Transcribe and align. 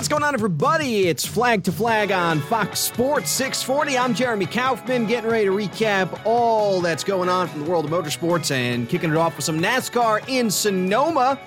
What's 0.00 0.08
going 0.08 0.22
on, 0.22 0.32
everybody? 0.32 1.08
It's 1.08 1.26
Flag 1.26 1.62
to 1.64 1.72
Flag 1.72 2.10
on 2.10 2.40
Fox 2.40 2.80
Sports 2.80 3.30
640. 3.32 3.98
I'm 3.98 4.14
Jeremy 4.14 4.46
Kaufman, 4.46 5.04
getting 5.04 5.28
ready 5.28 5.44
to 5.44 5.50
recap 5.50 6.22
all 6.24 6.80
that's 6.80 7.04
going 7.04 7.28
on 7.28 7.48
from 7.48 7.62
the 7.62 7.70
world 7.70 7.84
of 7.84 7.90
motorsports 7.90 8.50
and 8.50 8.88
kicking 8.88 9.10
it 9.10 9.16
off 9.18 9.36
with 9.36 9.44
some 9.44 9.60
NASCAR 9.60 10.26
in 10.26 10.50
Sonoma. 10.50 11.38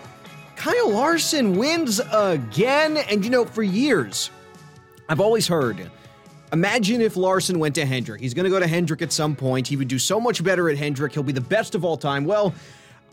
Kyle 0.55 0.91
Larson 0.91 1.57
wins 1.57 1.99
again. 2.11 2.97
And 2.97 3.25
you 3.25 3.31
know, 3.31 3.43
for 3.43 3.63
years, 3.63 4.29
I've 5.09 5.19
always 5.19 5.47
heard 5.47 5.89
imagine 6.51 7.01
if 7.01 7.17
Larson 7.17 7.57
went 7.57 7.73
to 7.73 7.87
Hendrick. 7.87 8.21
He's 8.21 8.35
going 8.35 8.43
to 8.43 8.51
go 8.51 8.59
to 8.59 8.67
Hendrick 8.67 9.01
at 9.01 9.11
some 9.11 9.35
point. 9.35 9.67
He 9.67 9.77
would 9.77 9.87
do 9.87 9.97
so 9.97 10.19
much 10.19 10.43
better 10.43 10.69
at 10.69 10.77
Hendrick. 10.77 11.13
He'll 11.13 11.23
be 11.23 11.33
the 11.33 11.41
best 11.41 11.73
of 11.73 11.83
all 11.83 11.97
time. 11.97 12.23
Well, 12.23 12.53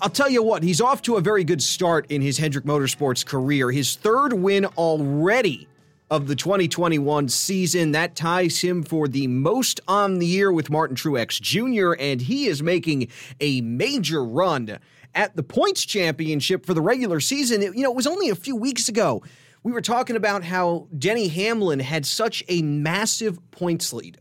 I'll 0.02 0.08
tell 0.08 0.30
you 0.30 0.42
what, 0.42 0.62
he's 0.62 0.80
off 0.80 1.02
to 1.02 1.16
a 1.16 1.20
very 1.20 1.44
good 1.44 1.62
start 1.62 2.10
in 2.10 2.22
his 2.22 2.38
Hendrick 2.38 2.64
Motorsports 2.64 3.24
career. 3.24 3.70
His 3.70 3.96
third 3.96 4.32
win 4.32 4.64
already 4.64 5.68
of 6.10 6.26
the 6.26 6.34
2021 6.34 7.28
season. 7.28 7.92
That 7.92 8.16
ties 8.16 8.60
him 8.60 8.82
for 8.82 9.08
the 9.08 9.26
most 9.26 9.78
on 9.86 10.18
the 10.18 10.26
year 10.26 10.50
with 10.50 10.70
Martin 10.70 10.96
Truex 10.96 11.38
Jr., 11.38 12.00
and 12.02 12.22
he 12.22 12.46
is 12.46 12.62
making 12.62 13.08
a 13.40 13.60
major 13.60 14.24
run 14.24 14.78
at 15.14 15.36
the 15.36 15.42
points 15.42 15.84
championship 15.84 16.64
for 16.64 16.72
the 16.72 16.80
regular 16.80 17.20
season. 17.20 17.62
It, 17.62 17.76
you 17.76 17.82
know, 17.82 17.90
it 17.90 17.96
was 17.96 18.06
only 18.06 18.30
a 18.30 18.34
few 18.34 18.56
weeks 18.56 18.88
ago. 18.88 19.22
We 19.62 19.72
were 19.72 19.82
talking 19.82 20.16
about 20.16 20.44
how 20.44 20.88
Denny 20.98 21.28
Hamlin 21.28 21.80
had 21.80 22.06
such 22.06 22.42
a 22.48 22.62
massive 22.62 23.38
points 23.50 23.92
lead 23.92 24.16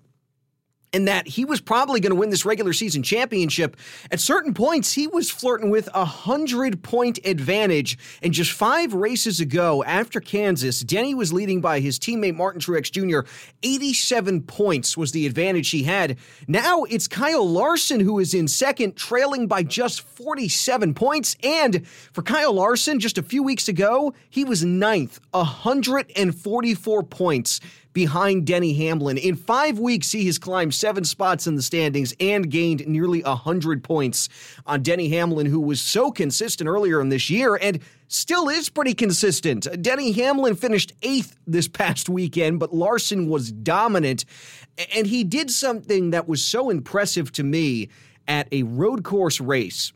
and 0.93 1.07
that 1.07 1.27
he 1.27 1.45
was 1.45 1.61
probably 1.61 1.99
going 1.99 2.11
to 2.11 2.19
win 2.19 2.29
this 2.29 2.45
regular 2.45 2.73
season 2.73 3.03
championship. 3.03 3.77
At 4.11 4.19
certain 4.19 4.53
points, 4.53 4.93
he 4.93 5.07
was 5.07 5.29
flirting 5.29 5.69
with 5.69 5.89
a 5.93 6.05
hundred 6.05 6.81
point 6.83 7.19
advantage. 7.25 7.97
And 8.21 8.33
just 8.33 8.51
five 8.51 8.93
races 8.93 9.39
ago, 9.39 9.83
after 9.83 10.19
Kansas, 10.19 10.81
Denny 10.81 11.13
was 11.13 11.31
leading 11.31 11.61
by 11.61 11.79
his 11.79 11.99
teammate 11.99 12.35
Martin 12.35 12.61
Truex 12.61 12.91
Jr. 12.91 13.29
87 13.63 14.43
points 14.43 14.97
was 14.97 15.11
the 15.11 15.25
advantage 15.25 15.69
he 15.69 15.83
had. 15.83 16.17
Now 16.47 16.83
it's 16.83 17.07
Kyle 17.07 17.47
Larson 17.47 17.99
who 17.99 18.19
is 18.19 18.33
in 18.33 18.47
second, 18.47 18.95
trailing 18.95 19.47
by 19.47 19.63
just 19.63 20.01
47 20.01 20.93
points. 20.93 21.35
And 21.43 21.87
for 21.87 22.21
Kyle 22.21 22.53
Larson, 22.53 22.99
just 22.99 23.17
a 23.17 23.23
few 23.23 23.43
weeks 23.43 23.67
ago, 23.67 24.13
he 24.29 24.43
was 24.43 24.63
ninth, 24.63 25.19
144 25.31 27.03
points 27.03 27.59
behind 27.93 28.45
Denny 28.45 28.73
Hamlin. 28.73 29.17
In 29.17 29.35
five 29.35 29.79
weeks, 29.79 30.11
he 30.11 30.25
has 30.27 30.37
climbed 30.37 30.73
seven 30.73 31.03
spots 31.03 31.47
in 31.47 31.55
the 31.55 31.61
standings 31.61 32.13
and 32.19 32.49
gained 32.49 32.87
nearly 32.87 33.21
100 33.23 33.83
points 33.83 34.29
on 34.65 34.83
Denny 34.83 35.09
Hamlin, 35.09 35.45
who 35.45 35.59
was 35.59 35.81
so 35.81 36.11
consistent 36.11 36.67
earlier 36.67 37.01
in 37.01 37.09
this 37.09 37.29
year 37.29 37.55
and 37.55 37.79
still 38.07 38.49
is 38.49 38.69
pretty 38.69 38.93
consistent. 38.93 39.67
Denny 39.81 40.11
Hamlin 40.11 40.55
finished 40.55 40.93
eighth 41.03 41.35
this 41.47 41.67
past 41.67 42.09
weekend, 42.09 42.59
but 42.59 42.73
Larson 42.73 43.27
was 43.29 43.51
dominant. 43.51 44.25
And 44.95 45.07
he 45.07 45.23
did 45.23 45.51
something 45.51 46.11
that 46.11 46.27
was 46.27 46.43
so 46.43 46.69
impressive 46.69 47.31
to 47.33 47.43
me 47.43 47.89
at 48.27 48.47
a 48.51 48.63
road 48.63 49.03
course 49.03 49.41
race 49.41 49.91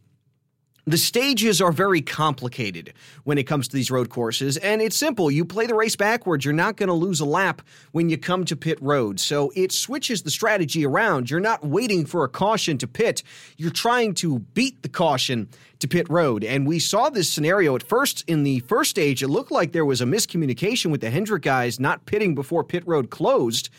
the 0.85 0.97
stages 0.97 1.61
are 1.61 1.71
very 1.71 2.01
complicated 2.01 2.93
when 3.23 3.37
it 3.37 3.43
comes 3.43 3.69
to 3.69 3.75
these 3.75 3.89
road 3.89 4.09
courses, 4.09 4.57
and 4.57 4.81
it's 4.81 4.97
simple. 4.97 5.31
You 5.31 5.45
play 5.45 5.65
the 5.65 5.75
race 5.75 5.95
backwards. 5.95 6.43
You're 6.43 6.53
not 6.53 6.75
going 6.75 6.87
to 6.87 6.93
lose 6.93 7.21
a 7.21 7.25
lap 7.25 7.61
when 7.93 8.09
you 8.09 8.17
come 8.17 8.43
to 8.45 8.55
pit 8.55 8.79
road. 8.81 9.19
So 9.19 9.51
it 9.55 9.71
switches 9.71 10.23
the 10.23 10.29
strategy 10.29 10.85
around. 10.85 11.29
You're 11.29 11.39
not 11.39 11.65
waiting 11.65 12.05
for 12.05 12.25
a 12.25 12.29
caution 12.29 12.77
to 12.79 12.87
pit, 12.87 13.23
you're 13.57 13.71
trying 13.71 14.13
to 14.15 14.39
beat 14.39 14.81
the 14.81 14.89
caution 14.89 15.47
to 15.79 15.87
pit 15.87 16.09
road. 16.09 16.43
And 16.43 16.67
we 16.67 16.79
saw 16.79 17.09
this 17.09 17.29
scenario 17.29 17.75
at 17.75 17.83
first 17.83 18.23
in 18.27 18.43
the 18.43 18.59
first 18.61 18.89
stage. 18.89 19.23
It 19.23 19.29
looked 19.29 19.51
like 19.51 19.71
there 19.71 19.85
was 19.85 20.01
a 20.01 20.05
miscommunication 20.05 20.91
with 20.91 21.01
the 21.01 21.09
Hendrick 21.09 21.43
guys 21.43 21.79
not 21.79 22.05
pitting 22.05 22.35
before 22.35 22.63
pit 22.63 22.83
road 22.85 23.09
closed. 23.09 23.69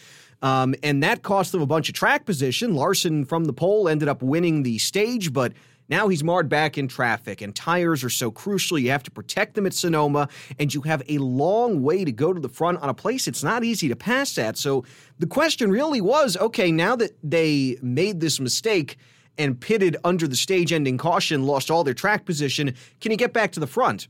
Um, 0.43 0.75
and 0.83 1.03
that 1.03 1.23
cost 1.23 1.53
them 1.53 1.63
a 1.63 1.67
bunch 1.67 1.89
of 1.89 1.95
track 1.95 2.27
position. 2.27 2.75
Larson 2.75 3.25
from 3.25 3.47
the 3.47 3.55
pole 3.55 3.89
ended 3.89 4.09
up 4.09 4.23
winning 4.23 4.63
the 4.63 4.77
stage, 4.77 5.33
but 5.33 5.55
now 5.89 6.09
he's 6.09 6.25
marred 6.25 6.49
back 6.49 6.79
in 6.79 6.89
traffic, 6.89 7.43
and 7.43 7.55
tires 7.55 8.03
are 8.03 8.11
so 8.11 8.31
crucial. 8.31 8.79
You 8.79 8.91
have 8.91 9.03
to 9.03 9.11
protect 9.11 9.55
them 9.55 9.67
at 9.67 9.75
Sonoma, 9.75 10.29
and 10.59 10.73
you 10.73 10.81
have 10.83 11.03
a 11.09 11.19
long 11.19 11.83
way 11.83 12.05
to 12.05 12.13
go 12.13 12.33
to 12.33 12.41
the 12.41 12.49
front 12.49 12.81
on 12.81 12.89
a 12.89 12.95
place 12.95 13.29
it's 13.29 13.43
not 13.43 13.65
easy 13.65 13.89
to 13.89 13.97
pass 13.97 14.39
at. 14.39 14.57
So 14.57 14.85
the 15.19 15.27
question 15.27 15.71
really 15.71 16.01
was 16.01 16.37
okay, 16.37 16.73
now 16.73 16.97
that 16.97 17.17
they 17.23 17.77
made 17.83 18.21
this 18.21 18.41
mistake 18.41 18.97
and 19.37 19.61
pitted 19.61 19.97
under 20.05 20.29
the 20.29 20.37
stage 20.37 20.73
ending 20.73 20.97
caution, 20.97 21.45
lost 21.45 21.71
all 21.71 21.85
their 21.85 21.95
track 21.95 22.25
position, 22.25 22.75
can 23.01 23.11
he 23.11 23.17
get 23.17 23.33
back 23.33 23.53
to 23.53 23.61
the 23.61 23.67
front? 23.67 24.09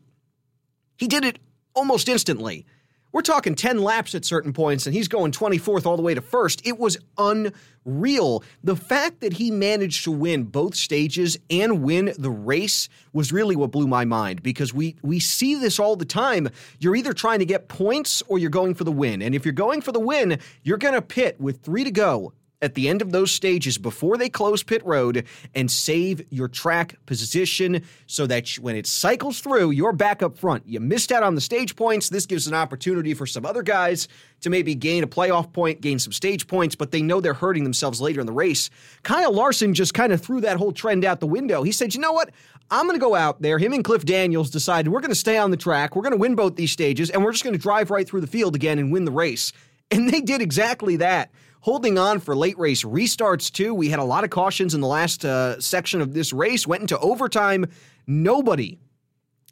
He 0.97 1.09
did 1.09 1.25
it 1.25 1.39
almost 1.75 2.09
instantly. 2.09 2.67
We're 3.15 3.23
talking 3.23 3.55
10 3.55 3.81
laps 3.81 4.17
at 4.17 4.25
certain 4.25 4.53
points, 4.53 4.87
and 4.87 4.95
he's 4.95 5.07
going 5.07 5.31
24th 5.31 5.87
all 5.87 5.97
the 5.97 6.03
way 6.03 6.15
to 6.15 6.21
first. 6.21 6.67
It 6.67 6.81
was 6.81 6.97
unreal. 7.17 8.43
The 8.65 8.75
fact 8.75 9.21
that 9.21 9.35
he 9.35 9.53
managed 9.53 10.03
to 10.03 10.11
win 10.11 10.43
both 10.43 10.75
stages 10.75 11.39
and 11.49 11.85
win 11.85 12.13
the 12.19 12.33
race 12.33 12.89
was 13.13 13.33
really 13.33 13.55
what 13.55 13.71
blew 13.71 13.87
my 13.87 14.05
mind 14.05 14.43
because 14.43 14.75
we, 14.75 14.97
we 15.01 15.21
see 15.21 15.55
this 15.55 15.79
all 15.79 15.95
the 15.95 16.05
time. 16.05 16.49
You're 16.81 16.97
either 16.97 17.13
trying 17.13 17.39
to 17.39 17.45
get 17.45 17.69
points 17.69 18.21
or 18.27 18.41
you're 18.41 18.51
going 18.51 18.75
for 18.75 18.83
the 18.83 18.91
win. 18.91 19.23
And 19.23 19.33
if 19.33 19.45
you're 19.45 19.53
going 19.53 19.81
for 19.81 19.93
the 19.93 20.01
win, 20.01 20.41
you're 20.65 20.77
going 20.77 20.95
to 20.95 21.01
pit 21.01 21.41
with 21.41 21.63
three 21.63 21.85
to 21.85 21.93
go 21.93 22.33
at 22.63 22.75
the 22.75 22.89
end 22.89 23.03
of 23.03 23.13
those 23.13 23.31
stages 23.31 23.77
before 23.79 24.17
they 24.17 24.29
close 24.29 24.63
pit 24.63 24.85
road 24.85 25.27
and 25.55 25.71
save 25.71 26.25
your 26.31 26.49
track 26.49 26.97
position 27.07 27.83
so 28.07 28.27
that 28.27 28.49
when 28.61 28.77
it 28.77 28.87
cycles 28.87 29.41
through, 29.41 29.71
you're 29.71 29.93
back 29.93 30.23
up 30.23 30.39
front. 30.39 30.67
You 30.67 30.81
missed 30.81 31.13
out 31.13 31.23
on 31.23 31.35
the 31.35 31.41
stage 31.41 31.77
points. 31.77 32.09
This 32.09 32.27
gives 32.27 32.47
an 32.47 32.55
opportunity 32.55 33.13
for 33.13 33.27
some 33.27 33.45
other 33.45 33.63
guys 33.63 34.09
to 34.41 34.51
maybe 34.51 34.75
gain 34.75 35.03
a 35.03 35.07
playoff 35.07 35.53
point, 35.53 35.81
gain 35.81 35.99
some 35.99 36.13
stage 36.13 36.47
points, 36.47 36.75
but 36.75 36.91
they 36.91 37.03
know 37.03 37.21
they're 37.21 37.35
hurting 37.35 37.65
themselves 37.65 38.01
later 38.01 38.21
in 38.21 38.27
the 38.27 38.33
race. 38.33 38.71
Kyle 39.03 39.33
Larson 39.33 39.75
just 39.75 39.95
kind 39.95 40.13
of 40.13 40.21
threw 40.21 40.41
that 40.41 40.57
whole 40.57 40.73
trend 40.73 41.05
out 41.05 41.21
the 41.21 41.27
window. 41.27 41.63
He 41.63 41.73
said, 41.73 41.95
you 41.95 42.01
know 42.01 42.13
what? 42.13 42.31
I'm 42.71 42.87
going 42.87 42.99
to 42.99 43.01
go 43.01 43.15
out 43.15 43.43
there. 43.43 43.59
Him 43.59 43.75
and 43.75 43.85
Cliff 43.85 44.05
Daniels 44.05 44.51
decided 44.51 44.91
we're 44.91 45.01
going 45.01 45.11
to 45.11 45.15
stay 45.15 45.37
on 45.37 45.51
the 45.51 45.57
track. 45.57 45.95
We're 45.95 46.03
going 46.03 46.13
to 46.13 46.19
win 46.19 46.35
both 46.35 46.57
these 46.57 46.73
stages, 46.73 47.11
and 47.11 47.23
we're 47.23 47.33
just 47.33 47.45
going 47.45 47.55
to 47.55 47.61
drive 47.61 47.91
right 47.91 48.09
through 48.09 48.23
the 48.23 48.27
field 48.27 48.55
again 48.55 48.79
and 48.79 48.91
win 48.91 49.05
the 49.05 49.13
race. 49.13 49.53
And 49.91 50.09
they 50.11 50.23
did 50.23 50.41
exactly 50.41 50.97
that 50.97 51.31
holding 51.65 51.97
on 51.97 52.21
for 52.21 52.37
late 52.37 52.59
race 52.59 52.85
restarts, 52.85 53.51
too. 53.51 53.73
We 53.73 53.89
had 53.89 53.99
a 53.99 54.05
lot 54.05 54.23
of 54.23 54.29
cautions 54.29 54.75
in 54.75 54.83
the 54.83 54.87
last 54.87 55.25
uh, 55.25 55.59
section 55.63 56.03
of 56.03 56.13
this 56.13 56.31
race, 56.31 56.67
went 56.67 56.83
into 56.83 56.99
overtime. 56.99 57.65
Nobody 58.07 58.79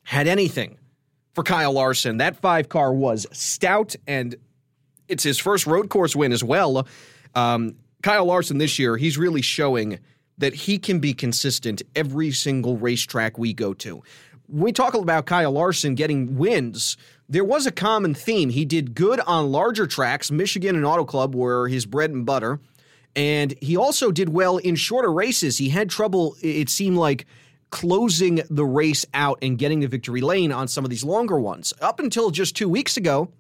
had 0.03 0.27
anything 0.27 0.77
for 1.33 1.43
Kyle 1.43 1.72
Larson. 1.72 2.19
That 2.19 2.37
five 2.37 2.69
car 2.69 2.93
was 2.93 3.27
stout, 3.33 3.97
and 4.06 4.37
it's 5.09 5.22
his 5.22 5.39
first 5.39 5.67
road 5.67 5.89
course 5.89 6.15
win 6.15 6.33
as 6.33 6.45
well. 6.45 6.87
Um, 7.34 7.77
Kyle 8.03 8.27
Larson 8.27 8.59
this 8.59 8.78
year, 8.78 8.99
he's 8.99 9.17
really 9.17 9.41
showing 9.41 9.99
that 10.37 10.53
he 10.53 10.78
can 10.78 10.99
be 10.99 11.15
consistent 11.15 11.81
every 11.97 12.31
single 12.31 12.77
racetrack 12.77 13.39
we 13.39 13.55
go 13.55 13.72
to. 13.72 14.03
We 14.49 14.71
talk 14.72 14.93
about 14.93 15.25
Kyle 15.25 15.53
Larson 15.53 15.95
getting 15.95 16.37
wins, 16.37 16.99
there 17.32 17.44
was 17.44 17.66
a 17.66 17.72
common 17.72 18.12
theme. 18.12 18.50
He 18.50 18.66
did 18.66 18.94
good 18.94 19.19
on 19.20 19.50
larger 19.50 19.87
tracks. 19.87 20.31
Michigan 20.31 20.76
and 20.76 20.84
Auto 20.84 21.06
Club 21.06 21.34
were 21.34 21.66
his 21.66 21.87
bread 21.87 22.10
and 22.10 22.26
butter. 22.26 22.60
And 23.16 23.54
he 23.62 23.75
also 23.75 24.12
did 24.12 24.28
well 24.28 24.59
in 24.59 24.76
shorter 24.76 25.10
races. 25.10 25.56
He 25.56 25.71
had 25.71 25.88
trouble, 25.88 26.37
it 26.42 26.69
seemed 26.69 26.98
like, 26.98 27.25
closing 27.71 28.42
the 28.50 28.66
race 28.66 29.06
out 29.15 29.38
and 29.41 29.56
getting 29.56 29.81
the 29.81 29.88
victory 29.88 30.21
lane 30.21 30.53
on 30.53 30.69
some 30.69 30.84
of 30.84 30.91
these 30.91 31.04
longer 31.04 31.41
ones. 31.41 31.72
Up 31.81 32.00
until 32.00 32.31
just 32.31 32.54
two 32.54 32.69
weeks 32.69 32.98
ago, 32.98 33.31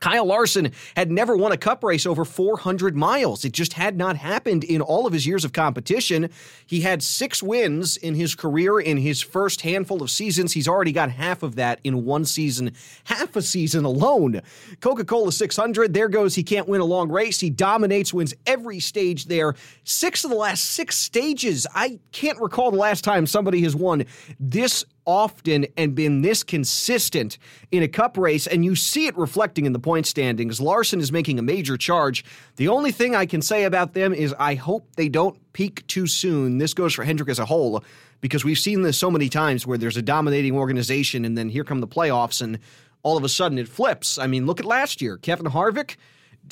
Kyle 0.00 0.24
Larson 0.24 0.72
had 0.96 1.10
never 1.10 1.36
won 1.36 1.52
a 1.52 1.58
cup 1.58 1.84
race 1.84 2.06
over 2.06 2.24
400 2.24 2.96
miles. 2.96 3.44
It 3.44 3.52
just 3.52 3.74
had 3.74 3.98
not 3.98 4.16
happened 4.16 4.64
in 4.64 4.80
all 4.80 5.06
of 5.06 5.12
his 5.12 5.26
years 5.26 5.44
of 5.44 5.52
competition. 5.52 6.30
He 6.66 6.80
had 6.80 7.02
six 7.02 7.42
wins 7.42 7.98
in 7.98 8.14
his 8.14 8.34
career 8.34 8.80
in 8.80 8.96
his 8.96 9.20
first 9.20 9.60
handful 9.60 10.02
of 10.02 10.10
seasons. 10.10 10.52
He's 10.52 10.66
already 10.66 10.92
got 10.92 11.10
half 11.10 11.42
of 11.42 11.56
that 11.56 11.80
in 11.84 12.06
one 12.06 12.24
season, 12.24 12.72
half 13.04 13.36
a 13.36 13.42
season 13.42 13.84
alone. 13.84 14.40
Coca 14.80 15.04
Cola 15.04 15.32
600, 15.32 15.92
there 15.92 16.08
goes. 16.08 16.34
He 16.34 16.42
can't 16.42 16.66
win 16.66 16.80
a 16.80 16.86
long 16.86 17.10
race. 17.10 17.38
He 17.38 17.50
dominates, 17.50 18.14
wins 18.14 18.32
every 18.46 18.80
stage 18.80 19.26
there. 19.26 19.54
Six 19.84 20.24
of 20.24 20.30
the 20.30 20.36
last 20.36 20.64
six 20.64 20.96
stages. 20.96 21.66
I 21.74 22.00
can't 22.12 22.40
recall 22.40 22.70
the 22.70 22.78
last 22.78 23.04
time 23.04 23.26
somebody 23.26 23.60
has 23.62 23.76
won 23.76 24.06
this 24.38 24.84
often 25.04 25.66
and 25.76 25.94
been 25.94 26.22
this 26.22 26.42
consistent 26.42 27.38
in 27.70 27.82
a 27.82 27.88
cup 27.88 28.16
race, 28.16 28.46
and 28.46 28.64
you 28.64 28.74
see 28.76 29.06
it 29.06 29.16
reflecting 29.16 29.66
in 29.66 29.72
the 29.72 29.78
point 29.78 30.06
standings. 30.06 30.60
Larson 30.60 31.00
is 31.00 31.10
making 31.12 31.38
a 31.38 31.42
major 31.42 31.76
charge. 31.76 32.24
The 32.56 32.68
only 32.68 32.92
thing 32.92 33.14
I 33.14 33.26
can 33.26 33.42
say 33.42 33.64
about 33.64 33.94
them 33.94 34.12
is 34.12 34.34
I 34.38 34.54
hope 34.54 34.86
they 34.96 35.08
don't 35.08 35.38
peak 35.52 35.86
too 35.86 36.06
soon. 36.06 36.58
This 36.58 36.74
goes 36.74 36.94
for 36.94 37.04
Hendrick 37.04 37.28
as 37.28 37.38
a 37.38 37.46
whole, 37.46 37.82
because 38.20 38.44
we've 38.44 38.58
seen 38.58 38.82
this 38.82 38.98
so 38.98 39.10
many 39.10 39.28
times 39.28 39.66
where 39.66 39.78
there's 39.78 39.96
a 39.96 40.02
dominating 40.02 40.54
organization, 40.54 41.24
and 41.24 41.36
then 41.36 41.48
here 41.48 41.64
come 41.64 41.80
the 41.80 41.88
playoffs, 41.88 42.42
and 42.42 42.58
all 43.02 43.16
of 43.16 43.24
a 43.24 43.28
sudden 43.28 43.58
it 43.58 43.68
flips. 43.68 44.18
I 44.18 44.26
mean, 44.26 44.46
look 44.46 44.60
at 44.60 44.66
last 44.66 45.00
year. 45.00 45.16
Kevin 45.16 45.46
Harvick 45.46 45.96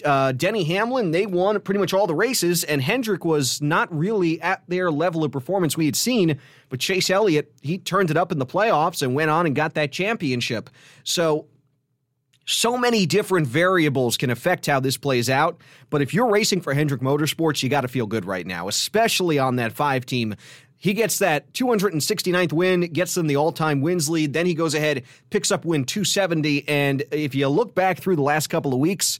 uh, 0.05 0.33
Denny 0.33 0.65
Hamlin, 0.65 1.11
they 1.11 1.27
won 1.27 1.61
pretty 1.61 1.81
much 1.81 1.93
all 1.93 2.07
the 2.07 2.15
races, 2.15 2.65
and 2.65 2.83
Hendrick 2.83 3.25
was 3.25 3.61
not 3.63 3.95
really 3.97 4.41
at 4.41 4.63
their 4.69 4.91
level 4.91 5.25
of 5.25 5.33
performance 5.33 5.77
we 5.77 5.87
had 5.87 5.97
seen. 5.97 6.39
But 6.69 6.81
Chase 6.81 7.11
Elliott, 7.11 7.53
he 7.63 7.79
turned 7.79 8.11
it 8.11 8.17
up 8.17 8.33
in 8.33 8.39
the 8.39 8.47
playoffs 8.47 9.03
and 9.03 9.15
went 9.15 9.31
on 9.31 9.47
and 9.47 9.55
got 9.57 9.75
that 9.75 9.93
championship. 9.93 10.71
So 11.05 11.47
So 12.51 12.79
many 12.79 13.05
different 13.05 13.47
variables 13.47 14.17
can 14.17 14.31
affect 14.31 14.65
how 14.65 14.81
this 14.81 14.97
plays 14.97 15.29
out. 15.29 15.61
But 15.91 16.01
if 16.01 16.15
you're 16.15 16.31
racing 16.31 16.63
for 16.63 16.73
Hendrick 16.73 17.03
Motorsports, 17.03 17.63
you 17.63 17.69
got 17.69 17.83
to 17.83 17.89
feel 17.89 18.07
good 18.07 18.25
right 18.25 18.47
now, 18.47 18.69
especially 18.69 19.39
on 19.39 19.57
that 19.57 19.73
five 19.73 20.07
team. 20.07 20.35
He 20.79 20.95
gets 20.95 21.19
that 21.19 21.53
269th 21.53 22.55
win, 22.55 22.81
gets 22.93 23.15
them 23.15 23.27
the 23.27 23.37
all 23.37 23.53
time 23.53 23.83
wins 23.83 24.09
lead. 24.09 24.33
Then 24.33 24.47
he 24.47 24.55
goes 24.55 24.75
ahead, 24.75 25.03
picks 25.29 25.51
up 25.51 25.67
win 25.67 25.85
270. 25.85 26.67
And 26.69 27.03
if 27.11 27.35
you 27.35 27.49
look 27.49 27.75
back 27.75 27.99
through 27.99 28.17
the 28.17 28.23
last 28.23 28.47
couple 28.47 28.73
of 28.73 28.79
weeks, 28.79 29.19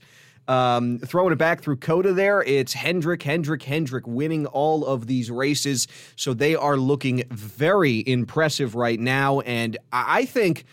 um, 0.49 0.97
throwing 0.99 1.31
it 1.31 1.37
back 1.37 1.61
through 1.61 1.77
COTA 1.77 2.13
there, 2.13 2.41
it's 2.41 2.73
Hendrick, 2.73 3.21
Hendrick, 3.21 3.61
Hendrick 3.61 4.07
winning 4.07 4.47
all 4.47 4.83
of 4.83 5.05
these 5.05 5.29
races. 5.29 5.87
So 6.15 6.33
they 6.33 6.55
are 6.55 6.75
looking 6.75 7.23
very 7.29 8.03
impressive 8.07 8.73
right 8.73 8.99
now. 8.99 9.41
And 9.41 9.77
I 9.93 10.25
think 10.25 10.65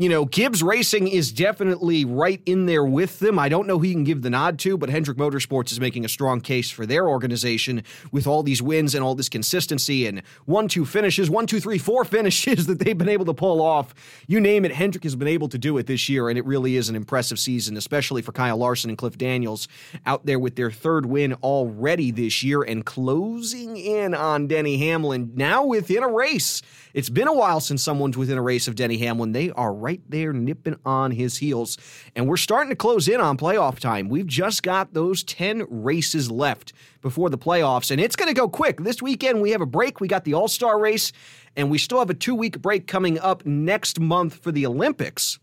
you 0.00 0.08
know, 0.08 0.24
Gibbs 0.24 0.62
Racing 0.62 1.08
is 1.08 1.32
definitely 1.32 2.04
right 2.04 2.40
in 2.46 2.66
there 2.66 2.84
with 2.84 3.18
them. 3.18 3.36
I 3.36 3.48
don't 3.48 3.66
know 3.66 3.80
who 3.80 3.86
you 3.86 3.94
can 3.94 4.04
give 4.04 4.22
the 4.22 4.30
nod 4.30 4.56
to, 4.60 4.78
but 4.78 4.90
Hendrick 4.90 5.18
Motorsports 5.18 5.72
is 5.72 5.80
making 5.80 6.04
a 6.04 6.08
strong 6.08 6.40
case 6.40 6.70
for 6.70 6.86
their 6.86 7.08
organization 7.08 7.82
with 8.12 8.24
all 8.24 8.44
these 8.44 8.62
wins 8.62 8.94
and 8.94 9.02
all 9.02 9.16
this 9.16 9.28
consistency 9.28 10.06
and 10.06 10.22
one, 10.44 10.68
two 10.68 10.84
finishes, 10.84 11.28
one, 11.28 11.48
two, 11.48 11.58
three, 11.58 11.78
four 11.78 12.04
finishes 12.04 12.66
that 12.66 12.78
they've 12.78 12.96
been 12.96 13.08
able 13.08 13.24
to 13.24 13.34
pull 13.34 13.60
off. 13.60 13.92
You 14.28 14.38
name 14.38 14.64
it, 14.64 14.70
Hendrick 14.70 15.02
has 15.02 15.16
been 15.16 15.26
able 15.26 15.48
to 15.48 15.58
do 15.58 15.76
it 15.78 15.88
this 15.88 16.08
year, 16.08 16.28
and 16.28 16.38
it 16.38 16.44
really 16.44 16.76
is 16.76 16.88
an 16.88 16.94
impressive 16.94 17.40
season, 17.40 17.76
especially 17.76 18.22
for 18.22 18.30
Kyle 18.30 18.56
Larson 18.56 18.90
and 18.90 18.98
Cliff 18.98 19.18
Daniels 19.18 19.66
out 20.06 20.24
there 20.24 20.38
with 20.38 20.54
their 20.54 20.70
third 20.70 21.06
win 21.06 21.32
already 21.42 22.12
this 22.12 22.44
year 22.44 22.62
and 22.62 22.86
closing 22.86 23.76
in 23.76 24.14
on 24.14 24.46
Denny 24.46 24.78
Hamlin 24.78 25.32
now 25.34 25.64
within 25.64 26.04
a 26.04 26.08
race. 26.08 26.62
It's 26.94 27.08
been 27.08 27.28
a 27.28 27.32
while 27.32 27.60
since 27.60 27.82
someone's 27.82 28.16
within 28.16 28.38
a 28.38 28.42
race 28.42 28.68
of 28.68 28.74
Denny 28.74 28.98
Hamlin. 28.98 29.32
They 29.32 29.50
are 29.50 29.72
right 29.72 30.00
there 30.08 30.32
nipping 30.32 30.78
on 30.84 31.10
his 31.10 31.38
heels. 31.38 31.78
And 32.16 32.28
we're 32.28 32.36
starting 32.36 32.70
to 32.70 32.76
close 32.76 33.08
in 33.08 33.20
on 33.20 33.36
playoff 33.36 33.78
time. 33.78 34.08
We've 34.08 34.26
just 34.26 34.62
got 34.62 34.94
those 34.94 35.22
10 35.24 35.66
races 35.68 36.30
left 36.30 36.72
before 37.00 37.30
the 37.30 37.38
playoffs, 37.38 37.90
and 37.90 38.00
it's 38.00 38.16
going 38.16 38.28
to 38.28 38.34
go 38.34 38.48
quick. 38.48 38.80
This 38.80 39.00
weekend, 39.00 39.40
we 39.40 39.50
have 39.50 39.60
a 39.60 39.66
break. 39.66 40.00
We 40.00 40.08
got 40.08 40.24
the 40.24 40.34
All 40.34 40.48
Star 40.48 40.78
race, 40.78 41.12
and 41.56 41.70
we 41.70 41.78
still 41.78 41.98
have 41.98 42.10
a 42.10 42.14
two 42.14 42.34
week 42.34 42.60
break 42.60 42.86
coming 42.86 43.18
up 43.18 43.46
next 43.46 44.00
month 44.00 44.34
for 44.42 44.52
the 44.52 44.66
Olympics. 44.66 45.38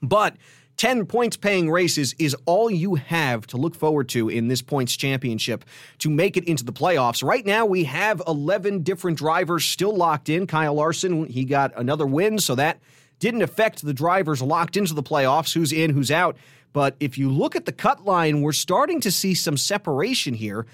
But 0.00 0.36
10 0.78 1.06
points 1.06 1.36
paying 1.36 1.68
races 1.70 2.14
is 2.18 2.36
all 2.46 2.70
you 2.70 2.94
have 2.94 3.46
to 3.48 3.56
look 3.56 3.74
forward 3.74 4.08
to 4.10 4.28
in 4.28 4.46
this 4.46 4.62
points 4.62 4.96
championship 4.96 5.64
to 5.98 6.08
make 6.08 6.36
it 6.36 6.44
into 6.44 6.64
the 6.64 6.72
playoffs. 6.72 7.22
Right 7.22 7.44
now, 7.44 7.66
we 7.66 7.84
have 7.84 8.22
11 8.26 8.84
different 8.84 9.18
drivers 9.18 9.64
still 9.64 9.94
locked 9.94 10.28
in. 10.28 10.46
Kyle 10.46 10.74
Larson, 10.74 11.26
he 11.26 11.44
got 11.44 11.72
another 11.76 12.06
win, 12.06 12.38
so 12.38 12.54
that 12.54 12.78
didn't 13.18 13.42
affect 13.42 13.84
the 13.84 13.92
drivers 13.92 14.40
locked 14.40 14.76
into 14.76 14.94
the 14.94 15.02
playoffs, 15.02 15.52
who's 15.52 15.72
in, 15.72 15.90
who's 15.90 16.12
out. 16.12 16.36
But 16.72 16.94
if 17.00 17.18
you 17.18 17.28
look 17.28 17.56
at 17.56 17.66
the 17.66 17.72
cut 17.72 18.04
line, 18.04 18.40
we're 18.40 18.52
starting 18.52 19.00
to 19.00 19.10
see 19.10 19.34
some 19.34 19.56
separation 19.56 20.34
here. 20.34 20.64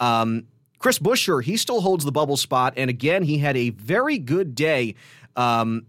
Um, 0.00 0.46
Chris 0.78 0.98
Buescher, 0.98 1.42
he 1.42 1.58
still 1.58 1.82
holds 1.82 2.06
the 2.06 2.12
bubble 2.12 2.38
spot. 2.38 2.72
And 2.78 2.88
again, 2.88 3.22
he 3.22 3.38
had 3.38 3.56
a 3.58 3.70
very 3.70 4.18
good 4.18 4.54
day. 4.54 4.94
Um, 5.36 5.86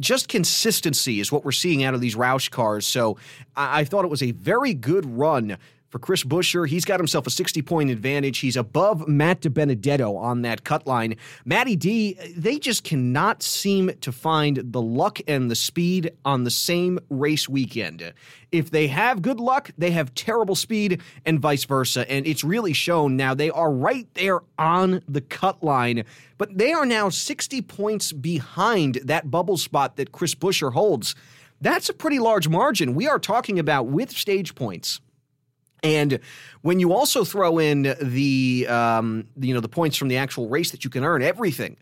just 0.00 0.28
consistency 0.28 1.20
is 1.20 1.30
what 1.30 1.44
we're 1.44 1.52
seeing 1.52 1.84
out 1.84 1.94
of 1.94 2.00
these 2.00 2.16
Roush 2.16 2.50
cars. 2.50 2.86
So 2.86 3.16
I, 3.56 3.80
I 3.80 3.84
thought 3.84 4.04
it 4.04 4.10
was 4.10 4.22
a 4.22 4.32
very 4.32 4.74
good 4.74 5.06
run 5.06 5.56
for 5.90 5.98
Chris 5.98 6.24
Buescher. 6.24 6.66
He's 6.66 6.84
got 6.84 7.00
himself 7.00 7.26
a 7.26 7.30
60 7.30 7.60
point 7.62 7.90
advantage. 7.90 8.38
He's 8.38 8.56
above 8.56 9.06
Matt 9.06 9.40
DiBenedetto 9.42 10.16
on 10.16 10.42
that 10.42 10.64
cut 10.64 10.86
line. 10.86 11.16
Matty 11.44 11.76
D, 11.76 12.16
they 12.36 12.58
just 12.58 12.84
cannot 12.84 13.42
seem 13.42 13.90
to 14.00 14.12
find 14.12 14.60
the 14.72 14.80
luck 14.80 15.20
and 15.26 15.50
the 15.50 15.56
speed 15.56 16.12
on 16.24 16.44
the 16.44 16.50
same 16.50 16.98
race 17.10 17.48
weekend. 17.48 18.14
If 18.52 18.70
they 18.70 18.88
have 18.88 19.22
good 19.22 19.38
luck, 19.38 19.70
they 19.76 19.90
have 19.90 20.14
terrible 20.14 20.54
speed 20.54 21.00
and 21.26 21.40
vice 21.40 21.64
versa. 21.64 22.10
And 22.10 22.26
it's 22.26 22.44
really 22.44 22.72
shown 22.72 23.16
now. 23.16 23.34
They 23.34 23.50
are 23.50 23.70
right 23.70 24.06
there 24.14 24.40
on 24.58 25.02
the 25.08 25.20
cut 25.20 25.62
line, 25.62 26.04
but 26.38 26.56
they 26.56 26.72
are 26.72 26.86
now 26.86 27.08
60 27.08 27.62
points 27.62 28.12
behind 28.12 28.96
that 29.04 29.30
bubble 29.30 29.56
spot 29.56 29.96
that 29.96 30.12
Chris 30.12 30.34
Buescher 30.34 30.72
holds. 30.72 31.14
That's 31.60 31.88
a 31.88 31.94
pretty 31.94 32.18
large 32.18 32.48
margin. 32.48 32.94
We 32.94 33.06
are 33.06 33.18
talking 33.18 33.58
about 33.58 33.86
with 33.86 34.10
stage 34.10 34.54
points 34.54 35.00
and 35.82 36.20
when 36.62 36.80
you 36.80 36.92
also 36.92 37.24
throw 37.24 37.58
in 37.58 37.94
the 38.00 38.66
um, 38.68 39.26
you 39.38 39.54
know 39.54 39.60
the 39.60 39.68
points 39.68 39.96
from 39.96 40.08
the 40.08 40.16
actual 40.16 40.48
race 40.48 40.70
that 40.70 40.84
you 40.84 40.90
can 40.90 41.04
earn, 41.04 41.22
everything, 41.22 41.76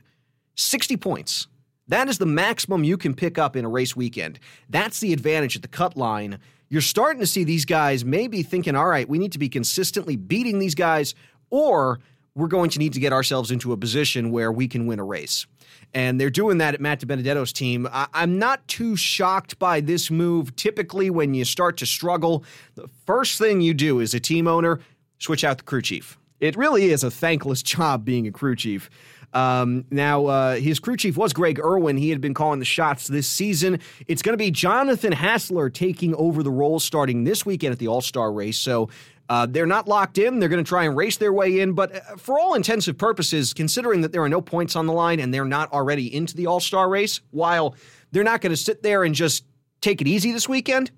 sixty 0.55 0.97
points. 0.97 1.47
That 1.89 2.09
is 2.09 2.19
the 2.19 2.27
maximum 2.27 2.85
you 2.85 2.99
can 2.99 3.15
pick 3.15 3.39
up 3.39 3.57
in 3.57 3.65
a 3.65 3.69
race 3.69 3.97
weekend. 3.97 4.39
That's 4.69 5.01
the 5.01 5.15
advantage 5.15 5.57
at 5.57 5.63
the 5.63 5.69
cut 5.69 5.97
line. 5.97 6.39
You're 6.69 6.83
starting 6.83 7.21
to 7.21 7.27
see 7.27 7.45
these 7.45 7.65
guys 7.65 8.05
maybe 8.05 8.43
thinking, 8.43 8.77
all 8.77 8.87
right, 8.87 9.09
we 9.09 9.19
need 9.19 9.33
to 9.33 9.39
be 9.39 9.49
consistently 9.49 10.17
beating 10.17 10.59
these 10.59 10.75
guys, 10.75 11.15
or 11.49 11.99
we're 12.35 12.49
going 12.49 12.69
to 12.71 12.79
need 12.79 12.93
to 12.93 13.01
get 13.01 13.15
ourselves 13.15 13.51
into 13.51 13.73
a 13.73 13.77
position 13.79 14.31
where 14.31 14.53
we 14.53 14.69
can 14.69 14.87
win 14.87 14.99
a 14.99 15.05
race 15.05 15.47
and 15.95 16.21
they're 16.21 16.31
doing 16.31 16.59
that 16.59 16.75
at 16.75 16.81
Matt 16.81 17.01
DiBenedetto's 17.01 17.53
team. 17.53 17.89
I- 17.91 18.09
am 18.15 18.39
not 18.39 18.67
too 18.69 18.97
shocked 18.97 19.59
by 19.59 19.81
this 19.81 20.11
move. 20.11 20.55
Typically, 20.57 21.11
when 21.11 21.35
you 21.35 21.45
start 21.45 21.77
to 21.79 21.87
struggle, 21.87 22.45
the 22.75 22.89
first 23.07 23.39
thing 23.39 23.61
you 23.61 23.75
do 23.75 24.01
as 24.01 24.15
a 24.15 24.21
team 24.21 24.47
owner, 24.47 24.81
switch 25.19 25.45
out 25.45 25.59
the 25.59 25.65
crew 25.65 25.83
chief. 25.83 26.19
It 26.41 26.57
really 26.57 26.91
is 26.91 27.03
a 27.03 27.11
thankless 27.11 27.63
job 27.75 28.05
being 28.05 28.27
a 28.27 28.33
crew 28.33 28.57
chief. 28.57 28.91
Um, 29.35 29.85
now, 29.91 30.27
uh, 30.27 30.57
his 30.57 30.79
crew 30.79 30.97
chief 30.97 31.17
was 31.17 31.33
Greg 31.33 31.59
Erwin. 31.61 31.99
He 31.99 32.11
had 32.11 32.21
been 32.21 32.33
calling 32.33 32.61
the 32.61 32.65
shots 32.65 33.09
this 33.09 33.27
season. 33.27 33.79
It's 34.07 34.23
going 34.23 34.33
to 34.33 34.39
be 34.39 34.51
Jonathan 34.51 35.13
Hassler 35.13 35.69
taking 35.69 36.15
over 36.15 36.43
the 36.43 36.51
role 36.51 36.81
starting 36.81 37.25
this 37.25 37.45
weekend 37.45 37.73
at 37.73 37.79
the 37.79 37.89
All 37.89 38.01
Star 38.01 38.33
race. 38.33 38.57
So 38.57 38.89
uh, 39.29 39.47
they're 39.47 39.67
not 39.67 39.87
locked 39.87 40.19
in. 40.19 40.39
They're 40.39 40.49
going 40.49 40.65
to 40.65 40.69
try 40.69 40.85
and 40.85 40.97
race 40.97 41.17
their 41.17 41.33
way 41.33 41.61
in. 41.61 41.73
But 41.75 41.95
uh, 41.95 42.17
for 42.17 42.39
all 42.39 42.55
intensive 42.55 42.97
purposes, 42.97 43.53
considering 43.53 44.01
that 44.01 44.13
there 44.13 44.23
are 44.23 44.29
no 44.29 44.41
points 44.41 44.77
on 44.77 44.87
the 44.87 44.93
line 44.93 45.21
and 45.21 45.33
they're 45.33 45.45
not 45.45 45.73
already 45.73 46.15
into 46.15 46.35
the 46.35 46.47
All 46.47 46.61
Star 46.61 46.89
race, 46.89 47.21
while 47.31 47.75
they're 48.13 48.25
not 48.25 48.41
going 48.41 48.53
to 48.53 48.57
sit 48.57 48.83
there 48.83 49.05
and 49.05 49.15
just 49.15 49.45
take 49.81 50.01
it 50.01 50.09
easy 50.09 50.33
this 50.33 50.49
weekend, 50.49 50.91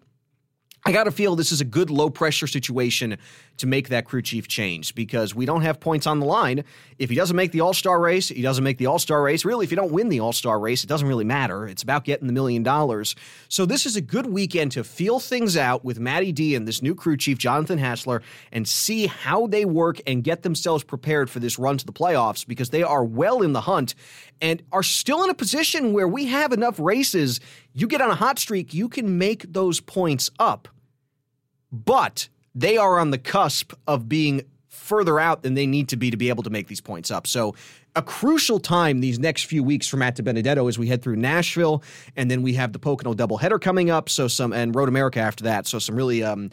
I 0.87 0.93
got 0.93 1.05
to 1.05 1.11
feel 1.11 1.37
this 1.37 1.53
is 1.53 1.61
a 1.61 1.67
good 1.67 1.91
low 1.91 2.09
pressure 2.09 2.47
situation 2.47 3.19
to 3.59 3.67
make 3.67 3.91
that 3.91 4.07
crew 4.07 4.23
chief 4.23 4.49
change 4.49 4.95
because 4.95 5.35
we 5.35 5.45
don't 5.45 5.61
have 5.61 5.79
points 5.79 6.07
on 6.07 6.21
the 6.21 6.25
line. 6.25 6.65
If 6.99 7.11
he 7.11 7.17
doesn't 7.17 7.37
make 7.37 7.53
the 7.53 7.61
All 7.61 7.75
Star 7.75 8.01
race, 8.01 8.29
he 8.29 8.41
doesn't 8.41 8.65
make 8.65 8.79
the 8.79 8.87
All 8.87 8.99
Star 8.99 9.23
race. 9.23 9.45
Really, 9.45 9.65
if 9.65 9.71
you 9.71 9.77
don't 9.77 9.93
win 9.93 10.09
the 10.09 10.21
All 10.21 10.33
Star 10.33 10.59
race, 10.59 10.83
it 10.83 10.87
doesn't 10.87 11.07
really 11.07 11.25
matter. 11.25 11.67
It's 11.67 11.83
about 11.83 12.05
getting 12.05 12.27
the 12.27 12.33
million 12.33 12.63
dollars. 12.63 13.15
So 13.49 13.67
this 13.67 13.85
is 13.85 13.97
a 13.97 14.01
good 14.01 14.25
weekend 14.25 14.73
to 14.73 14.83
feel 14.83 15.21
things 15.21 15.55
out 15.55 15.85
with 15.85 16.01
Matty 16.01 16.33
D 16.33 16.55
and 16.55 16.67
this 16.67 16.81
new 16.81 16.95
crew 16.95 17.19
chief, 17.19 17.37
Jonathan 17.37 17.79
Hassler, 17.79 18.23
and 18.51 18.67
see 18.67 19.07
how 19.07 19.47
they 19.47 19.67
work 19.67 20.01
and 20.07 20.25
get 20.25 20.43
themselves 20.43 20.83
prepared 20.83 21.29
for 21.29 21.41
this 21.41 21.59
run 21.59 21.77
to 21.77 21.85
the 21.85 21.93
playoffs 21.93 22.47
because 22.47 22.71
they 22.71 22.83
are 22.83 23.05
well 23.05 23.43
in 23.43 23.53
the 23.53 23.63
hunt 23.63 23.95
and 24.41 24.63
are 24.73 24.83
still 24.83 25.23
in 25.25 25.31
a 25.31 25.35
position 25.35 25.93
where 25.93 26.09
we 26.09 26.27
have 26.27 26.53
enough 26.53 26.79
races. 26.79 27.41
You 27.73 27.87
get 27.87 28.01
on 28.01 28.11
a 28.11 28.15
hot 28.15 28.39
streak, 28.39 28.73
you 28.75 28.89
can 28.89 29.19
make 29.19 29.53
those 29.53 29.81
points 29.81 30.31
up 30.39 30.69
but 31.73 32.29
they 32.55 32.77
are 32.77 32.99
on 32.99 33.11
the 33.11 33.19
cusp 33.19 33.73
of 33.87 34.09
being 34.09 34.43
further 34.69 35.21
out 35.21 35.43
than 35.43 35.55
they 35.55 35.67
need 35.67 35.89
to 35.89 35.97
be 35.97 36.11
to 36.11 36.17
be 36.17 36.29
able 36.29 36.43
to 36.43 36.51
make 36.51 36.69
these 36.69 36.81
points 36.81 37.11
up. 37.11 37.27
So 37.27 37.55
a 37.95 38.03
crucial 38.03 38.59
time 38.59 39.01
these 39.01 39.19
next 39.19 39.45
few 39.45 39.63
weeks 39.63 39.87
for 39.87 39.97
Matt 39.97 40.17
DiBenedetto 40.17 40.69
as 40.69 40.79
we 40.79 40.89
head 40.89 41.03
through 41.03 41.17
Nashville, 41.17 41.83
and 42.17 42.31
then 42.31 42.43
we 42.43 42.55
have 42.55 42.73
the 42.73 42.79
Pocono 42.79 43.15
doubleheader 43.15 43.61
coming 43.61 43.91
up. 43.91 44.09
So 44.09 44.29
some 44.29 44.53
and 44.53 44.75
Road 44.75 44.89
America 44.89 45.21
after 45.21 45.45
that. 45.45 45.67
So 45.67 45.79
some 45.79 45.97
really 45.97 46.23
um, 46.23 46.51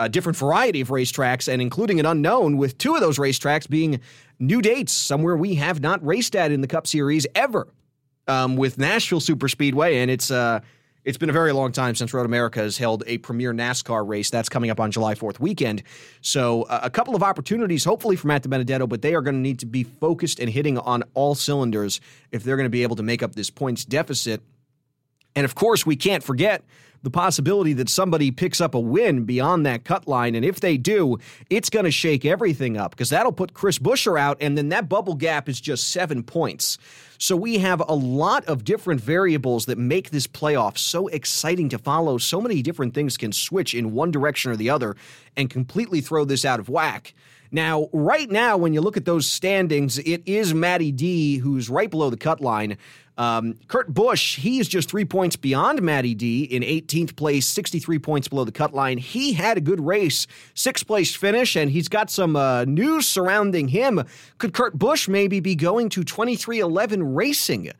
a 0.00 0.08
different 0.08 0.36
variety 0.36 0.80
of 0.80 0.88
racetracks, 0.88 1.46
and 1.46 1.62
including 1.62 2.00
an 2.00 2.06
unknown 2.06 2.56
with 2.56 2.76
two 2.78 2.94
of 2.94 3.00
those 3.00 3.18
racetracks 3.18 3.68
being 3.68 4.00
new 4.38 4.60
dates 4.60 4.92
somewhere 4.92 5.36
we 5.36 5.54
have 5.56 5.80
not 5.80 6.04
raced 6.04 6.34
at 6.34 6.50
in 6.50 6.62
the 6.62 6.66
Cup 6.66 6.86
Series 6.86 7.26
ever. 7.34 7.68
Um, 8.26 8.56
with 8.56 8.78
Nashville 8.78 9.18
Super 9.18 9.48
Speedway, 9.48 9.96
and 9.96 10.10
it's 10.10 10.30
uh, 10.30 10.60
it's 11.04 11.18
been 11.18 11.30
a 11.30 11.32
very 11.32 11.52
long 11.52 11.72
time 11.72 11.94
since 11.94 12.12
Road 12.12 12.26
America 12.26 12.60
has 12.60 12.76
held 12.76 13.02
a 13.06 13.18
premier 13.18 13.52
NASCAR 13.52 14.06
race. 14.06 14.30
That's 14.30 14.48
coming 14.48 14.70
up 14.70 14.78
on 14.78 14.90
July 14.90 15.14
4th 15.14 15.40
weekend. 15.40 15.82
So, 16.20 16.62
uh, 16.64 16.80
a 16.82 16.90
couple 16.90 17.16
of 17.16 17.22
opportunities, 17.22 17.84
hopefully, 17.84 18.16
for 18.16 18.28
Matt 18.28 18.42
DiBenedetto, 18.42 18.88
but 18.88 19.02
they 19.02 19.14
are 19.14 19.22
going 19.22 19.34
to 19.34 19.40
need 19.40 19.58
to 19.60 19.66
be 19.66 19.82
focused 19.82 20.38
and 20.38 20.50
hitting 20.50 20.78
on 20.78 21.02
all 21.14 21.34
cylinders 21.34 22.00
if 22.30 22.44
they're 22.44 22.56
going 22.56 22.66
to 22.66 22.70
be 22.70 22.82
able 22.82 22.96
to 22.96 23.02
make 23.02 23.22
up 23.22 23.34
this 23.34 23.50
points 23.50 23.84
deficit. 23.84 24.42
And 25.34 25.44
of 25.44 25.54
course, 25.54 25.86
we 25.86 25.96
can't 25.96 26.22
forget 26.22 26.62
the 27.02 27.10
possibility 27.10 27.72
that 27.74 27.88
somebody 27.88 28.30
picks 28.30 28.60
up 28.60 28.74
a 28.74 28.80
win 28.80 29.24
beyond 29.24 29.64
that 29.66 29.84
cut 29.84 30.06
line. 30.06 30.34
And 30.34 30.44
if 30.44 30.60
they 30.60 30.76
do, 30.76 31.18
it's 31.48 31.70
going 31.70 31.84
to 31.84 31.90
shake 31.90 32.24
everything 32.24 32.76
up 32.76 32.90
because 32.90 33.10
that'll 33.10 33.32
put 33.32 33.54
Chris 33.54 33.78
Buescher 33.78 34.18
out. 34.20 34.36
And 34.40 34.56
then 34.56 34.68
that 34.68 34.88
bubble 34.88 35.14
gap 35.14 35.48
is 35.48 35.60
just 35.60 35.90
seven 35.90 36.22
points. 36.22 36.78
So 37.18 37.36
we 37.36 37.58
have 37.58 37.82
a 37.86 37.94
lot 37.94 38.44
of 38.46 38.64
different 38.64 39.00
variables 39.00 39.66
that 39.66 39.78
make 39.78 40.10
this 40.10 40.26
playoff 40.26 40.78
so 40.78 41.08
exciting 41.08 41.68
to 41.70 41.78
follow. 41.78 42.18
So 42.18 42.40
many 42.40 42.62
different 42.62 42.94
things 42.94 43.16
can 43.16 43.32
switch 43.32 43.74
in 43.74 43.92
one 43.92 44.10
direction 44.10 44.50
or 44.50 44.56
the 44.56 44.70
other 44.70 44.96
and 45.36 45.50
completely 45.50 46.00
throw 46.00 46.24
this 46.24 46.44
out 46.44 46.60
of 46.60 46.68
whack. 46.68 47.14
Now, 47.52 47.88
right 47.92 48.30
now, 48.30 48.56
when 48.56 48.72
you 48.72 48.80
look 48.80 48.96
at 48.96 49.04
those 49.04 49.26
standings, 49.26 49.98
it 49.98 50.22
is 50.26 50.54
Matty 50.54 50.92
D 50.92 51.38
who's 51.38 51.68
right 51.68 51.90
below 51.90 52.10
the 52.10 52.16
cut 52.16 52.40
line. 52.40 52.78
Um, 53.18 53.58
Kurt 53.68 53.92
Busch, 53.92 54.36
he 54.36 54.60
is 54.60 54.68
just 54.68 54.88
three 54.88 55.04
points 55.04 55.36
beyond 55.36 55.82
Matty 55.82 56.14
D 56.14 56.44
in 56.44 56.62
18th 56.62 57.16
place, 57.16 57.44
63 57.46 57.98
points 57.98 58.28
below 58.28 58.44
the 58.44 58.52
cut 58.52 58.72
line. 58.72 58.98
He 58.98 59.32
had 59.34 59.58
a 59.58 59.60
good 59.60 59.80
race, 59.80 60.26
sixth 60.54 60.86
place 60.86 61.14
finish, 61.14 61.56
and 61.56 61.70
he's 61.70 61.88
got 61.88 62.10
some 62.10 62.36
uh, 62.36 62.64
news 62.64 63.06
surrounding 63.06 63.68
him. 63.68 64.02
Could 64.38 64.54
Kurt 64.54 64.78
Busch 64.78 65.06
maybe 65.06 65.40
be 65.40 65.54
going 65.54 65.90
to 65.90 66.02
23XI 66.02 67.02
Racing? 67.02 67.72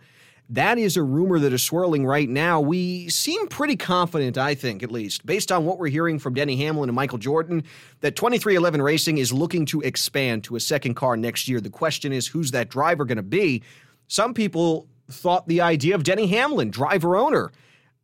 That 0.52 0.78
is 0.78 0.96
a 0.96 1.02
rumor 1.04 1.38
that 1.38 1.52
is 1.52 1.62
swirling 1.62 2.04
right 2.04 2.28
now. 2.28 2.60
We 2.60 3.08
seem 3.08 3.46
pretty 3.46 3.76
confident, 3.76 4.36
I 4.36 4.56
think, 4.56 4.82
at 4.82 4.90
least, 4.90 5.24
based 5.24 5.52
on 5.52 5.64
what 5.64 5.78
we're 5.78 5.86
hearing 5.86 6.18
from 6.18 6.34
Denny 6.34 6.56
Hamlin 6.56 6.88
and 6.88 6.96
Michael 6.96 7.18
Jordan, 7.18 7.62
that 8.00 8.16
23XI 8.16 8.82
Racing 8.82 9.18
is 9.18 9.32
looking 9.32 9.64
to 9.66 9.80
expand 9.82 10.42
to 10.44 10.56
a 10.56 10.60
second 10.60 10.94
car 10.94 11.16
next 11.16 11.46
year. 11.46 11.60
The 11.60 11.70
question 11.70 12.12
is, 12.12 12.26
who's 12.26 12.50
that 12.50 12.68
driver 12.68 13.04
going 13.04 13.16
to 13.16 13.22
be? 13.22 13.62
Some 14.08 14.34
people 14.34 14.88
thought 15.08 15.46
the 15.46 15.60
idea 15.60 15.94
of 15.94 16.02
Denny 16.02 16.26
Hamlin, 16.26 16.70
driver 16.70 17.16
owner. 17.16 17.52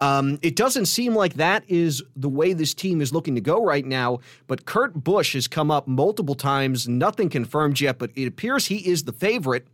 Um, 0.01 0.39
it 0.41 0.55
doesn't 0.55 0.87
seem 0.87 1.17
like 1.17 1.35
that 1.35 1.65
is 1.67 2.01
the 2.15 2.29
way 2.29 2.53
this 2.53 2.75
team 2.75 3.01
is 3.01 3.13
looking 3.13 3.35
to 3.35 3.41
go 3.41 3.65
right 3.65 3.85
now, 3.85 4.21
but 4.47 4.67
Kurt 4.67 5.03
Busch 5.03 5.33
has 5.33 5.49
come 5.49 5.73
up 5.73 5.89
multiple 5.89 6.37
times, 6.37 6.87
nothing 6.87 7.29
confirmed 7.29 7.81
yet, 7.81 7.99
but 7.99 8.11
it 8.15 8.27
appears 8.27 8.67
he 8.67 8.87
is 8.89 9.03
the 9.03 9.13
favorite. 9.13 9.67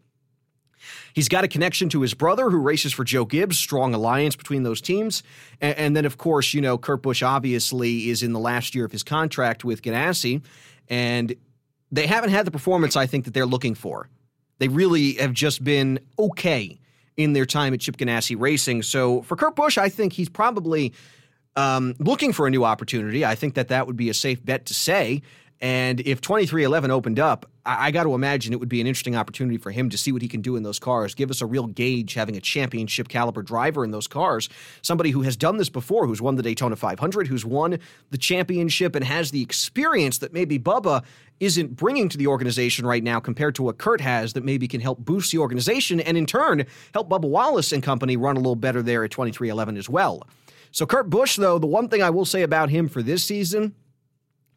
He's 1.14 1.28
got 1.28 1.44
a 1.44 1.48
connection 1.48 1.88
to 1.90 2.02
his 2.02 2.14
brother 2.14 2.50
who 2.50 2.58
races 2.58 2.92
for 2.92 3.04
Joe 3.04 3.24
Gibbs, 3.24 3.58
strong 3.58 3.94
alliance 3.94 4.36
between 4.36 4.62
those 4.62 4.80
teams. 4.80 5.22
And, 5.60 5.76
and, 5.76 5.96
then, 5.96 6.04
of 6.04 6.18
course, 6.18 6.54
you 6.54 6.60
know, 6.60 6.78
Kurt 6.78 7.02
Busch 7.02 7.22
obviously 7.22 8.10
is 8.10 8.22
in 8.22 8.32
the 8.32 8.40
last 8.40 8.74
year 8.74 8.84
of 8.84 8.92
his 8.92 9.02
contract 9.02 9.64
with 9.64 9.82
Ganassi, 9.82 10.42
and 10.88 11.34
they 11.90 12.06
haven't 12.06 12.30
had 12.30 12.46
the 12.46 12.50
performance 12.50 12.96
I 12.96 13.06
think 13.06 13.24
that 13.26 13.34
they're 13.34 13.46
looking 13.46 13.74
for. 13.74 14.08
They 14.58 14.68
really 14.68 15.14
have 15.14 15.32
just 15.32 15.62
been 15.64 15.98
okay 16.18 16.78
in 17.16 17.32
their 17.32 17.46
time 17.46 17.74
at 17.74 17.80
Chip 17.80 17.96
Ganassi 17.96 18.38
Racing. 18.38 18.82
So 18.82 19.22
for 19.22 19.36
Kurt 19.36 19.56
Busch, 19.56 19.76
I 19.76 19.88
think 19.88 20.12
he's 20.12 20.28
probably 20.28 20.94
um, 21.56 21.94
looking 21.98 22.32
for 22.32 22.46
a 22.46 22.50
new 22.50 22.64
opportunity. 22.64 23.24
I 23.24 23.34
think 23.34 23.54
that 23.54 23.68
that 23.68 23.86
would 23.86 23.96
be 23.96 24.08
a 24.08 24.14
safe 24.14 24.44
bet 24.44 24.66
to 24.66 24.74
say. 24.74 25.22
And 25.60 26.00
if 26.00 26.20
23XI 26.20 26.90
opened 26.90 27.18
up, 27.20 27.46
I, 27.64 27.86
I 27.86 27.90
got 27.90 28.04
to 28.04 28.14
imagine 28.14 28.52
it 28.52 28.60
would 28.60 28.68
be 28.68 28.80
an 28.80 28.86
interesting 28.86 29.16
opportunity 29.16 29.58
for 29.58 29.70
him 29.70 29.90
to 29.90 29.98
see 29.98 30.12
what 30.12 30.22
he 30.22 30.28
can 30.28 30.40
do 30.40 30.56
in 30.56 30.62
those 30.62 30.78
cars. 30.78 31.14
Give 31.14 31.30
us 31.30 31.40
a 31.40 31.46
real 31.46 31.66
gauge 31.66 32.14
having 32.14 32.36
a 32.36 32.40
championship 32.40 33.08
caliber 33.08 33.42
driver 33.42 33.84
in 33.84 33.90
those 33.90 34.06
cars. 34.06 34.48
Somebody 34.82 35.10
who 35.10 35.22
has 35.22 35.36
done 35.36 35.56
this 35.56 35.68
before, 35.68 36.06
who's 36.06 36.22
won 36.22 36.36
the 36.36 36.42
Daytona 36.42 36.76
500, 36.76 37.26
who's 37.26 37.44
won 37.44 37.78
the 38.10 38.18
championship 38.18 38.94
and 38.94 39.04
has 39.04 39.30
the 39.30 39.42
experience 39.42 40.18
that 40.18 40.32
maybe 40.32 40.58
Bubba 40.58 41.04
isn't 41.40 41.76
bringing 41.76 42.08
to 42.08 42.18
the 42.18 42.28
organization 42.28 42.86
right 42.86 43.02
now 43.02 43.18
compared 43.18 43.54
to 43.56 43.62
what 43.62 43.78
Kurt 43.78 44.00
has 44.00 44.34
that 44.34 44.44
maybe 44.44 44.68
can 44.68 44.80
help 44.80 44.98
boost 45.00 45.32
the 45.32 45.38
organization 45.38 46.00
and 46.00 46.16
in 46.16 46.26
turn 46.26 46.64
help 46.94 47.08
Bubba 47.08 47.28
Wallace 47.28 47.72
and 47.72 47.82
company 47.82 48.16
run 48.16 48.36
a 48.36 48.40
little 48.40 48.54
better 48.54 48.82
there 48.82 49.02
at 49.02 49.10
23XI 49.10 49.76
as 49.76 49.88
well. 49.88 50.26
So 50.70 50.86
Kurt 50.86 51.10
Busch, 51.10 51.36
though, 51.36 51.58
the 51.58 51.66
one 51.66 51.88
thing 51.88 52.02
I 52.02 52.10
will 52.10 52.24
say 52.24 52.42
about 52.42 52.70
him 52.70 52.88
for 52.88 53.02
this 53.02 53.24
season 53.24 53.74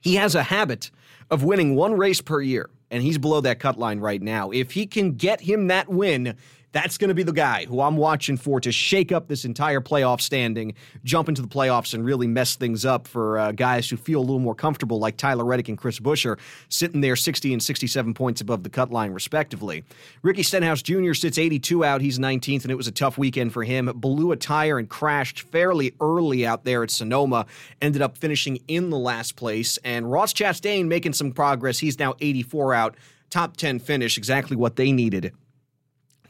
he 0.06 0.16
has 0.16 0.36
a 0.36 0.44
habit 0.44 0.92
of 1.32 1.44
winning 1.44 1.76
one 1.76 1.98
race 1.98 2.22
per 2.22 2.40
year, 2.40 2.70
and 2.92 3.04
he's 3.04 3.18
below 3.18 3.42
that 3.42 3.60
cut 3.60 3.78
line 3.78 4.00
right 4.00 4.22
now. 4.22 4.52
If 4.52 4.72
he 4.72 4.86
can 4.86 5.14
get 5.14 5.42
him 5.42 5.68
that 5.68 5.90
win, 5.90 6.36
that's 6.76 6.98
going 6.98 7.08
to 7.08 7.14
be 7.14 7.24
the 7.24 7.32
guy 7.32 7.64
who 7.64 7.80
I'm 7.80 7.96
watching 7.96 8.36
for 8.36 8.60
to 8.60 8.70
shake 8.70 9.14
up 9.14 9.30
this 9.30 9.46
entire 9.46 9.80
playoff 9.80 10.20
standing, 10.20 10.74
jump 11.06 11.30
into 11.30 11.42
the 11.42 11.48
playoffs, 11.48 11.94
and 11.94 12.04
really 12.04 12.28
mess 12.28 12.58
things 12.58 12.84
up 12.84 13.08
for 13.08 13.40
uh, 13.40 13.54
guys 13.54 13.90
who 13.90 13.96
feel 13.96 14.20
a 14.20 14.22
little 14.22 14.40
more 14.40 14.56
comfortable, 14.56 15.00
like 15.00 15.16
Tyler 15.16 15.46
Reddick 15.46 15.70
and 15.70 15.78
Chris 15.78 16.02
Buescher, 16.02 16.38
sitting 16.68 17.00
there 17.00 17.16
60 17.16 17.54
and 17.54 17.64
67 17.64 18.14
points 18.14 18.42
above 18.42 18.64
the 18.64 18.70
cut 18.70 18.92
line, 18.92 19.14
respectively. 19.14 19.86
Ricky 20.22 20.44
Stenhouse 20.44 20.82
Jr. 20.82 21.14
sits 21.14 21.38
82 21.38 21.86
out. 21.86 22.02
He's 22.02 22.20
19th, 22.20 22.64
and 22.64 22.72
it 22.72 22.76
was 22.76 22.88
a 22.88 22.92
tough 22.92 23.18
weekend 23.18 23.54
for 23.54 23.64
him. 23.64 23.90
Blew 23.96 24.34
a 24.34 24.36
tire 24.36 24.78
and 24.78 24.90
crashed 24.90 25.44
fairly 25.44 25.94
early 26.02 26.46
out 26.46 26.66
there 26.66 26.84
at 26.84 26.92
Sonoma. 26.92 27.46
Ended 27.82 28.02
up 28.02 28.18
finishing 28.18 28.60
in 28.68 28.90
the 28.90 29.00
last 29.00 29.38
place. 29.38 29.80
And 29.86 30.12
Ross 30.12 30.34
Chastain 30.34 30.88
making 30.88 31.14
some 31.14 31.32
progress. 31.32 31.80
He's 31.80 32.00
now 32.00 32.16
84 32.20 32.74
out. 32.74 32.98
Top 33.30 33.56
10 33.56 33.80
finish, 33.80 34.18
exactly 34.18 34.58
what 34.58 34.76
they 34.76 34.92
needed 34.92 35.32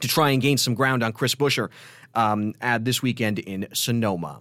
to 0.00 0.08
try 0.08 0.30
and 0.30 0.42
gain 0.42 0.58
some 0.58 0.74
ground 0.74 1.02
on 1.02 1.12
Chris 1.12 1.34
Buescher 1.34 1.70
um, 2.14 2.54
at 2.60 2.84
this 2.84 3.02
weekend 3.02 3.38
in 3.38 3.68
Sonoma. 3.72 4.40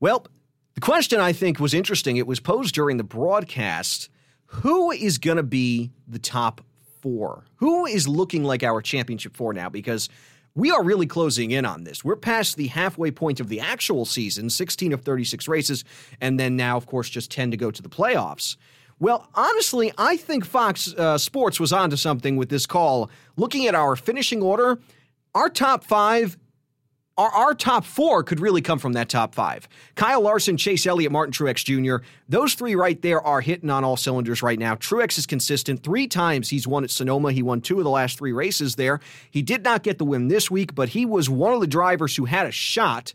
Well, 0.00 0.26
the 0.74 0.80
question 0.80 1.20
I 1.20 1.32
think 1.32 1.58
was 1.58 1.74
interesting. 1.74 2.16
It 2.16 2.26
was 2.26 2.40
posed 2.40 2.74
during 2.74 2.96
the 2.96 3.04
broadcast. 3.04 4.10
Who 4.46 4.90
is 4.90 5.18
going 5.18 5.38
to 5.38 5.42
be 5.42 5.90
the 6.06 6.18
top 6.18 6.60
four? 7.00 7.44
Who 7.56 7.86
is 7.86 8.06
looking 8.06 8.44
like 8.44 8.62
our 8.62 8.82
championship 8.82 9.36
four 9.36 9.52
now? 9.52 9.68
Because 9.68 10.08
we 10.54 10.70
are 10.70 10.82
really 10.82 11.06
closing 11.06 11.50
in 11.50 11.64
on 11.64 11.84
this. 11.84 12.02
We're 12.02 12.16
past 12.16 12.56
the 12.56 12.68
halfway 12.68 13.10
point 13.10 13.40
of 13.40 13.48
the 13.48 13.60
actual 13.60 14.04
season, 14.04 14.48
16 14.48 14.92
of 14.92 15.02
36 15.02 15.48
races, 15.48 15.84
and 16.20 16.40
then 16.40 16.56
now, 16.56 16.76
of 16.76 16.86
course, 16.86 17.10
just 17.10 17.30
10 17.30 17.50
to 17.50 17.56
go 17.56 17.70
to 17.70 17.82
the 17.82 17.88
playoffs. 17.88 18.56
Well, 18.98 19.28
honestly, 19.34 19.92
I 19.98 20.16
think 20.16 20.46
Fox 20.46 20.94
uh, 20.94 21.18
Sports 21.18 21.60
was 21.60 21.72
onto 21.72 21.96
something 21.96 22.36
with 22.36 22.48
this 22.48 22.66
call. 22.66 23.10
Looking 23.36 23.66
at 23.66 23.74
our 23.74 23.94
finishing 23.94 24.42
order, 24.42 24.78
our 25.34 25.50
top 25.50 25.84
five, 25.84 26.38
our, 27.18 27.28
our 27.28 27.54
top 27.54 27.84
four 27.84 28.22
could 28.22 28.40
really 28.40 28.62
come 28.62 28.78
from 28.78 28.94
that 28.94 29.10
top 29.10 29.34
five. 29.34 29.68
Kyle 29.96 30.22
Larson, 30.22 30.56
Chase 30.56 30.86
Elliott, 30.86 31.12
Martin 31.12 31.32
Truex 31.32 31.62
Jr., 31.62 32.06
those 32.26 32.54
three 32.54 32.74
right 32.74 33.00
there 33.02 33.20
are 33.20 33.42
hitting 33.42 33.68
on 33.68 33.84
all 33.84 33.98
cylinders 33.98 34.42
right 34.42 34.58
now. 34.58 34.74
Truex 34.74 35.18
is 35.18 35.26
consistent. 35.26 35.82
Three 35.82 36.08
times 36.08 36.48
he's 36.48 36.66
won 36.66 36.82
at 36.82 36.90
Sonoma. 36.90 37.32
He 37.32 37.42
won 37.42 37.60
two 37.60 37.76
of 37.76 37.84
the 37.84 37.90
last 37.90 38.16
three 38.16 38.32
races 38.32 38.76
there. 38.76 39.00
He 39.30 39.42
did 39.42 39.62
not 39.62 39.82
get 39.82 39.98
the 39.98 40.06
win 40.06 40.28
this 40.28 40.50
week, 40.50 40.74
but 40.74 40.90
he 40.90 41.04
was 41.04 41.28
one 41.28 41.52
of 41.52 41.60
the 41.60 41.66
drivers 41.66 42.16
who 42.16 42.24
had 42.24 42.46
a 42.46 42.50
shot 42.50 43.12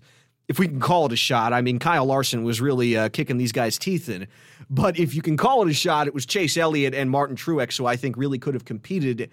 if 0.47 0.59
we 0.59 0.67
can 0.67 0.81
call 0.81 1.05
it 1.05 1.13
a 1.13 1.15
shot. 1.17 1.53
I 1.53 1.61
mean, 1.61 1.79
Kyle 1.79 2.05
Larson 2.05 2.43
was 2.43 2.59
really 2.59 2.97
uh, 2.97 3.07
kicking 3.09 3.37
these 3.37 3.53
guys' 3.53 3.77
teeth 3.77 4.09
in. 4.09 4.27
But 4.73 4.97
if 4.97 5.13
you 5.13 5.21
can 5.21 5.35
call 5.35 5.61
it 5.63 5.69
a 5.69 5.73
shot, 5.73 6.07
it 6.07 6.13
was 6.13 6.25
Chase 6.25 6.55
Elliott 6.55 6.95
and 6.95 7.11
Martin 7.11 7.35
Truex, 7.35 7.77
who 7.77 7.85
I 7.85 7.97
think 7.97 8.15
really 8.15 8.39
could 8.39 8.53
have 8.53 8.63
competed 8.63 9.29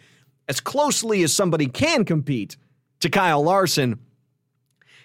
as 0.48 0.58
closely 0.58 1.22
as 1.22 1.32
somebody 1.32 1.68
can 1.68 2.04
compete 2.04 2.56
to 2.98 3.08
Kyle 3.08 3.42
Larson. 3.44 4.00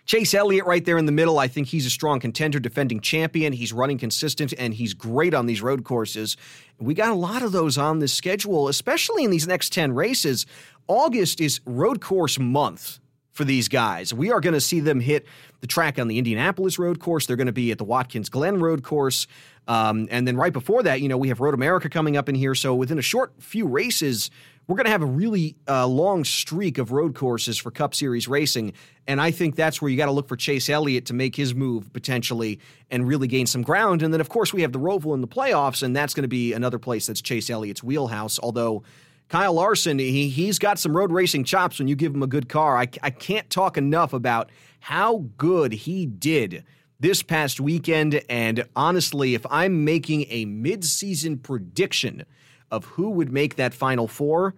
Chase 0.05 0.33
Elliott 0.33 0.65
right 0.65 0.83
there 0.83 0.97
in 0.97 1.05
the 1.05 1.11
middle. 1.11 1.37
I 1.37 1.47
think 1.47 1.67
he's 1.67 1.85
a 1.85 1.91
strong 1.91 2.19
contender, 2.19 2.59
defending 2.59 2.99
champion. 2.99 3.53
He's 3.53 3.71
running 3.71 3.99
consistent 3.99 4.55
and 4.57 4.73
he's 4.73 4.95
great 4.95 5.35
on 5.35 5.45
these 5.45 5.61
road 5.61 5.83
courses. 5.83 6.35
We 6.79 6.95
got 6.95 7.11
a 7.11 7.15
lot 7.15 7.43
of 7.43 7.51
those 7.51 7.77
on 7.77 7.99
this 7.99 8.11
schedule, 8.11 8.67
especially 8.67 9.23
in 9.23 9.29
these 9.29 9.47
next 9.47 9.71
10 9.71 9.93
races. 9.93 10.47
August 10.87 11.39
is 11.39 11.61
road 11.65 12.01
course 12.01 12.39
month 12.39 12.99
for 13.33 13.43
these 13.43 13.67
guys. 13.67 14.13
We 14.13 14.31
are 14.31 14.39
going 14.39 14.53
to 14.53 14.61
see 14.61 14.79
them 14.79 14.99
hit 14.99 15.25
the 15.59 15.67
track 15.67 15.99
on 15.99 16.07
the 16.07 16.17
Indianapolis 16.17 16.79
road 16.79 16.99
course. 16.99 17.25
They're 17.25 17.35
going 17.35 17.47
to 17.47 17.51
be 17.51 17.71
at 17.71 17.77
the 17.77 17.83
Watkins 17.83 18.29
Glen 18.29 18.59
road 18.59 18.83
course. 18.83 19.27
Um, 19.67 20.07
and 20.11 20.27
then 20.27 20.37
right 20.37 20.53
before 20.53 20.83
that, 20.83 21.01
you 21.01 21.09
know, 21.09 21.17
we 21.17 21.29
have 21.29 21.39
Road 21.39 21.53
America 21.53 21.89
coming 21.89 22.15
up 22.15 22.29
in 22.29 22.35
here. 22.35 22.53
So 22.53 22.75
within 22.75 22.99
a 22.99 23.03
short 23.03 23.33
few 23.39 23.65
races, 23.65 24.29
we're 24.67 24.75
going 24.75 24.85
to 24.85 24.91
have 24.91 25.01
a 25.01 25.07
really 25.07 25.55
uh, 25.67 25.87
long 25.87 26.23
streak 26.23 26.77
of 26.77 26.91
road 26.91 27.15
courses 27.15 27.57
for 27.57 27.71
Cup 27.71 27.95
Series 27.95 28.27
racing. 28.27 28.73
And 29.07 29.19
I 29.19 29.31
think 29.31 29.55
that's 29.55 29.81
where 29.81 29.89
you 29.89 29.97
got 29.97 30.05
to 30.05 30.11
look 30.11 30.27
for 30.27 30.37
Chase 30.37 30.69
Elliott 30.69 31.05
to 31.07 31.13
make 31.13 31.35
his 31.35 31.53
move 31.53 31.91
potentially 31.91 32.59
and 32.89 33.07
really 33.07 33.27
gain 33.27 33.45
some 33.45 33.61
ground. 33.61 34.03
And 34.03 34.13
then, 34.13 34.21
of 34.21 34.29
course, 34.29 34.53
we 34.53 34.61
have 34.61 34.71
the 34.71 34.79
Roval 34.79 35.13
in 35.15 35.21
the 35.21 35.27
playoffs, 35.27 35.83
and 35.83 35.95
that's 35.95 36.13
going 36.13 36.23
to 36.23 36.29
be 36.29 36.53
another 36.53 36.79
place 36.79 37.07
that's 37.07 37.21
Chase 37.21 37.49
Elliott's 37.49 37.83
wheelhouse. 37.83 38.39
Although 38.41 38.83
Kyle 39.29 39.53
Larson, 39.53 39.99
he, 39.99 40.29
he's 40.29 40.59
got 40.59 40.77
some 40.77 40.95
road 40.95 41.11
racing 41.11 41.43
chops 41.43 41.79
when 41.79 41.87
you 41.87 41.95
give 41.95 42.13
him 42.13 42.23
a 42.23 42.27
good 42.27 42.49
car. 42.49 42.77
I, 42.77 42.87
I 43.01 43.09
can't 43.09 43.49
talk 43.49 43.77
enough 43.77 44.13
about 44.13 44.51
how 44.79 45.25
good 45.37 45.71
he 45.71 46.05
did 46.05 46.63
this 46.99 47.23
past 47.23 47.59
weekend. 47.59 48.21
And 48.29 48.65
honestly, 48.75 49.33
if 49.33 49.45
I'm 49.49 49.83
making 49.83 50.25
a 50.29 50.45
midseason 50.45 51.41
prediction 51.41 52.25
of 52.69 52.85
who 52.85 53.09
would 53.09 53.31
make 53.31 53.55
that 53.55 53.73
final 53.73 54.07
four, 54.07 54.55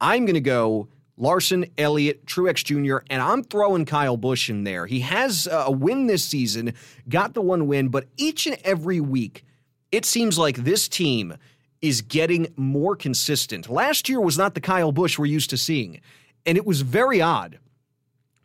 I'm 0.00 0.24
going 0.24 0.34
to 0.34 0.40
go 0.40 0.88
Larson, 1.16 1.66
Elliott, 1.78 2.26
Truex 2.26 2.64
Jr., 2.64 3.04
and 3.08 3.22
I'm 3.22 3.44
throwing 3.44 3.84
Kyle 3.84 4.16
Busch 4.16 4.50
in 4.50 4.64
there. 4.64 4.86
He 4.86 5.00
has 5.00 5.48
a 5.50 5.70
win 5.70 6.06
this 6.06 6.24
season, 6.24 6.74
got 7.08 7.34
the 7.34 7.40
one 7.40 7.66
win, 7.66 7.88
but 7.88 8.06
each 8.16 8.46
and 8.46 8.58
every 8.64 9.00
week, 9.00 9.44
it 9.92 10.04
seems 10.04 10.38
like 10.38 10.56
this 10.56 10.88
team 10.88 11.36
is 11.84 12.00
getting 12.00 12.48
more 12.56 12.96
consistent. 12.96 13.68
Last 13.68 14.08
year 14.08 14.18
was 14.18 14.38
not 14.38 14.54
the 14.54 14.60
Kyle 14.62 14.90
Busch 14.90 15.18
we're 15.18 15.26
used 15.26 15.50
to 15.50 15.58
seeing, 15.58 16.00
and 16.46 16.56
it 16.56 16.64
was 16.64 16.80
very 16.80 17.20
odd. 17.20 17.58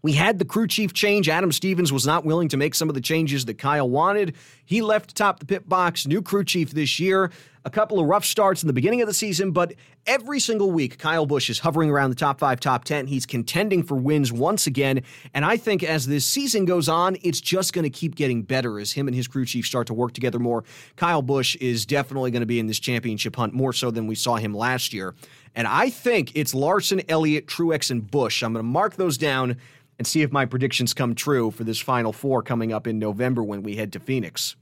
We 0.02 0.12
had 0.12 0.40
the 0.40 0.46
crew 0.46 0.68
chief 0.68 0.92
change. 0.92 1.30
Adam 1.30 1.54
Stevens 1.54 1.94
was 1.94 2.06
not 2.06 2.26
willing 2.26 2.50
to 2.50 2.58
make 2.58 2.76
some 2.76 2.90
of 2.90 2.96
the 2.96 3.02
changes 3.02 3.46
that 3.46 3.58
Kyle 3.58 3.90
wanted. 3.90 4.36
He 4.66 4.82
left 4.82 5.12
atop 5.12 5.40
the 5.40 5.46
pit 5.46 5.70
box. 5.70 6.06
New 6.06 6.22
crew 6.22 6.44
chief 6.44 6.72
this 6.72 7.00
year. 7.00 7.32
A 7.66 7.70
couple 7.70 8.00
of 8.00 8.08
rough 8.08 8.24
starts 8.24 8.64
in 8.64 8.68
the 8.68 8.74
beginning 8.74 9.02
of 9.02 9.08
the 9.08 9.14
season, 9.14 9.52
but 9.52 9.74
every 10.08 10.40
single 10.40 10.72
week, 10.72 10.98
Kyle 10.98 11.26
Busch 11.26 11.50
is 11.50 11.60
hovering 11.60 11.90
around 11.90 12.10
the 12.10 12.16
top 12.16 12.40
five, 12.40 12.62
top 12.62 12.86
10. 12.86 13.08
He's 13.08 13.26
contending 13.26 13.84
for 13.84 13.96
wins 13.96 14.32
once 14.32 14.66
again. 14.66 15.04
And 15.34 15.44
I 15.44 15.58
think 15.58 15.84
as 15.84 16.08
this 16.08 16.26
season 16.26 16.64
goes 16.64 16.88
on, 16.88 17.18
it's 17.22 17.42
just 17.42 17.74
going 17.74 17.84
to 17.84 17.90
keep 17.90 18.16
getting 18.16 18.44
better 18.44 18.80
as 18.80 18.94
him 18.94 19.08
and 19.08 19.16
his 19.16 19.28
crew 19.28 19.46
chief 19.46 19.66
start 19.66 19.88
to 19.88 19.94
work 19.94 20.14
together 20.14 20.40
more. 20.40 20.64
Kyle 20.96 21.22
Busch 21.22 21.58
is 21.58 21.86
definitely 21.86 22.32
going 22.32 22.42
to 22.42 22.46
be 22.46 22.60
in 22.60 22.68
this 22.68 22.80
championship 22.80 23.36
hunt 23.36 23.54
more 23.54 23.74
so 23.74 23.92
than 23.92 24.08
we 24.08 24.16
saw 24.16 24.38
him 24.38 24.54
last 24.54 24.94
year. 24.94 25.14
And 25.54 25.68
I 25.68 25.90
think 25.90 26.32
it's 26.36 26.54
Larson, 26.54 27.02
Elliott, 27.10 27.48
Truex, 27.48 27.92
and 27.92 28.10
Busch. 28.10 28.42
I'm 28.42 28.54
going 28.54 28.64
to 28.64 28.72
mark 28.72 28.96
those 28.96 29.18
down 29.18 29.58
and 29.98 30.08
see 30.08 30.22
if 30.22 30.32
my 30.32 30.46
predictions 30.46 30.94
come 30.94 31.14
true 31.14 31.52
for 31.52 31.66
this 31.66 31.80
final 31.80 32.14
four 32.14 32.42
coming 32.42 32.72
up 32.72 32.88
in 32.88 33.00
November 33.00 33.44
when 33.44 33.64
we 33.64 33.76
head 33.76 33.92
to 33.94 34.00
Phoenix. 34.00 34.56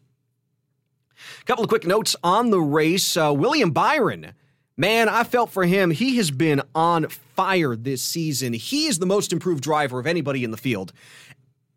A 1.42 1.44
couple 1.46 1.64
of 1.64 1.70
quick 1.70 1.86
notes 1.86 2.16
on 2.24 2.50
the 2.50 2.60
race. 2.60 3.18
Uh, 3.18 3.34
William 3.36 3.72
Byron, 3.72 4.34
man, 4.76 5.10
I 5.10 5.24
felt 5.24 5.52
for 5.52 5.66
him. 5.66 5.92
He 5.92 6.18
has 6.18 6.32
been 6.32 6.62
on 6.76 7.08
fire 7.08 7.76
this 7.76 8.02
season. 8.02 8.54
He 8.54 8.88
is 8.88 9.00
the 9.00 9.06
most 9.06 9.34
improved 9.34 9.64
driver 9.64 10.00
of 10.00 10.08
anybody 10.08 10.44
in 10.44 10.52
the 10.52 10.58
field. 10.58 10.94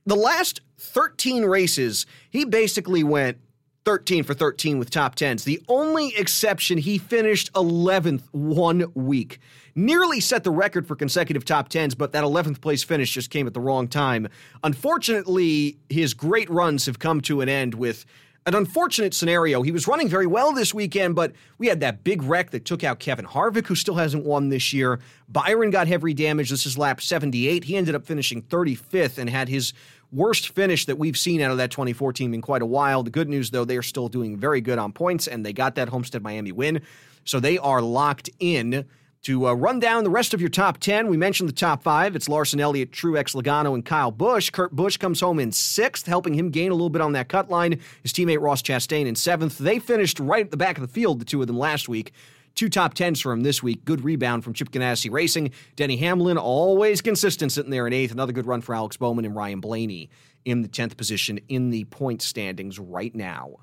The 0.07 0.17
last 0.17 0.61
13 0.79 1.45
races, 1.45 2.07
he 2.31 2.45
basically 2.45 3.05
went 3.05 3.39
13 3.85 4.25
for 4.25 4.35
13 4.35 4.79
with 4.79 4.91
top 4.91 5.17
10s. 5.17 5.45
The 5.45 5.61
only 5.69 6.15
exception, 6.17 6.79
he 6.79 6.99
finished 6.99 7.53
11th 7.55 8.23
one 8.33 8.85
week. 8.95 9.39
Nearly 9.75 10.21
set 10.21 10.45
the 10.45 10.51
record 10.51 10.87
for 10.87 10.97
consecutive 10.97 11.45
top 11.45 11.69
10s, 11.69 11.97
but 11.97 12.13
that 12.13 12.25
11th 12.25 12.61
place 12.61 12.83
finish 12.83 13.13
just 13.13 13.31
came 13.31 13.47
at 13.47 13.55
the 13.55 13.61
wrong 13.61 13.89
time. 13.89 14.29
Unfortunately, 14.63 15.79
his 15.89 16.13
great 16.13 16.51
runs 16.51 16.87
have 16.87 16.99
come 16.99 17.21
to 17.23 17.41
an 17.41 17.49
end 17.49 17.75
with 17.75 18.05
an 18.50 18.57
unfortunate 18.57 19.14
scenario. 19.14 19.62
He 19.62 19.71
was 19.71 19.87
running 19.87 20.09
very 20.09 20.26
well 20.26 20.52
this 20.52 20.75
weekend, 20.75 21.14
but 21.14 21.33
we 21.59 21.69
had 21.69 21.78
that 21.80 22.02
big 22.02 22.21
wreck 22.21 22.50
that 22.50 22.64
took 22.64 22.83
out 22.83 22.99
Kevin 22.99 23.25
Harvick, 23.25 23.69
who 23.69 23.76
still 23.76 23.95
hasn't 23.95 24.25
won 24.25 24.49
this 24.49 24.73
year. 24.73 24.99
Byron 25.28 25.71
got 25.71 25.87
heavy 25.87 26.14
damage. 26.14 26.50
This 26.50 26.66
is 26.66 26.76
lap 26.76 27.00
78. 27.00 27.62
He 27.62 27.76
ended 27.76 27.95
up 27.95 28.04
finishing 28.04 28.42
35th 28.42 29.19
and 29.19 29.30
had 29.30 29.49
his 29.49 29.73
worst 30.11 30.49
finish 30.49 30.87
that 30.87 30.99
we've 30.99 31.16
seen 31.16 31.40
out 31.40 31.52
of 31.52 31.59
that 31.59 31.71
2014 31.71 32.35
in 32.35 32.42
quite 32.42 32.61
a 32.61 32.66
while. 32.66 33.04
The 33.04 33.11
good 33.11 33.28
news, 33.28 33.50
though, 33.50 33.64
they 33.64 33.76
are 33.76 33.83
still 33.83 34.09
doing 34.09 34.37
very 34.37 34.61
good 34.61 34.80
on 34.80 34.92
points, 34.92 35.28
and 35.28 35.47
they 35.47 35.52
got 35.52 35.76
that 35.76 35.88
Homestead 35.88 36.21
Miami 36.21 36.50
win. 36.50 36.83
So 37.25 37.38
they 37.38 37.57
are 37.57 37.80
locked 37.80 38.30
in. 38.40 38.85
To 39.25 39.49
uh, 39.49 39.53
run 39.53 39.81
down 39.81 40.03
the 40.03 40.09
rest 40.09 40.33
of 40.33 40.41
your 40.41 40.49
top 40.49 40.79
10, 40.79 41.09
we 41.09 41.19
mentioned 41.19 41.47
the 41.47 41.55
top 41.55 41.83
five. 41.83 42.17
It's 42.17 42.27
Larson 42.27 42.59
Elliott, 42.59 42.91
Truex 42.91 43.35
Logano, 43.35 43.75
and 43.75 43.85
Kyle 43.85 44.11
Busch. 44.11 44.49
Kurt 44.49 44.75
Busch 44.75 44.97
comes 44.97 45.21
home 45.21 45.39
in 45.39 45.53
sixth, 45.53 46.07
helping 46.07 46.33
him 46.33 46.49
gain 46.49 46.71
a 46.71 46.75
little 46.75 46.89
bit 46.89 47.03
on 47.03 47.12
that 47.12 47.29
cut 47.29 47.50
line. 47.50 47.79
His 48.03 48.15
teammate 48.15 48.41
Ross 48.41 48.62
Chastain 48.62 49.05
in 49.05 49.15
seventh. 49.15 49.59
They 49.59 49.79
finished 49.79 50.21
right 50.21 50.47
at 50.47 50.50
the 50.50 50.57
back 50.57 50.79
of 50.79 50.81
the 50.81 50.89
field, 50.89 51.19
the 51.19 51.27
two 51.27 51.43
of 51.43 51.49
them 51.49 51.59
last 51.59 51.87
week. 51.87 52.15
Two 52.55 52.71
top 52.71 52.95
tens 52.95 53.21
for 53.21 53.31
him 53.31 53.43
this 53.43 53.62
week. 53.62 53.85
Good 53.85 54.03
rebound 54.03 54.43
from 54.43 54.55
Chip 54.55 54.71
Ganassi 54.71 55.11
Racing. 55.11 55.50
Denny 55.77 55.99
Hamlin, 55.99 56.39
always 56.39 57.03
consistent, 57.03 57.53
sitting 57.53 57.71
there 57.71 57.87
in 57.87 57.93
eighth. 57.93 58.12
Another 58.12 58.33
good 58.33 58.47
run 58.47 58.62
for 58.62 58.75
Alex 58.75 58.97
Bowman 58.97 59.27
and 59.27 59.37
Ryan 59.37 59.61
Blaney 59.61 60.09
in 60.47 60.62
the 60.62 60.69
10th 60.69 60.97
position 60.97 61.39
in 61.49 61.69
the 61.69 61.85
point 61.85 62.23
standings 62.23 62.79
right 62.79 63.15
now. 63.15 63.59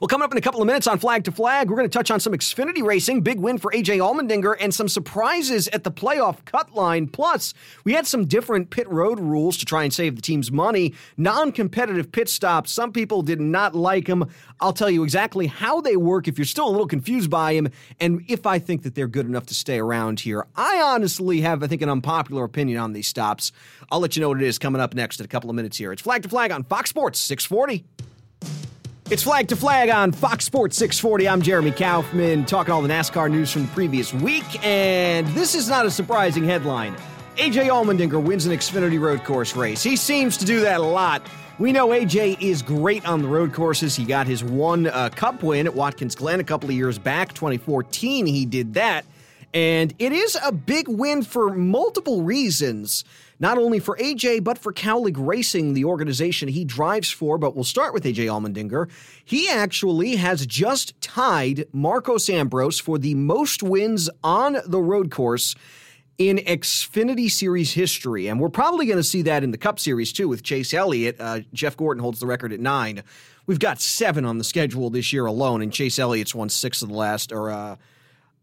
Well, 0.00 0.08
coming 0.08 0.24
up 0.24 0.32
in 0.32 0.38
a 0.38 0.40
couple 0.40 0.62
of 0.62 0.66
minutes 0.66 0.86
on 0.86 0.98
Flag 0.98 1.24
to 1.24 1.32
Flag, 1.32 1.68
we're 1.68 1.76
going 1.76 1.88
to 1.88 1.92
touch 1.92 2.10
on 2.10 2.20
some 2.20 2.32
Xfinity 2.32 2.82
racing, 2.82 3.20
big 3.20 3.38
win 3.38 3.58
for 3.58 3.70
AJ 3.70 3.98
Allmendinger, 3.98 4.56
and 4.58 4.72
some 4.72 4.88
surprises 4.88 5.68
at 5.68 5.84
the 5.84 5.90
playoff 5.90 6.42
cut 6.46 6.74
line. 6.74 7.06
Plus, 7.06 7.52
we 7.84 7.92
had 7.92 8.06
some 8.06 8.24
different 8.24 8.70
pit 8.70 8.88
road 8.88 9.20
rules 9.20 9.58
to 9.58 9.66
try 9.66 9.82
and 9.82 9.92
save 9.92 10.16
the 10.16 10.22
team's 10.22 10.50
money. 10.50 10.94
Non 11.18 11.52
competitive 11.52 12.10
pit 12.12 12.30
stops. 12.30 12.72
Some 12.72 12.92
people 12.92 13.20
did 13.20 13.42
not 13.42 13.74
like 13.74 14.06
them. 14.06 14.30
I'll 14.60 14.72
tell 14.72 14.88
you 14.88 15.04
exactly 15.04 15.48
how 15.48 15.82
they 15.82 15.96
work 15.96 16.28
if 16.28 16.38
you're 16.38 16.46
still 16.46 16.68
a 16.68 16.70
little 16.70 16.86
confused 16.86 17.28
by 17.28 17.52
them, 17.52 17.68
and 18.00 18.24
if 18.26 18.46
I 18.46 18.58
think 18.58 18.84
that 18.84 18.94
they're 18.94 19.06
good 19.06 19.26
enough 19.26 19.44
to 19.46 19.54
stay 19.54 19.78
around 19.78 20.20
here. 20.20 20.46
I 20.56 20.80
honestly 20.82 21.42
have, 21.42 21.62
I 21.62 21.66
think, 21.66 21.82
an 21.82 21.90
unpopular 21.90 22.44
opinion 22.44 22.78
on 22.78 22.94
these 22.94 23.06
stops. 23.06 23.52
I'll 23.90 24.00
let 24.00 24.16
you 24.16 24.22
know 24.22 24.28
what 24.28 24.40
it 24.40 24.46
is 24.46 24.58
coming 24.58 24.80
up 24.80 24.94
next 24.94 25.20
in 25.20 25.24
a 25.24 25.28
couple 25.28 25.50
of 25.50 25.56
minutes 25.56 25.76
here. 25.76 25.92
It's 25.92 26.00
Flag 26.00 26.22
to 26.22 26.28
Flag 26.30 26.52
on 26.52 26.64
Fox 26.64 26.88
Sports 26.88 27.18
640. 27.18 27.84
It's 29.10 29.24
Flag 29.24 29.48
to 29.48 29.56
Flag 29.56 29.90
on 29.90 30.12
Fox 30.12 30.44
Sports 30.44 30.76
640. 30.76 31.28
I'm 31.28 31.42
Jeremy 31.42 31.72
Kaufman, 31.72 32.44
talking 32.44 32.72
all 32.72 32.80
the 32.80 32.88
NASCAR 32.88 33.28
news 33.28 33.50
from 33.50 33.62
the 33.62 33.72
previous 33.72 34.14
week, 34.14 34.64
and 34.64 35.26
this 35.34 35.56
is 35.56 35.68
not 35.68 35.84
a 35.84 35.90
surprising 35.90 36.44
headline. 36.44 36.94
AJ 37.34 37.70
Allmendinger 37.70 38.22
wins 38.22 38.46
an 38.46 38.52
Xfinity 38.52 39.00
road 39.00 39.24
course 39.24 39.56
race. 39.56 39.82
He 39.82 39.96
seems 39.96 40.36
to 40.36 40.44
do 40.44 40.60
that 40.60 40.78
a 40.78 40.84
lot. 40.84 41.26
We 41.58 41.72
know 41.72 41.88
AJ 41.88 42.40
is 42.40 42.62
great 42.62 43.04
on 43.04 43.20
the 43.20 43.26
road 43.26 43.52
courses. 43.52 43.96
He 43.96 44.04
got 44.04 44.28
his 44.28 44.44
one 44.44 44.86
uh, 44.86 45.08
cup 45.08 45.42
win 45.42 45.66
at 45.66 45.74
Watkins 45.74 46.14
Glen 46.14 46.38
a 46.38 46.44
couple 46.44 46.68
of 46.68 46.76
years 46.76 46.96
back, 46.96 47.34
2014. 47.34 48.26
He 48.26 48.46
did 48.46 48.74
that. 48.74 49.04
And 49.52 49.92
it 49.98 50.12
is 50.12 50.38
a 50.40 50.52
big 50.52 50.86
win 50.86 51.22
for 51.24 51.50
multiple 51.50 52.22
reasons 52.22 53.04
not 53.40 53.58
only 53.58 53.78
for 53.78 53.96
AJ, 53.96 54.44
but 54.44 54.58
for 54.58 54.72
Kaulig 54.72 55.16
Racing, 55.18 55.72
the 55.72 55.84
organization 55.84 56.48
he 56.48 56.64
drives 56.64 57.10
for. 57.10 57.38
But 57.38 57.54
we'll 57.54 57.64
start 57.64 57.94
with 57.94 58.04
AJ 58.04 58.26
Allmendinger. 58.26 58.88
He 59.24 59.48
actually 59.48 60.16
has 60.16 60.46
just 60.46 61.00
tied 61.00 61.64
Marcos 61.72 62.28
Ambrose 62.28 62.78
for 62.78 62.98
the 62.98 63.14
most 63.14 63.62
wins 63.62 64.10
on 64.22 64.58
the 64.66 64.80
road 64.80 65.10
course 65.10 65.56
in 66.18 66.36
Xfinity 66.36 67.30
Series 67.30 67.72
history. 67.72 68.26
And 68.26 68.38
we're 68.38 68.50
probably 68.50 68.84
going 68.84 68.98
to 68.98 69.02
see 69.02 69.22
that 69.22 69.42
in 69.42 69.52
the 69.52 69.58
Cup 69.58 69.80
Series 69.80 70.12
too 70.12 70.28
with 70.28 70.42
Chase 70.42 70.74
Elliott. 70.74 71.16
Uh, 71.18 71.40
Jeff 71.54 71.78
Gordon 71.78 72.02
holds 72.02 72.20
the 72.20 72.26
record 72.26 72.52
at 72.52 72.60
nine. 72.60 73.02
We've 73.46 73.58
got 73.58 73.80
seven 73.80 74.26
on 74.26 74.36
the 74.36 74.44
schedule 74.44 74.90
this 74.90 75.14
year 75.14 75.24
alone, 75.24 75.62
and 75.62 75.72
Chase 75.72 75.98
Elliott's 75.98 76.34
won 76.34 76.50
six 76.50 76.82
of 76.82 76.88
the 76.88 76.94
last, 76.94 77.32
or 77.32 77.50
uh, 77.50 77.76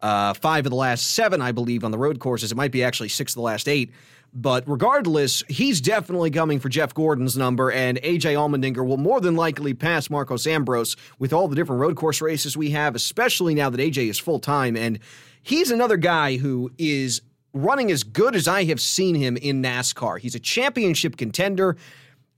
uh, 0.01 0.33
five 0.33 0.65
of 0.65 0.71
the 0.71 0.75
last 0.75 1.13
seven, 1.13 1.39
I 1.39 1.51
believe, 1.51 1.83
on 1.83 1.91
the 1.91 1.97
road 1.99 2.19
courses. 2.19 2.51
It 2.51 2.55
might 2.55 2.71
be 2.71 2.83
actually 2.83 3.09
six 3.09 3.33
of 3.33 3.35
the 3.35 3.41
last 3.41 3.69
eight. 3.69 3.91
But 4.33 4.63
regardless, 4.67 5.43
he's 5.47 5.81
definitely 5.81 6.29
coming 6.29 6.59
for 6.59 6.69
Jeff 6.69 6.93
Gordon's 6.93 7.37
number, 7.37 7.71
and 7.71 7.99
AJ 8.01 8.35
Allmendinger 8.35 8.85
will 8.85 8.97
more 8.97 9.19
than 9.19 9.35
likely 9.35 9.73
pass 9.73 10.09
Marcos 10.09 10.45
Ambrose 10.45 10.95
with 11.17 11.33
all 11.33 11.47
the 11.47 11.55
different 11.55 11.81
road 11.81 11.95
course 11.95 12.21
races 12.21 12.55
we 12.55 12.71
have, 12.71 12.95
especially 12.95 13.55
now 13.55 13.69
that 13.69 13.79
AJ 13.79 14.09
is 14.09 14.19
full 14.19 14.39
time. 14.39 14.75
And 14.75 14.99
he's 15.41 15.71
another 15.71 15.97
guy 15.97 16.37
who 16.37 16.71
is 16.77 17.21
running 17.53 17.91
as 17.91 18.03
good 18.03 18.35
as 18.35 18.47
I 18.47 18.65
have 18.65 18.79
seen 18.79 19.15
him 19.15 19.37
in 19.37 19.63
NASCAR. 19.63 20.19
He's 20.19 20.35
a 20.35 20.39
championship 20.39 21.17
contender. 21.17 21.77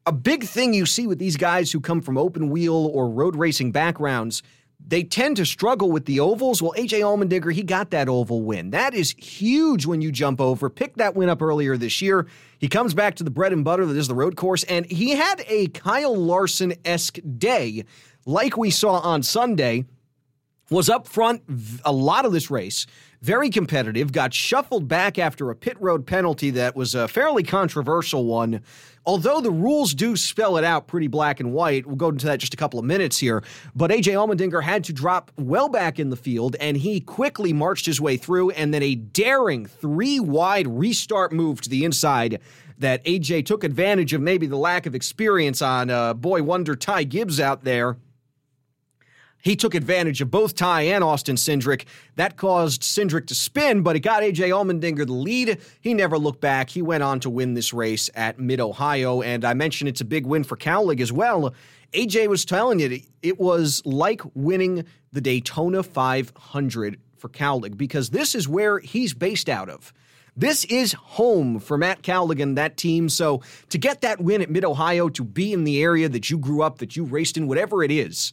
A 0.05 0.11
big 0.11 0.45
thing 0.45 0.73
you 0.73 0.85
see 0.85 1.07
with 1.07 1.19
these 1.19 1.37
guys 1.37 1.71
who 1.71 1.81
come 1.81 2.01
from 2.01 2.17
open 2.17 2.49
wheel 2.49 2.89
or 2.93 3.09
road 3.09 3.35
racing 3.35 3.71
backgrounds 3.71 4.41
they 4.85 5.03
tend 5.03 5.37
to 5.37 5.45
struggle 5.45 5.91
with 5.91 6.05
the 6.05 6.19
ovals. 6.19 6.61
Well, 6.61 6.73
AJ 6.77 7.01
Allmendinger, 7.01 7.53
he 7.53 7.63
got 7.63 7.91
that 7.91 8.09
oval 8.09 8.41
win. 8.41 8.71
That 8.71 8.93
is 8.93 9.11
huge 9.17 9.85
when 9.85 10.01
you 10.01 10.11
jump 10.11 10.41
over. 10.41 10.69
Picked 10.69 10.97
that 10.97 11.15
win 11.15 11.29
up 11.29 11.41
earlier 11.41 11.77
this 11.77 12.01
year. 12.01 12.27
He 12.57 12.67
comes 12.67 12.93
back 12.93 13.15
to 13.15 13.23
the 13.23 13.29
bread 13.29 13.53
and 13.53 13.63
butter 13.63 13.85
that 13.85 13.97
is 13.97 14.07
the 14.07 14.15
road 14.15 14.35
course, 14.35 14.63
and 14.63 14.85
he 14.85 15.11
had 15.11 15.43
a 15.47 15.67
Kyle 15.67 16.15
Larson 16.15 16.73
esque 16.85 17.19
day, 17.37 17.85
like 18.25 18.57
we 18.57 18.69
saw 18.71 18.99
on 18.99 19.23
Sunday. 19.23 19.85
Was 20.71 20.87
up 20.87 21.07
front 21.07 21.41
a 21.83 21.91
lot 21.91 22.25
of 22.25 22.31
this 22.31 22.51
race 22.51 22.85
very 23.21 23.49
competitive, 23.49 24.11
got 24.11 24.33
shuffled 24.33 24.87
back 24.87 25.19
after 25.19 25.49
a 25.49 25.55
pit 25.55 25.77
road 25.79 26.05
penalty 26.05 26.51
that 26.51 26.75
was 26.75 26.95
a 26.95 27.07
fairly 27.07 27.43
controversial 27.43 28.25
one. 28.25 28.61
Although 29.05 29.41
the 29.41 29.51
rules 29.51 29.93
do 29.93 30.15
spell 30.15 30.57
it 30.57 30.63
out 30.63 30.87
pretty 30.87 31.07
black 31.07 31.39
and 31.39 31.53
white, 31.53 31.85
we'll 31.85 31.95
go 31.95 32.09
into 32.09 32.25
that 32.27 32.39
just 32.39 32.53
a 32.53 32.57
couple 32.57 32.79
of 32.79 32.85
minutes 32.85 33.17
here. 33.17 33.43
But 33.75 33.91
AJ 33.91 34.13
Allmendinger 34.13 34.63
had 34.63 34.83
to 34.85 34.93
drop 34.93 35.31
well 35.37 35.69
back 35.69 35.99
in 35.99 36.09
the 36.09 36.15
field, 36.15 36.55
and 36.59 36.77
he 36.77 36.99
quickly 36.99 37.53
marched 37.53 37.85
his 37.85 37.99
way 37.99 38.17
through, 38.17 38.51
and 38.51 38.73
then 38.73 38.83
a 38.83 38.95
daring 38.95 39.65
three 39.65 40.19
wide 40.19 40.67
restart 40.67 41.31
move 41.31 41.61
to 41.61 41.69
the 41.69 41.85
inside 41.85 42.39
that 42.77 43.03
AJ 43.03 43.45
took 43.45 43.63
advantage 43.63 44.13
of 44.13 44.21
maybe 44.21 44.47
the 44.47 44.57
lack 44.57 44.85
of 44.85 44.95
experience 44.95 45.61
on 45.61 45.89
uh, 45.89 46.13
boy 46.13 46.41
wonder 46.41 46.75
Ty 46.75 47.03
Gibbs 47.03 47.39
out 47.39 47.63
there 47.63 47.97
he 49.41 49.55
took 49.55 49.73
advantage 49.73 50.21
of 50.21 50.29
both 50.29 50.55
Ty 50.55 50.83
and 50.83 51.03
Austin 51.03 51.35
Cindric. 51.35 51.85
That 52.15 52.37
caused 52.37 52.81
Cindric 52.81 53.27
to 53.27 53.35
spin, 53.35 53.81
but 53.81 53.95
it 53.95 54.01
got 54.01 54.23
AJ 54.23 54.49
Allmendinger 54.49 55.05
the 55.05 55.13
lead. 55.13 55.59
He 55.79 55.93
never 55.93 56.17
looked 56.17 56.41
back. 56.41 56.69
He 56.69 56.81
went 56.81 57.03
on 57.03 57.19
to 57.21 57.29
win 57.29 57.53
this 57.53 57.73
race 57.73 58.09
at 58.15 58.39
Mid 58.39 58.59
Ohio, 58.59 59.21
and 59.21 59.45
I 59.45 59.53
mentioned 59.53 59.87
it's 59.87 60.01
a 60.01 60.05
big 60.05 60.25
win 60.25 60.43
for 60.43 60.57
Kaulig 60.57 60.99
as 60.99 61.11
well. 61.11 61.53
AJ 61.93 62.27
was 62.27 62.45
telling 62.45 62.79
you 62.79 62.99
it 63.21 63.39
was 63.39 63.81
like 63.85 64.21
winning 64.35 64.85
the 65.11 65.21
Daytona 65.21 65.83
500 65.83 66.99
for 67.17 67.29
Kaulig 67.29 67.77
because 67.77 68.09
this 68.09 68.35
is 68.35 68.47
where 68.47 68.79
he's 68.79 69.13
based 69.13 69.49
out 69.49 69.69
of. 69.69 69.93
This 70.35 70.63
is 70.65 70.93
home 70.93 71.59
for 71.59 71.77
Matt 71.77 72.01
Cowligan, 72.01 72.55
that 72.55 72.77
team. 72.77 73.09
So 73.09 73.41
to 73.69 73.77
get 73.77 74.01
that 74.01 74.21
win 74.21 74.41
at 74.41 74.49
Mid 74.49 74.63
Ohio, 74.63 75.09
to 75.09 75.23
be 75.23 75.51
in 75.51 75.63
the 75.63 75.81
area 75.81 76.07
that 76.07 76.29
you 76.29 76.37
grew 76.37 76.61
up, 76.61 76.77
that 76.77 76.95
you 76.95 77.03
raced 77.03 77.35
in, 77.35 77.47
whatever 77.47 77.83
it 77.83 77.91
is, 77.91 78.31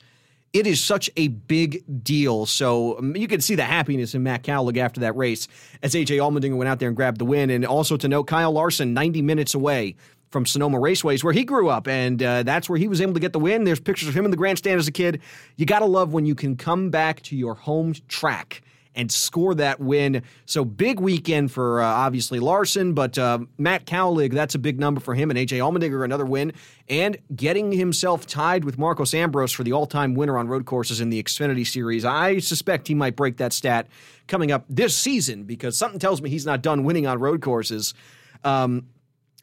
it 0.53 0.67
is 0.67 0.83
such 0.83 1.11
a 1.17 1.29
big 1.29 1.85
deal. 2.03 2.47
So 2.47 2.99
um, 2.99 3.17
you 3.17 3.29
can 3.29 3.41
see 3.41 3.55
the 3.55 3.65
happiness 3.65 4.15
in 4.15 4.23
Matt 4.23 4.43
Kaulig 4.43 4.79
after 4.79 5.01
that 5.01 5.17
race 5.17 5.49
as 5.83 5.95
AJ 5.95 6.17
Allmendinger 6.19 6.57
went 6.57 6.69
out 6.69 6.79
there 6.79 6.89
and 6.89 6.97
grabbed 6.97 7.19
the 7.19 7.25
win. 7.25 7.51
And 7.51 7.65
also 7.67 7.97
to 7.97 8.09
note, 8.09 8.25
Kyle 8.25 8.53
Larson, 8.53 8.95
90 8.95 9.23
minutes 9.23 9.55
away 9.55 9.97
from 10.31 10.47
Sonoma 10.47 10.79
Raceways, 10.79 11.23
where 11.23 11.33
he 11.33 11.45
grew 11.45 11.69
up, 11.69 11.87
and 11.87 12.23
uh, 12.23 12.43
that's 12.43 12.69
where 12.69 12.79
he 12.79 12.89
was 12.89 13.01
able 13.01 13.15
to 13.15 13.21
get 13.21 13.33
the 13.33 13.39
win. 13.39 13.65
There's 13.65 13.81
pictures 13.81 14.09
of 14.09 14.17
him 14.17 14.25
in 14.25 14.31
the 14.31 14.37
grandstand 14.37 14.79
as 14.79 14.89
a 14.89 14.93
kid. 14.93 15.21
You 15.57 15.67
got 15.67 15.79
to 15.79 15.87
love 15.87 16.13
when 16.13 16.27
you 16.27 16.35
can 16.35 16.57
come 16.57 16.91
back 16.91 17.23
to 17.23 17.37
your 17.37 17.55
home 17.55 17.95
track 18.09 18.63
and 18.97 19.13
score 19.13 19.55
that 19.55 19.79
win. 19.79 20.23
So 20.47 20.65
big 20.65 20.99
weekend 20.99 21.53
for 21.53 21.81
uh, 21.81 21.87
obviously 21.87 22.41
Larson, 22.41 22.95
but 22.95 23.17
uh, 23.19 23.41
Matt 23.59 23.85
Kaulig, 23.85 24.33
that's 24.33 24.55
a 24.55 24.59
big 24.59 24.81
number 24.81 25.01
for 25.01 25.15
him, 25.15 25.31
and 25.31 25.39
AJ 25.39 25.59
Allmendinger 25.59 26.05
another 26.05 26.25
win, 26.25 26.53
and 26.89 27.19
getting 27.35 27.71
himself 27.71 28.27
tied 28.27 28.65
with 28.65 28.79
Marcos 28.79 29.13
Ambrose 29.15 29.53
for 29.53 29.63
the 29.63 29.73
all-time 29.73 30.15
winner 30.15 30.39
on 30.39 30.49
road 30.49 30.65
courses 30.65 31.01
in 31.01 31.11
the 31.11 31.23
Xfinity 31.23 31.67
Series. 31.67 32.05
I 32.05 32.39
suspect 32.39 32.89
he 32.89 32.95
might 32.95 33.15
break 33.15 33.37
that 33.37 33.53
stat 33.53 33.87
coming 34.27 34.51
up 34.51 34.65
this 34.69 34.97
season 34.97 35.45
because 35.45 35.77
something 35.77 36.01
tells 36.01 36.23
me 36.23 36.31
he's 36.31 36.47
not 36.47 36.63
done 36.63 36.83
winning 36.83 37.07
on 37.07 37.21
road 37.21 37.43
courses. 37.43 37.95
Um, 38.43 38.87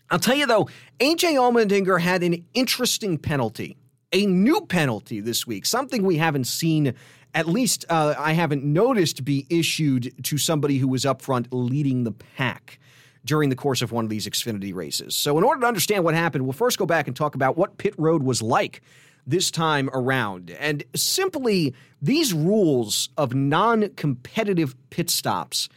I'll 0.10 0.20
tell 0.20 0.36
you 0.36 0.48
though, 0.48 0.68
AJ 1.00 1.36
Allmendinger 1.36 2.00
had 2.00 2.24
an 2.24 2.46
interesting 2.54 3.18
penalty, 3.18 3.78
a 4.12 4.26
new 4.26 4.62
penalty 4.62 5.20
this 5.20 5.46
week, 5.48 5.66
something 5.66 6.04
we 6.04 6.18
haven't 6.18 6.46
seen. 6.46 6.94
At 7.34 7.48
least 7.48 7.86
uh, 7.90 8.16
I 8.18 8.34
haven't 8.34 8.64
noticed 8.64 9.26
be 9.26 9.48
issued 9.50 10.14
to 10.24 10.38
somebody 10.38 10.78
who 10.78 10.88
was 10.88 11.06
up 11.06 11.22
front 11.22 11.48
leading 11.52 12.04
the 12.04 12.12
pack 12.12 12.80
during 13.26 13.50
the 13.50 13.56
course 13.56 13.82
of 13.82 13.92
one 13.92 14.04
of 14.04 14.10
these 14.10 14.28
Xfinity 14.28 14.74
races. 14.74 15.16
So, 15.16 15.38
in 15.38 15.44
order 15.44 15.62
to 15.62 15.68
understand 15.68 16.04
what 16.04 16.14
happened, 16.14 16.44
we'll 16.44 16.54
first 16.54 16.78
go 16.78 16.86
back 16.86 17.08
and 17.08 17.16
talk 17.16 17.36
about 17.36 17.58
what 17.58 17.78
pit 17.78 17.96
road 17.98 18.24
was 18.24 18.42
like 18.42 18.82
this 19.26 19.50
time 19.50 19.90
around. 19.94 20.52
And 20.52 20.84
simply, 20.96 21.74
these 22.02 22.34
rules 22.34 23.10
of 23.18 23.34
non 23.34 23.90
competitive 23.96 24.76
pit 24.90 25.10
stops 25.10 25.70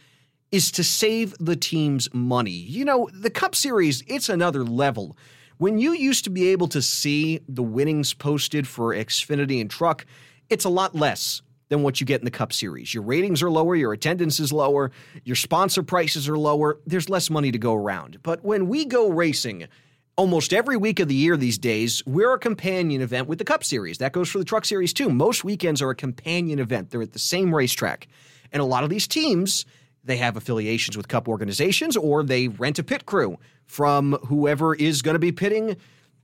is 0.51 0.71
to 0.71 0.83
save 0.83 1.35
the 1.39 1.55
team's 1.55 2.13
money. 2.13 2.51
You 2.51 2.85
know, 2.85 3.09
the 3.13 3.29
Cup 3.29 3.55
Series, 3.55 4.03
it's 4.07 4.29
another 4.29 4.63
level. 4.63 5.17
When 5.57 5.77
you 5.77 5.93
used 5.93 6.23
to 6.25 6.29
be 6.29 6.49
able 6.49 6.67
to 6.69 6.81
see 6.81 7.41
the 7.49 7.63
winnings 7.63 8.13
posted 8.13 8.67
for 8.67 8.93
Xfinity 8.93 9.59
and 9.59 9.69
Truck, 9.69 10.05
it's 10.49 10.65
a 10.65 10.69
lot 10.69 10.95
less 10.95 11.41
than 11.69 11.83
what 11.83 11.99
you 11.99 12.05
get 12.05 12.21
in 12.21 12.25
the 12.25 12.31
Cup 12.31 12.53
Series. 12.53 12.93
Your 12.93 13.03
ratings 13.03 13.43
are 13.43 13.51
lower, 13.51 13.75
your 13.75 13.93
attendance 13.93 14.39
is 14.39 14.53
lower, 14.53 14.91
your 15.23 15.35
sponsor 15.35 15.83
prices 15.83 16.29
are 16.29 16.37
lower, 16.37 16.79
there's 16.85 17.09
less 17.09 17.29
money 17.29 17.51
to 17.51 17.57
go 17.57 17.73
around. 17.73 18.19
But 18.23 18.43
when 18.43 18.67
we 18.67 18.85
go 18.85 19.09
racing, 19.09 19.67
almost 20.15 20.53
every 20.53 20.77
week 20.77 20.99
of 20.99 21.07
the 21.07 21.15
year 21.15 21.37
these 21.37 21.57
days, 21.57 22.03
we're 22.05 22.33
a 22.33 22.39
companion 22.39 23.01
event 23.01 23.27
with 23.27 23.37
the 23.37 23.45
Cup 23.45 23.63
Series. 23.63 23.97
That 23.97 24.13
goes 24.13 24.29
for 24.29 24.39
the 24.39 24.45
Truck 24.45 24.65
Series 24.65 24.93
too. 24.93 25.09
Most 25.09 25.43
weekends 25.43 25.81
are 25.81 25.89
a 25.89 25.95
companion 25.95 26.59
event, 26.59 26.89
they're 26.89 27.01
at 27.01 27.13
the 27.13 27.19
same 27.19 27.53
racetrack. 27.53 28.07
And 28.51 28.61
a 28.61 28.65
lot 28.65 28.83
of 28.83 28.89
these 28.89 29.07
teams, 29.07 29.65
they 30.03 30.17
have 30.17 30.37
affiliations 30.37 30.95
with 30.95 31.09
cup 31.09 31.27
organizations 31.27 31.97
or 31.97 32.23
they 32.23 32.47
rent 32.47 32.79
a 32.79 32.83
pit 32.83 33.05
crew 33.05 33.37
from 33.65 34.13
whoever 34.27 34.73
is 34.73 35.01
going 35.01 35.15
to 35.15 35.19
be 35.19 35.33
pitting 35.33 35.75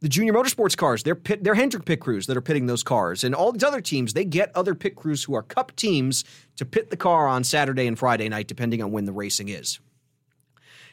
the 0.03 0.09
junior 0.09 0.33
motorsports 0.33 0.75
cars. 0.75 1.01
They're 1.01 1.15
pit, 1.15 1.45
they're 1.45 1.55
Hendrick 1.55 1.85
pit 1.85 2.01
crews 2.01 2.27
that 2.27 2.35
are 2.35 2.41
pitting 2.41 2.65
those 2.65 2.83
cars, 2.83 3.23
and 3.23 3.33
all 3.33 3.53
these 3.53 3.63
other 3.63 3.79
teams 3.79 4.13
they 4.13 4.25
get 4.25 4.51
other 4.53 4.75
pit 4.75 4.97
crews 4.97 5.23
who 5.23 5.33
are 5.33 5.41
cup 5.41 5.73
teams 5.77 6.25
to 6.57 6.65
pit 6.65 6.89
the 6.89 6.97
car 6.97 7.25
on 7.25 7.45
Saturday 7.45 7.87
and 7.87 7.97
Friday 7.97 8.27
night, 8.27 8.47
depending 8.47 8.83
on 8.83 8.91
when 8.91 9.05
the 9.05 9.13
racing 9.13 9.47
is. 9.47 9.79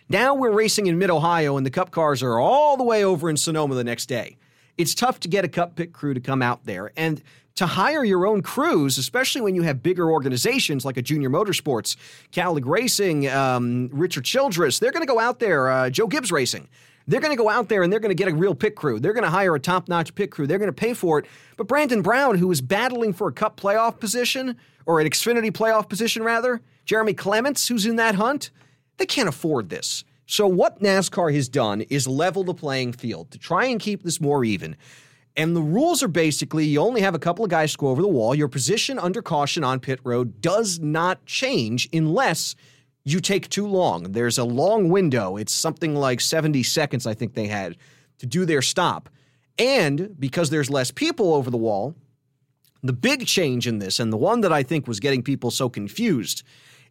Now 0.08 0.34
we're 0.34 0.52
racing 0.52 0.86
in 0.86 0.96
Mid 0.96 1.10
Ohio, 1.10 1.56
and 1.56 1.66
the 1.66 1.70
cup 1.70 1.90
cars 1.90 2.22
are 2.22 2.38
all 2.38 2.76
the 2.76 2.84
way 2.84 3.04
over 3.04 3.28
in 3.28 3.36
Sonoma 3.36 3.74
the 3.74 3.82
next 3.82 4.06
day. 4.06 4.36
It's 4.78 4.94
tough 4.94 5.18
to 5.20 5.28
get 5.28 5.44
a 5.44 5.48
cup 5.48 5.74
pit 5.74 5.92
crew 5.92 6.14
to 6.14 6.20
come 6.20 6.40
out 6.40 6.64
there, 6.64 6.92
and 6.96 7.20
to 7.56 7.66
hire 7.66 8.04
your 8.04 8.28
own 8.28 8.42
crews, 8.42 8.96
especially 8.96 9.40
when 9.40 9.56
you 9.56 9.62
have 9.62 9.82
bigger 9.82 10.08
organizations 10.08 10.84
like 10.84 10.96
a 10.96 11.02
Junior 11.02 11.30
Motorsports, 11.30 11.96
Kaulig 12.30 12.64
Racing, 12.64 13.28
um, 13.28 13.90
Richard 13.92 14.24
Childress, 14.24 14.78
they're 14.78 14.92
going 14.92 15.04
to 15.04 15.12
go 15.12 15.18
out 15.18 15.40
there, 15.40 15.68
uh, 15.68 15.90
Joe 15.90 16.06
Gibbs 16.06 16.30
Racing. 16.30 16.68
They're 17.10 17.20
going 17.20 17.36
to 17.36 17.42
go 17.42 17.48
out 17.48 17.68
there 17.68 17.82
and 17.82 17.92
they're 17.92 17.98
going 17.98 18.16
to 18.16 18.22
get 18.22 18.28
a 18.28 18.34
real 18.34 18.54
pit 18.54 18.76
crew. 18.76 19.00
They're 19.00 19.12
going 19.12 19.24
to 19.24 19.30
hire 19.30 19.52
a 19.56 19.60
top 19.60 19.88
notch 19.88 20.14
pit 20.14 20.30
crew. 20.30 20.46
They're 20.46 20.58
going 20.58 20.68
to 20.68 20.72
pay 20.72 20.94
for 20.94 21.18
it. 21.18 21.26
But 21.56 21.66
Brandon 21.66 22.02
Brown, 22.02 22.38
who 22.38 22.48
is 22.52 22.60
battling 22.60 23.14
for 23.14 23.26
a 23.26 23.32
cup 23.32 23.58
playoff 23.58 23.98
position, 23.98 24.56
or 24.86 25.00
an 25.00 25.08
Xfinity 25.08 25.50
playoff 25.50 25.88
position, 25.88 26.22
rather, 26.22 26.60
Jeremy 26.84 27.14
Clements, 27.14 27.66
who's 27.66 27.84
in 27.84 27.96
that 27.96 28.14
hunt, 28.14 28.52
they 28.98 29.06
can't 29.06 29.28
afford 29.28 29.70
this. 29.70 30.04
So, 30.26 30.46
what 30.46 30.80
NASCAR 30.80 31.34
has 31.34 31.48
done 31.48 31.80
is 31.80 32.06
level 32.06 32.44
the 32.44 32.54
playing 32.54 32.92
field 32.92 33.32
to 33.32 33.38
try 33.38 33.64
and 33.64 33.80
keep 33.80 34.04
this 34.04 34.20
more 34.20 34.44
even. 34.44 34.76
And 35.36 35.56
the 35.56 35.62
rules 35.62 36.04
are 36.04 36.08
basically 36.08 36.66
you 36.66 36.78
only 36.78 37.00
have 37.00 37.16
a 37.16 37.18
couple 37.18 37.44
of 37.44 37.50
guys 37.50 37.74
go 37.74 37.88
over 37.88 38.02
the 38.02 38.08
wall. 38.08 38.36
Your 38.36 38.46
position 38.46 39.00
under 39.00 39.20
caution 39.20 39.64
on 39.64 39.80
pit 39.80 39.98
road 40.04 40.40
does 40.40 40.78
not 40.78 41.26
change 41.26 41.88
unless 41.92 42.54
you 43.12 43.20
take 43.20 43.48
too 43.48 43.66
long. 43.66 44.12
There's 44.12 44.38
a 44.38 44.44
long 44.44 44.88
window. 44.88 45.36
It's 45.36 45.52
something 45.52 45.94
like 45.94 46.20
70 46.20 46.62
seconds, 46.62 47.06
I 47.06 47.14
think 47.14 47.34
they 47.34 47.46
had, 47.46 47.76
to 48.18 48.26
do 48.26 48.44
their 48.44 48.62
stop. 48.62 49.08
And 49.58 50.18
because 50.18 50.50
there's 50.50 50.70
less 50.70 50.90
people 50.90 51.34
over 51.34 51.50
the 51.50 51.56
wall, 51.56 51.94
the 52.82 52.92
big 52.92 53.26
change 53.26 53.66
in 53.66 53.78
this, 53.78 54.00
and 54.00 54.12
the 54.12 54.16
one 54.16 54.40
that 54.40 54.52
I 54.52 54.62
think 54.62 54.86
was 54.86 55.00
getting 55.00 55.22
people 55.22 55.50
so 55.50 55.68
confused, 55.68 56.42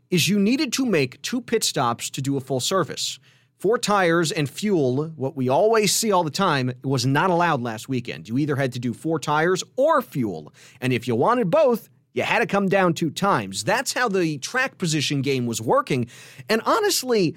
is 0.10 0.28
you 0.28 0.40
needed 0.40 0.74
to 0.74 0.86
make 0.86 1.22
two 1.22 1.42
pit 1.42 1.64
stops 1.64 2.10
to 2.12 2.22
do 2.22 2.38
a 2.38 2.42
full 2.42 2.60
service. 2.60 3.20
Four 3.58 3.78
tires 3.78 4.32
and 4.32 4.50
fuel, 4.50 5.08
what 5.16 5.36
we 5.36 5.50
always 5.50 5.94
see 5.94 6.12
all 6.12 6.24
the 6.24 6.30
time, 6.30 6.72
was 6.84 7.06
not 7.06 7.30
allowed 7.30 7.62
last 7.62 7.90
weekend. 7.90 8.30
You 8.30 8.38
either 8.38 8.56
had 8.56 8.72
to 8.74 8.80
do 8.80 8.94
four 8.94 9.20
tires 9.20 9.64
or 9.76 10.02
fuel. 10.02 10.54
And 10.80 10.94
if 10.94 11.08
you 11.08 11.16
wanted 11.16 11.50
both, 11.50 11.90
you 12.14 12.24
had 12.24 12.40
to 12.40 12.46
come 12.46 12.68
down 12.68 12.94
two 12.94 13.12
times. 13.12 13.64
That's 13.64 13.94
how 13.94 14.10
the 14.10 14.38
track 14.40 14.78
position 14.78 15.22
game 15.22 15.46
was 15.46 15.62
working. 15.62 16.08
And 16.50 16.62
honestly, 16.66 17.36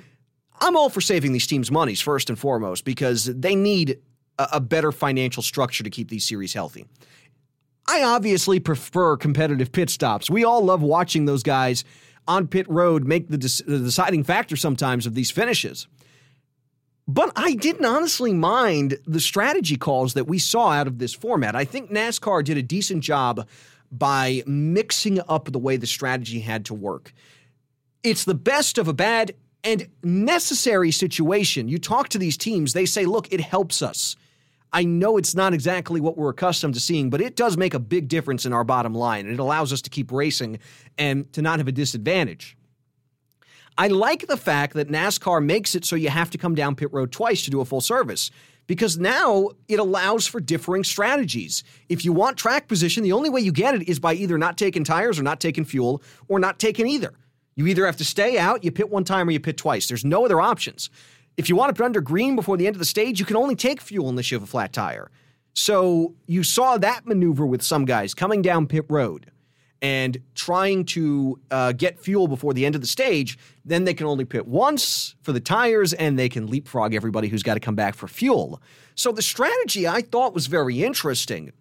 I'm 0.61 0.77
all 0.77 0.89
for 0.89 1.01
saving 1.01 1.33
these 1.33 1.47
teams' 1.47 1.71
monies 1.71 2.01
first 2.01 2.31
and 2.31 2.39
foremost 2.39 2.85
because 2.85 3.25
they 3.25 3.55
need 3.55 3.99
a, 4.39 4.49
a 4.55 4.61
better 4.61 4.93
financial 4.93 5.43
structure 5.43 5.85
to 5.85 5.91
keep 5.91 6.09
these 6.09 6.25
series 6.25 6.55
healthy. 6.55 6.87
I 7.87 8.03
obviously 8.03 8.61
prefer 8.61 9.17
competitive 9.17 9.73
pit 9.73 9.91
stops. 9.91 10.31
We 10.31 10.45
all 10.45 10.65
love 10.65 10.83
watching 10.83 11.25
those 11.25 11.43
guys 11.43 11.85
on 12.29 12.47
pit 12.47 12.69
road 12.69 13.05
make 13.05 13.29
the, 13.29 13.39
the 13.67 13.79
deciding 13.79 14.25
factor 14.25 14.57
sometimes 14.57 15.07
of 15.07 15.15
these 15.15 15.31
finishes. 15.31 15.89
But 17.09 17.33
I 17.35 17.55
didn't 17.55 17.85
honestly 17.85 18.33
mind 18.33 18.99
the 19.07 19.21
strategy 19.21 19.77
calls 19.77 20.15
that 20.15 20.29
we 20.29 20.39
saw 20.39 20.71
out 20.71 20.87
of 20.87 20.99
this 20.99 21.13
format. 21.13 21.57
I 21.57 21.65
think 21.65 21.91
NASCAR 21.91 22.45
did 22.45 22.57
a 22.57 22.63
decent 22.63 23.03
job 23.03 23.47
by 23.93 24.43
mixing 24.47 25.21
up 25.29 25.53
the 25.53 25.59
way 25.59 25.77
the 25.77 25.87
strategy 25.87 26.41
had 26.41 26.65
to 26.65 26.75
work. 26.75 27.13
It's 28.03 28.25
the 28.25 28.35
best 28.35 28.79
of 28.79 28.89
a 28.89 28.93
bad 28.93 29.33
and 29.63 29.87
necessary 30.03 30.91
situation. 30.91 31.69
You 31.69 31.79
talk 31.79 32.09
to 32.09 32.19
these 32.19 32.37
teams, 32.37 32.73
they 32.73 32.87
say, 32.87 33.05
look, 33.05 33.33
it 33.33 33.41
helps 33.41 33.83
us. 33.83 34.17
I 34.73 34.85
know 34.85 35.19
it's 35.19 35.35
not 35.35 35.53
exactly 35.53 36.01
what 36.01 36.17
we're 36.17 36.31
accustomed 36.31 36.75
to 36.75 36.81
seeing, 36.81 37.11
but 37.11 37.21
it 37.21 37.37
does 37.37 37.59
make 37.59 37.75
a 37.75 37.79
big 37.79 38.09
difference 38.09 38.47
in 38.47 38.55
our 38.55 38.65
bottom 38.65 38.95
line. 38.95 39.27
And 39.27 39.35
it 39.35 39.39
allows 39.39 39.73
us 39.73 39.83
to 39.83 39.91
keep 39.91 40.11
racing 40.11 40.59
and 40.97 41.31
to 41.35 41.43
not 41.43 41.59
have 41.59 41.69
a 41.69 41.73
disadvantage. 41.73 42.57
I 43.77 43.89
like 43.89 44.27
the 44.27 44.37
fact 44.37 44.75
that 44.75 44.89
NASCAR 44.89 45.45
makes 45.45 45.75
it 45.75 45.85
so 45.85 45.97
you 45.97 46.09
have 46.09 46.31
to 46.31 46.39
come 46.39 46.55
down 46.55 46.75
pit 46.75 46.93
road 46.93 47.13
twice 47.13 47.43
to 47.45 47.51
do 47.51 47.61
a 47.61 47.65
full 47.65 47.81
service 47.81 48.31
because 48.73 48.97
now 48.97 49.51
it 49.69 49.79
allows 49.79 50.27
for 50.27 50.41
differing 50.41 50.83
strategies. 50.83 51.63
If 51.91 52.07
you 52.07 52.13
want 52.15 52.39
track 52.39 52.69
position, 52.69 53.03
the 53.03 53.13
only 53.13 53.29
way 53.29 53.43
you 53.43 53.53
get 53.53 53.75
it 53.75 53.87
is 53.87 54.01
by 54.01 54.15
either 54.15 54.39
not 54.39 54.57
taking 54.57 54.83
tires 54.83 55.21
or 55.21 55.23
not 55.23 55.41
taking 55.41 55.67
fuel 55.67 56.03
or 56.27 56.39
not 56.39 56.59
taking 56.59 56.87
either. 56.87 57.13
You 57.55 57.67
either 57.67 57.85
have 57.85 57.99
to 57.99 58.05
stay 58.07 58.39
out, 58.39 58.65
you 58.65 58.73
pit 58.73 58.89
one 58.89 59.05
time, 59.05 59.29
or 59.29 59.33
you 59.33 59.41
pit 59.41 59.59
twice. 59.59 59.89
There's 59.89 60.07
no 60.07 60.25
other 60.25 60.41
options. 60.41 60.89
If 61.37 61.51
you 61.51 61.55
want 61.55 61.69
to 61.69 61.75
put 61.75 61.85
under 61.85 62.01
green 62.01 62.35
before 62.35 62.57
the 62.57 62.67
end 62.67 62.75
of 62.75 62.79
the 62.79 62.87
stage, 62.87 63.21
you 63.21 63.27
can 63.27 63.37
only 63.37 63.57
take 63.57 63.79
fuel 63.79 64.09
unless 64.09 64.31
you 64.31 64.37
have 64.37 64.43
a 64.43 64.51
flat 64.51 64.73
tire. 64.73 65.11
So 65.53 66.15
you 66.25 66.43
saw 66.43 66.79
that 66.79 67.07
maneuver 67.07 67.45
with 67.45 67.61
some 67.61 67.85
guys 67.85 68.15
coming 68.15 68.41
down 68.41 68.69
pit 68.69 68.87
road 68.89 69.32
and 69.83 70.17
trying 70.37 70.85
to 70.85 71.39
uh, 71.51 71.73
get 71.73 71.99
fuel 71.99 72.29
before 72.29 72.55
the 72.55 72.65
end 72.65 72.77
of 72.77 72.81
the 72.81 72.87
stage, 72.87 73.37
then 73.65 73.85
they 73.85 73.93
can 73.93 74.07
only 74.07 74.25
pit 74.25 74.47
once 74.47 75.17
for 75.23 75.33
the 75.33 75.41
tires 75.41 75.93
and 75.93 76.17
they 76.17 76.29
can 76.29 76.47
leapfrog 76.47 76.95
everybody 76.95 77.27
who's 77.27 77.43
got 77.43 77.55
to 77.55 77.61
come 77.61 77.75
back 77.75 77.97
for 77.97 78.07
fuel. 78.07 78.63
So 78.95 79.11
the 79.11 79.23
strategy 79.23 79.89
I 79.89 80.01
thought 80.01 80.35
was 80.35 80.47
very 80.47 80.85
interesting. 80.85 81.53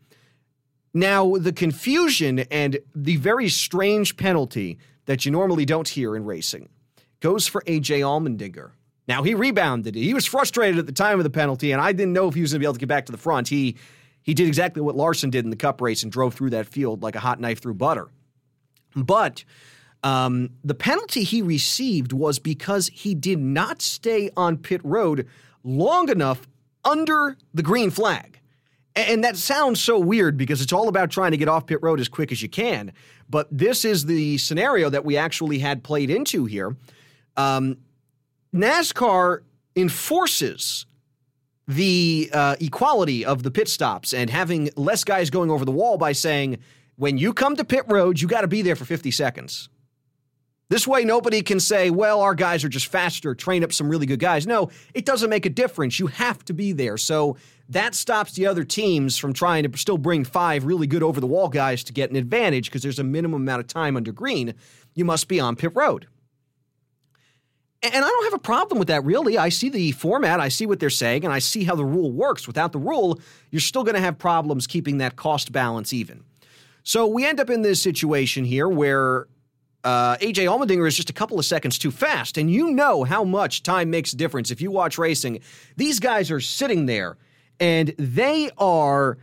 Now, 0.94 1.36
the 1.38 1.52
confusion 1.52 2.40
and 2.52 2.78
the 2.94 3.18
very 3.18 3.50
strange 3.50 4.18
penalty 4.18 4.78
that 5.06 5.26
you 5.26 5.32
normally 5.32 5.66
don't 5.66 5.88
hear 5.88 6.16
in 6.16 6.24
racing 6.26 6.70
goes 7.22 7.48
for 7.48 7.62
AJ 7.62 8.02
Allmendinger. 8.02 8.72
Now, 9.08 9.24
he 9.24 9.34
rebounded. 9.34 9.96
He 9.96 10.14
was 10.14 10.26
frustrated 10.26 10.78
at 10.78 10.86
the 10.86 10.92
time 10.92 11.20
of 11.20 11.24
the 11.24 11.30
penalty, 11.30 11.72
and 11.72 11.82
I 11.82 11.92
didn't 11.92 12.14
know 12.14 12.28
if 12.28 12.36
he 12.36 12.42
was 12.42 12.52
going 12.52 12.60
to 12.60 12.64
be 12.64 12.68
able 12.68 12.74
to 12.76 12.80
get 12.80 12.90
back 12.90 13.06
to 13.08 13.12
the 13.12 13.18
front. 13.18 13.48
He 13.48 13.78
he 14.24 14.34
did 14.34 14.48
exactly 14.48 14.82
what 14.82 14.96
Larson 14.96 15.30
did 15.30 15.44
in 15.44 15.50
the 15.50 15.56
cup 15.56 15.82
race 15.82 16.04
and 16.04 16.12
drove 16.12 16.34
through 16.34 16.52
that 16.52 16.68
field 16.68 17.02
like 17.02 17.16
a 17.16 17.20
hot 17.20 17.40
knife 17.40 17.62
through 17.62 17.76
butter. 17.76 18.10
But 18.96 19.44
um, 20.04 20.50
the 20.64 20.74
penalty 20.74 21.24
he 21.24 21.42
received 21.42 22.14
was 22.14 22.40
because 22.40 22.88
he 22.88 23.16
did 23.16 23.40
not 23.40 23.82
stay 23.82 24.30
on 24.36 24.58
pit 24.58 24.82
road 24.84 25.28
long 25.64 26.10
enough 26.10 26.48
under 26.84 27.38
the 27.54 27.64
green 27.64 27.92
flag. 27.92 28.40
And 28.96 29.24
that 29.24 29.38
sounds 29.38 29.80
so 29.80 29.98
weird 29.98 30.36
because 30.36 30.62
it's 30.62 30.74
all 30.74 30.90
about 30.90 31.12
trying 31.12 31.32
to 31.32 31.38
get 31.38 31.48
off 31.48 31.66
pit 31.66 31.80
road 31.82 32.00
as 32.00 32.10
quick 32.10 32.32
as 32.32 32.42
you 32.42 32.50
can. 32.50 32.92
But 33.30 33.48
this 33.50 33.86
is 33.86 34.06
the 34.06 34.38
scenario 34.38 34.90
that 34.90 35.06
we 35.06 35.16
actually 35.16 35.60
had 35.60 35.84
played 35.84 36.10
into 36.10 36.46
here. 36.46 36.76
Um, 37.38 37.78
NASCAR 38.54 39.42
enforces 39.78 40.86
the 41.68 42.30
uh, 42.34 42.56
equality 42.60 43.26
of 43.26 43.44
the 43.44 43.52
pit 43.52 43.68
stops 43.68 44.14
and 44.14 44.30
having 44.30 44.70
less 44.76 45.04
guys 45.04 45.30
going 45.30 45.50
over 45.50 45.66
the 45.66 45.72
wall 45.72 45.98
by 45.98 46.12
saying, 46.12 46.58
when 46.96 47.18
you 47.18 47.34
come 47.34 47.56
to 47.56 47.64
pit 47.64 47.86
road, 47.88 48.20
you 48.22 48.28
got 48.28 48.42
to 48.42 48.48
be 48.48 48.62
there 48.62 48.76
for 48.76 48.86
50 48.86 49.12
seconds. 49.12 49.70
This 50.70 50.88
way, 50.88 51.04
nobody 51.04 51.42
can 51.42 51.60
say, 51.60 51.90
well, 51.90 52.22
our 52.22 52.34
guys 52.34 52.64
are 52.64 52.70
just 52.70 52.88
faster, 52.88 53.36
train 53.36 53.62
up 53.62 53.74
some 53.74 53.90
really 53.90 54.06
good 54.06 54.20
guys. 54.20 54.48
No, 54.48 54.70
it 54.94 55.06
doesn't 55.06 55.30
make 55.30 55.46
a 55.46 55.50
difference. 55.50 56.00
You 56.00 56.08
have 56.08 56.46
to 56.46 56.54
be 56.54 56.72
there. 56.72 56.98
So 56.98 57.36
that 57.68 57.94
stops 57.94 58.34
the 58.34 58.48
other 58.48 58.64
teams 58.64 59.18
from 59.18 59.34
trying 59.34 59.70
to 59.70 59.78
still 59.78 59.98
bring 59.98 60.24
five 60.24 60.64
really 60.64 60.88
good 60.88 61.04
over 61.04 61.20
the 61.20 61.28
wall 61.28 61.50
guys 61.50 61.84
to 61.86 61.94
get 61.94 62.10
an 62.10 62.16
advantage 62.16 62.66
because 62.66 62.84
there's 62.84 63.00
a 63.00 63.04
minimum 63.04 63.42
amount 63.42 63.60
of 63.60 63.68
time 63.68 63.98
under 63.98 64.14
green. 64.14 64.54
You 64.94 65.04
must 65.04 65.28
be 65.28 65.42
on 65.42 65.58
pit 65.58 65.72
road. 65.76 66.08
And 67.84 67.96
I 67.96 68.08
don't 68.08 68.24
have 68.26 68.34
a 68.34 68.40
problem 68.40 68.78
with 68.78 68.90
that, 68.90 69.04
really. 69.04 69.40
I 69.40 69.50
see 69.50 69.70
the 69.70 69.92
format, 69.94 70.40
I 70.40 70.50
see 70.50 70.68
what 70.68 70.80
they're 70.80 70.92
saying, 70.92 71.24
and 71.26 71.34
I 71.34 71.40
see 71.40 71.64
how 71.64 71.76
the 71.76 71.86
rule 71.86 72.12
works. 72.12 72.46
Without 72.46 72.72
the 72.72 72.80
rule, 72.80 73.20
you're 73.50 73.60
still 73.60 73.84
going 73.84 73.96
to 73.96 74.02
have 74.02 74.20
problems 74.20 74.68
keeping 74.68 75.00
that 75.00 75.16
cost 75.16 75.52
balance 75.52 75.92
even. 75.92 76.24
So 76.84 77.08
we 77.08 77.26
end 77.26 77.40
up 77.40 77.50
in 77.50 77.64
this 77.64 77.82
situation 77.82 78.46
here 78.46 78.70
where 78.70 79.28
uh, 79.84 80.18
AJ 80.18 80.46
Allmendinger 80.46 80.88
is 80.88 80.96
just 80.96 81.10
a 81.10 81.14
couple 81.14 81.40
of 81.40 81.46
seconds 81.46 81.80
too 81.80 81.92
fast. 81.92 82.38
And 82.38 82.52
you 82.52 82.72
know 82.72 83.04
how 83.04 83.24
much 83.24 83.64
time 83.64 83.90
makes 83.90 84.14
a 84.14 84.16
difference 84.16 84.52
if 84.52 84.62
you 84.62 84.70
watch 84.70 84.98
racing. 84.98 85.40
These 85.78 86.00
guys 86.00 86.30
are 86.30 86.40
sitting 86.40 86.86
there 86.86 87.18
and 87.60 87.94
they 87.98 88.50
are, 88.58 89.18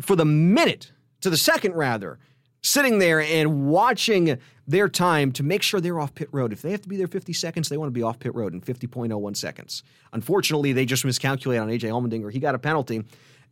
for 0.00 0.16
the 0.16 0.24
minute, 0.24 0.92
to 1.20 1.30
the 1.30 1.36
second 1.36 1.74
rather, 1.74 2.18
sitting 2.62 2.98
there 2.98 3.20
and 3.20 3.68
watching 3.68 4.38
their 4.66 4.88
time 4.88 5.32
to 5.32 5.42
make 5.42 5.62
sure 5.62 5.80
they're 5.80 5.98
off 5.98 6.14
pit 6.14 6.28
road. 6.32 6.52
If 6.52 6.62
they 6.62 6.70
have 6.70 6.82
to 6.82 6.88
be 6.88 6.96
there 6.96 7.08
50 7.08 7.32
seconds, 7.32 7.68
they 7.68 7.76
want 7.76 7.88
to 7.88 7.92
be 7.92 8.02
off 8.02 8.18
pit 8.18 8.34
road 8.34 8.54
in 8.54 8.60
50.01 8.60 9.36
seconds. 9.36 9.82
Unfortunately, 10.12 10.72
they 10.72 10.84
just 10.84 11.04
miscalculated 11.04 11.62
on 11.62 11.68
AJ 11.68 11.90
Allmendinger. 11.90 12.30
He 12.30 12.38
got 12.38 12.54
a 12.54 12.58
penalty. 12.58 13.04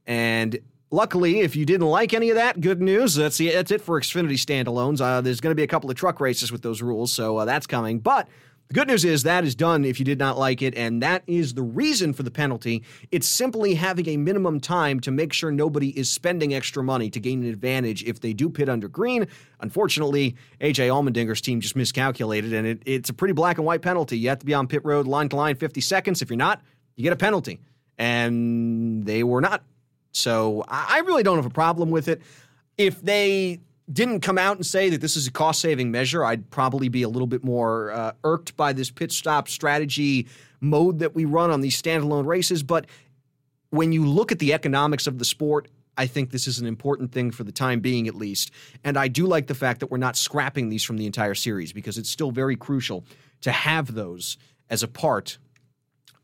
And 0.06 0.58
luckily, 0.90 1.40
if 1.40 1.56
you 1.56 1.66
didn't 1.66 1.88
like 1.88 2.14
any 2.14 2.30
of 2.30 2.36
that, 2.36 2.60
good 2.60 2.80
news. 2.80 3.14
That's, 3.14 3.38
the, 3.38 3.50
that's 3.50 3.70
it 3.70 3.80
for 3.80 4.00
Xfinity 4.00 4.34
standalones. 4.34 5.00
Uh, 5.00 5.20
there's 5.20 5.40
going 5.40 5.50
to 5.50 5.56
be 5.56 5.64
a 5.64 5.68
couple 5.68 5.90
of 5.90 5.96
truck 5.96 6.20
races 6.20 6.52
with 6.52 6.62
those 6.62 6.82
rules, 6.82 7.12
so 7.12 7.38
uh, 7.38 7.44
that's 7.44 7.66
coming. 7.66 7.98
But 7.98 8.28
the 8.68 8.74
good 8.74 8.88
news 8.88 9.02
is 9.02 9.22
that 9.22 9.44
is 9.44 9.54
done 9.54 9.86
if 9.86 9.98
you 9.98 10.04
did 10.04 10.18
not 10.18 10.36
like 10.38 10.60
it, 10.60 10.76
and 10.76 11.02
that 11.02 11.22
is 11.26 11.54
the 11.54 11.62
reason 11.62 12.12
for 12.12 12.22
the 12.22 12.30
penalty. 12.30 12.84
It's 13.10 13.26
simply 13.26 13.74
having 13.74 14.06
a 14.10 14.18
minimum 14.18 14.60
time 14.60 15.00
to 15.00 15.10
make 15.10 15.32
sure 15.32 15.50
nobody 15.50 15.98
is 15.98 16.10
spending 16.10 16.52
extra 16.52 16.84
money 16.84 17.08
to 17.10 17.18
gain 17.18 17.42
an 17.42 17.48
advantage 17.48 18.04
if 18.04 18.20
they 18.20 18.34
do 18.34 18.50
pit 18.50 18.68
under 18.68 18.86
green. 18.86 19.26
Unfortunately, 19.60 20.36
AJ 20.60 20.88
Allmendinger's 20.88 21.40
team 21.40 21.60
just 21.60 21.76
miscalculated, 21.76 22.52
and 22.52 22.66
it, 22.66 22.82
it's 22.84 23.08
a 23.08 23.14
pretty 23.14 23.32
black 23.32 23.56
and 23.56 23.64
white 23.64 23.80
penalty. 23.80 24.18
You 24.18 24.28
have 24.28 24.40
to 24.40 24.46
be 24.46 24.52
on 24.52 24.68
pit 24.68 24.84
road 24.84 25.06
line 25.06 25.30
to 25.30 25.36
line 25.36 25.56
50 25.56 25.80
seconds. 25.80 26.20
If 26.20 26.28
you're 26.28 26.36
not, 26.36 26.60
you 26.94 27.02
get 27.02 27.14
a 27.14 27.16
penalty. 27.16 27.60
And 27.96 29.04
they 29.06 29.22
were 29.22 29.40
not. 29.40 29.62
So 30.12 30.62
I 30.68 31.00
really 31.06 31.22
don't 31.22 31.36
have 31.36 31.46
a 31.46 31.50
problem 31.50 31.90
with 31.90 32.06
it. 32.08 32.20
If 32.76 33.00
they 33.00 33.60
didn't 33.92 34.20
come 34.20 34.38
out 34.38 34.56
and 34.56 34.66
say 34.66 34.90
that 34.90 35.00
this 35.00 35.16
is 35.16 35.26
a 35.26 35.30
cost 35.30 35.60
saving 35.60 35.90
measure, 35.90 36.24
I'd 36.24 36.50
probably 36.50 36.88
be 36.88 37.02
a 37.02 37.08
little 37.08 37.26
bit 37.26 37.42
more 37.42 37.90
uh, 37.92 38.12
irked 38.24 38.56
by 38.56 38.72
this 38.72 38.90
pit 38.90 39.12
stop 39.12 39.48
strategy 39.48 40.26
mode 40.60 40.98
that 40.98 41.14
we 41.14 41.24
run 41.24 41.50
on 41.50 41.60
these 41.60 41.80
standalone 41.80 42.26
races. 42.26 42.62
But 42.62 42.86
when 43.70 43.92
you 43.92 44.06
look 44.06 44.32
at 44.32 44.38
the 44.38 44.52
economics 44.52 45.06
of 45.06 45.18
the 45.18 45.24
sport, 45.24 45.68
I 45.96 46.06
think 46.06 46.30
this 46.30 46.46
is 46.46 46.58
an 46.58 46.66
important 46.66 47.12
thing 47.12 47.30
for 47.30 47.44
the 47.44 47.52
time 47.52 47.80
being, 47.80 48.06
at 48.06 48.14
least. 48.14 48.52
And 48.84 48.96
I 48.96 49.08
do 49.08 49.26
like 49.26 49.48
the 49.48 49.54
fact 49.54 49.80
that 49.80 49.90
we're 49.90 49.98
not 49.98 50.16
scrapping 50.16 50.68
these 50.68 50.84
from 50.84 50.96
the 50.96 51.06
entire 51.06 51.34
series 51.34 51.72
because 51.72 51.98
it's 51.98 52.08
still 52.08 52.30
very 52.30 52.56
crucial 52.56 53.04
to 53.40 53.50
have 53.50 53.94
those 53.94 54.38
as 54.70 54.82
a 54.82 54.88
part 54.88 55.38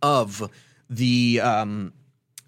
of 0.00 0.50
the 0.88 1.40
um, 1.40 1.92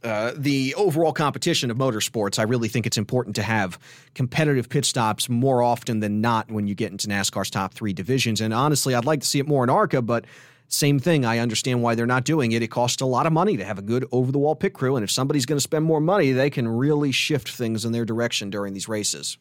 uh, 0.03 0.33
the 0.37 0.75
overall 0.77 1.13
competition 1.13 1.71
of 1.71 1.77
motorsports, 1.77 2.39
I 2.39 2.43
really 2.43 2.69
think 2.69 2.87
it's 2.87 2.99
important 2.99 3.37
to 3.37 3.43
have 3.43 3.79
competitive 4.15 4.69
pit 4.69 4.85
stops 4.85 5.29
more 5.29 5.63
often 5.63 6.01
than 6.01 6.21
not 6.21 6.51
when 6.51 6.67
you 6.67 6.75
get 6.75 6.93
into 6.93 7.09
NASCAR's 7.09 7.51
top 7.51 7.75
three 7.75 7.93
divisions. 7.93 8.41
And 8.41 8.55
honestly, 8.55 8.95
I'd 8.95 9.05
like 9.05 9.21
to 9.21 9.27
see 9.27 9.39
it 9.39 9.49
more 9.49 9.65
in 9.65 9.71
ARCA, 9.71 10.03
but 10.03 10.27
same 10.69 10.99
thing. 10.99 11.25
I 11.25 11.39
understand 11.39 11.83
why 11.83 11.95
they're 11.95 12.07
not 12.07 12.25
doing 12.25 12.53
it. 12.53 12.63
It 12.63 12.69
costs 12.69 13.01
a 13.01 13.07
lot 13.07 13.27
of 13.27 13.33
money 13.33 13.57
to 13.57 13.65
have 13.65 13.79
a 13.79 13.83
good 13.83 14.07
over 14.13 14.33
the 14.33 14.39
wall 14.39 14.55
pit 14.55 14.75
crew. 14.75 14.97
And 14.97 15.05
if 15.05 15.11
somebody's 15.11 15.47
going 15.47 15.59
to 15.59 15.63
spend 15.63 15.85
more 15.85 16.01
money, 16.01 16.33
they 16.33 16.51
can 16.51 16.69
really 16.69 17.13
shift 17.13 17.49
things 17.51 17.85
in 17.85 17.93
their 17.93 18.05
direction 18.05 18.51
during 18.51 18.75
these 18.75 18.89
races. 18.89 19.39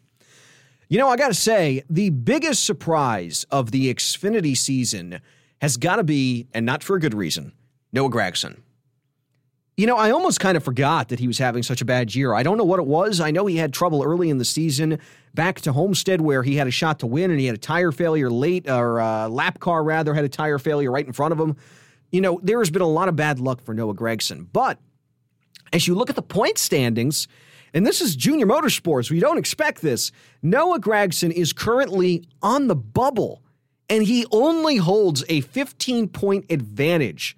You 0.87 0.99
know, 0.99 1.09
I 1.09 1.17
got 1.17 1.29
to 1.29 1.33
say, 1.33 1.83
the 1.89 2.11
biggest 2.11 2.63
surprise 2.63 3.45
of 3.49 3.71
the 3.71 3.91
Xfinity 3.93 4.55
season 4.55 5.19
has 5.59 5.77
got 5.77 5.95
to 5.95 6.03
be, 6.03 6.47
and 6.53 6.65
not 6.65 6.83
for 6.83 6.95
a 6.95 6.99
good 6.99 7.15
reason, 7.15 7.53
Noah 7.91 8.09
Gragson. 8.09 8.59
You 9.77 9.87
know, 9.87 9.97
I 9.97 10.11
almost 10.11 10.39
kind 10.39 10.55
of 10.55 10.63
forgot 10.63 11.09
that 11.09 11.19
he 11.19 11.27
was 11.27 11.37
having 11.37 11.61
such 11.61 11.81
a 11.81 11.85
bad 11.85 12.15
year. 12.15 12.33
I 12.33 12.43
don't 12.43 12.57
know 12.57 12.63
what 12.63 12.79
it 12.79 12.85
was. 12.85 13.19
I 13.19 13.31
know 13.31 13.45
he 13.45 13.57
had 13.57 13.73
trouble 13.73 14.03
early 14.03 14.29
in 14.29 14.37
the 14.37 14.45
season 14.45 14.99
back 15.33 15.59
to 15.61 15.73
Homestead 15.73 16.21
where 16.21 16.43
he 16.43 16.55
had 16.55 16.65
a 16.65 16.71
shot 16.71 16.99
to 16.99 17.07
win 17.07 17.29
and 17.29 17.41
he 17.41 17.45
had 17.45 17.55
a 17.55 17.59
tire 17.59 17.91
failure 17.91 18.29
late, 18.29 18.69
or 18.69 19.01
uh, 19.01 19.27
lap 19.27 19.59
car 19.59 19.83
rather, 19.83 20.13
had 20.13 20.23
a 20.23 20.29
tire 20.29 20.59
failure 20.59 20.89
right 20.89 21.05
in 21.05 21.11
front 21.11 21.33
of 21.33 21.39
him. 21.39 21.57
You 22.09 22.21
know, 22.21 22.39
there 22.41 22.59
has 22.59 22.71
been 22.71 22.81
a 22.81 22.87
lot 22.87 23.09
of 23.09 23.17
bad 23.17 23.41
luck 23.41 23.61
for 23.61 23.73
Noah 23.73 23.95
Gragson. 23.95 24.47
But 24.53 24.79
as 25.73 25.87
you 25.87 25.95
look 25.95 26.09
at 26.09 26.15
the 26.15 26.21
point 26.21 26.57
standings, 26.57 27.27
and 27.73 27.85
this 27.85 27.99
is 27.99 28.15
junior 28.15 28.45
motorsports, 28.45 29.11
we 29.11 29.19
don't 29.19 29.37
expect 29.37 29.81
this. 29.81 30.13
Noah 30.41 30.79
Gragson 30.79 31.31
is 31.31 31.51
currently 31.51 32.23
on 32.41 32.67
the 32.67 32.77
bubble, 32.77 33.41
and 33.89 34.03
he 34.03 34.25
only 34.31 34.77
holds 34.77 35.25
a 35.27 35.41
15 35.41 36.07
point 36.07 36.45
advantage 36.49 37.35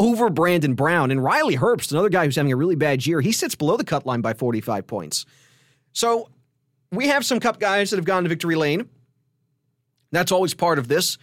over 0.00 0.30
Brandon 0.30 0.72
Brown. 0.72 1.10
And 1.10 1.22
Riley 1.22 1.58
Herbst, 1.58 1.92
another 1.92 2.08
guy 2.08 2.24
who's 2.24 2.36
having 2.36 2.52
a 2.52 2.56
really 2.56 2.74
bad 2.74 3.06
year, 3.06 3.20
he 3.20 3.32
sits 3.32 3.54
below 3.54 3.76
the 3.76 3.84
cut 3.84 4.06
line 4.06 4.22
by 4.22 4.32
45 4.32 4.86
points. 4.86 5.26
So 5.92 6.30
we 6.90 7.08
have 7.08 7.24
some 7.26 7.38
cup 7.38 7.60
guys 7.60 7.90
that 7.90 7.96
have 7.96 8.06
gone 8.06 8.22
to 8.22 8.28
victory 8.30 8.56
lane. 8.56 8.88
That's 10.10 10.32
always 10.32 10.54
part 10.54 10.78
of 10.78 10.88
this. 10.88 11.18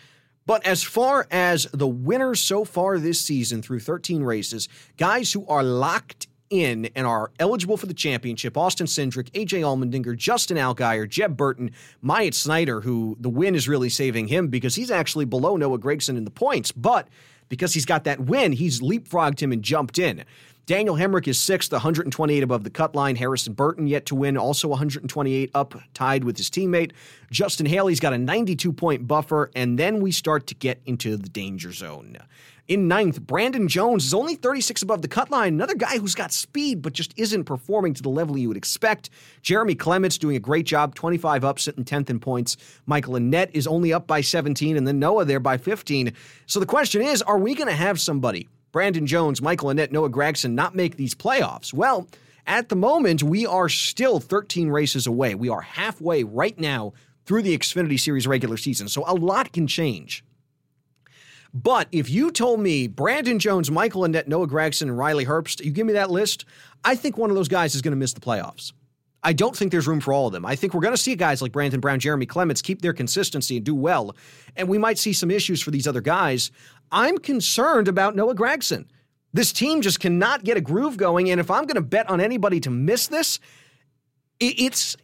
But 0.45 0.65
as 0.65 0.83
far 0.83 1.27
as 1.31 1.67
the 1.73 1.87
winners 1.87 2.39
so 2.39 2.63
far 2.63 2.99
this 2.99 3.19
season 3.19 3.63
through 3.63 3.79
13 3.79 4.21
races, 4.21 4.69
guys 4.95 5.33
who 5.33 5.45
are 5.47 5.63
locked 5.63 6.27
in 6.49 6.85
and 6.95 7.07
are 7.07 7.31
eligible 7.39 7.77
for 7.77 7.87
the 7.87 7.93
championship 7.95 8.55
Austin 8.55 8.87
Cindric, 8.87 9.31
AJ 9.31 9.61
Allmendinger, 9.61 10.15
Justin 10.15 10.55
Allgaier, 10.55 11.09
Jeb 11.09 11.35
Burton, 11.35 11.71
Myatt 12.01 12.35
Snider, 12.35 12.81
who 12.81 13.17
the 13.19 13.27
win 13.27 13.55
is 13.55 13.67
really 13.67 13.89
saving 13.89 14.27
him 14.27 14.47
because 14.47 14.75
he's 14.75 14.91
actually 14.91 15.25
below 15.25 15.57
Noah 15.57 15.79
Gragson 15.79 16.15
in 16.15 16.25
the 16.25 16.31
points. 16.31 16.71
But 16.71 17.09
because 17.49 17.73
he's 17.73 17.85
got 17.85 18.03
that 18.05 18.21
win, 18.21 18.51
he's 18.51 18.81
leapfrogged 18.81 19.41
him 19.41 19.51
and 19.51 19.63
jumped 19.63 19.99
in. 19.99 20.23
Daniel 20.67 20.95
Hemric 20.95 21.29
is 21.29 21.39
sixth, 21.39 21.71
128 21.71 22.43
above 22.43 22.65
the 22.65 22.69
cut 22.69 22.93
line. 22.93 23.15
Harrison 23.15 23.53
Burton 23.53 23.87
yet 23.87 24.05
to 24.07 24.15
win, 24.15 24.35
also 24.35 24.67
128 24.67 25.49
up, 25.55 25.75
tied 25.93 26.25
with 26.25 26.35
his 26.35 26.49
teammate. 26.49 26.91
Justin 27.31 27.65
Haley's 27.65 28.01
got 28.01 28.11
a 28.11 28.17
92 28.17 28.73
point 28.73 29.07
buffer, 29.07 29.49
and 29.55 29.79
then 29.79 30.01
we 30.01 30.11
start 30.11 30.45
to 30.47 30.55
get 30.55 30.81
into 30.85 31.15
the 31.15 31.29
danger 31.29 31.71
zone. 31.71 32.17
In 32.67 32.89
ninth, 32.89 33.21
Brandon 33.21 33.69
Jones 33.69 34.03
is 34.03 34.13
only 34.13 34.35
36 34.35 34.81
above 34.81 35.01
the 35.01 35.07
cut 35.07 35.31
line. 35.31 35.53
Another 35.53 35.73
guy 35.73 35.99
who's 35.99 36.15
got 36.15 36.33
speed, 36.33 36.81
but 36.81 36.91
just 36.91 37.13
isn't 37.15 37.45
performing 37.45 37.93
to 37.93 38.03
the 38.03 38.09
level 38.09 38.37
you 38.37 38.49
would 38.49 38.57
expect. 38.57 39.09
Jeremy 39.41 39.73
Clements 39.73 40.17
doing 40.17 40.35
a 40.35 40.41
great 40.41 40.65
job, 40.65 40.93
25 40.93 41.45
up, 41.45 41.59
sitting 41.59 41.85
10th 41.85 42.09
in 42.09 42.19
points. 42.19 42.57
Michael 42.85 43.13
Annett 43.13 43.51
is 43.53 43.67
only 43.67 43.93
up 43.93 44.05
by 44.05 44.19
17, 44.19 44.75
and 44.75 44.85
then 44.85 44.99
Noah 44.99 45.23
there 45.23 45.39
by 45.39 45.55
15. 45.55 46.11
So 46.45 46.59
the 46.59 46.65
question 46.65 47.01
is 47.01 47.21
are 47.21 47.39
we 47.39 47.55
going 47.55 47.69
to 47.69 47.73
have 47.73 48.01
somebody, 48.01 48.49
Brandon 48.73 49.07
Jones, 49.07 49.41
Michael 49.41 49.69
Annett, 49.69 49.93
Noah 49.93 50.09
Gragson, 50.09 50.51
not 50.51 50.75
make 50.75 50.97
these 50.97 51.15
playoffs? 51.15 51.71
Well, 51.71 52.05
at 52.47 52.67
the 52.67 52.75
moment, 52.75 53.23
we 53.23 53.45
are 53.45 53.69
still 53.69 54.19
13 54.19 54.67
races 54.67 55.07
away. 55.07 55.35
We 55.35 55.47
are 55.47 55.61
halfway 55.61 56.25
right 56.25 56.59
now 56.59 56.91
through 57.25 57.43
the 57.43 57.57
Xfinity 57.57 57.97
Series 57.97 58.27
regular 58.27 58.57
season, 58.57 58.89
so 58.89 59.05
a 59.07 59.15
lot 59.15 59.53
can 59.53 59.67
change. 59.67 60.25
But 61.63 61.87
if 61.91 62.07
you 62.07 62.29
told 62.29 62.59
me 62.59 62.87
Brandon 62.87 63.39
Jones, 63.39 63.71
Michael 63.71 64.03
Annett, 64.03 64.27
Noah 64.27 64.47
Gragson, 64.47 64.83
and 64.83 64.97
Riley 64.97 65.25
Herbst, 65.25 65.65
you 65.65 65.71
give 65.71 65.87
me 65.87 65.93
that 65.93 66.11
list, 66.11 66.45
I 66.83 66.95
think 66.95 67.17
one 67.17 67.31
of 67.31 67.35
those 67.35 67.47
guys 67.47 67.73
is 67.73 67.81
going 67.81 67.93
to 67.93 67.97
miss 67.97 68.13
the 68.13 68.21
playoffs. 68.21 68.73
I 69.23 69.33
don't 69.33 69.57
think 69.57 69.71
there's 69.71 69.87
room 69.87 69.99
for 69.99 70.13
all 70.13 70.27
of 70.27 70.33
them. 70.33 70.45
I 70.45 70.55
think 70.55 70.75
we're 70.75 70.81
going 70.81 70.93
to 70.93 71.01
see 71.01 71.15
guys 71.15 71.41
like 71.41 71.51
Brandon 71.51 71.79
Brown, 71.79 71.99
Jeremy 71.99 72.27
Clements 72.27 72.61
keep 72.61 72.83
their 72.83 72.93
consistency 72.93 73.57
and 73.57 73.65
do 73.65 73.73
well. 73.73 74.15
And 74.55 74.69
we 74.69 74.77
might 74.77 74.99
see 74.99 75.13
some 75.13 75.31
issues 75.31 75.59
for 75.59 75.71
these 75.71 75.87
other 75.87 75.99
guys. 75.99 76.51
I'm 76.91 77.17
concerned 77.17 77.87
about 77.87 78.15
Noah 78.15 78.35
Gragson. 78.35 78.85
This 79.33 79.51
team 79.51 79.81
just 79.81 79.99
cannot 79.99 80.43
get 80.43 80.57
a 80.57 80.61
groove 80.61 80.95
going. 80.95 81.31
And 81.31 81.39
if 81.39 81.49
I'm 81.49 81.63
going 81.63 81.75
to 81.75 81.81
bet 81.81 82.07
on 82.07 82.21
anybody 82.21 82.59
to 82.59 82.69
miss 82.69 83.07
this, 83.07 83.39
it's 84.39 84.95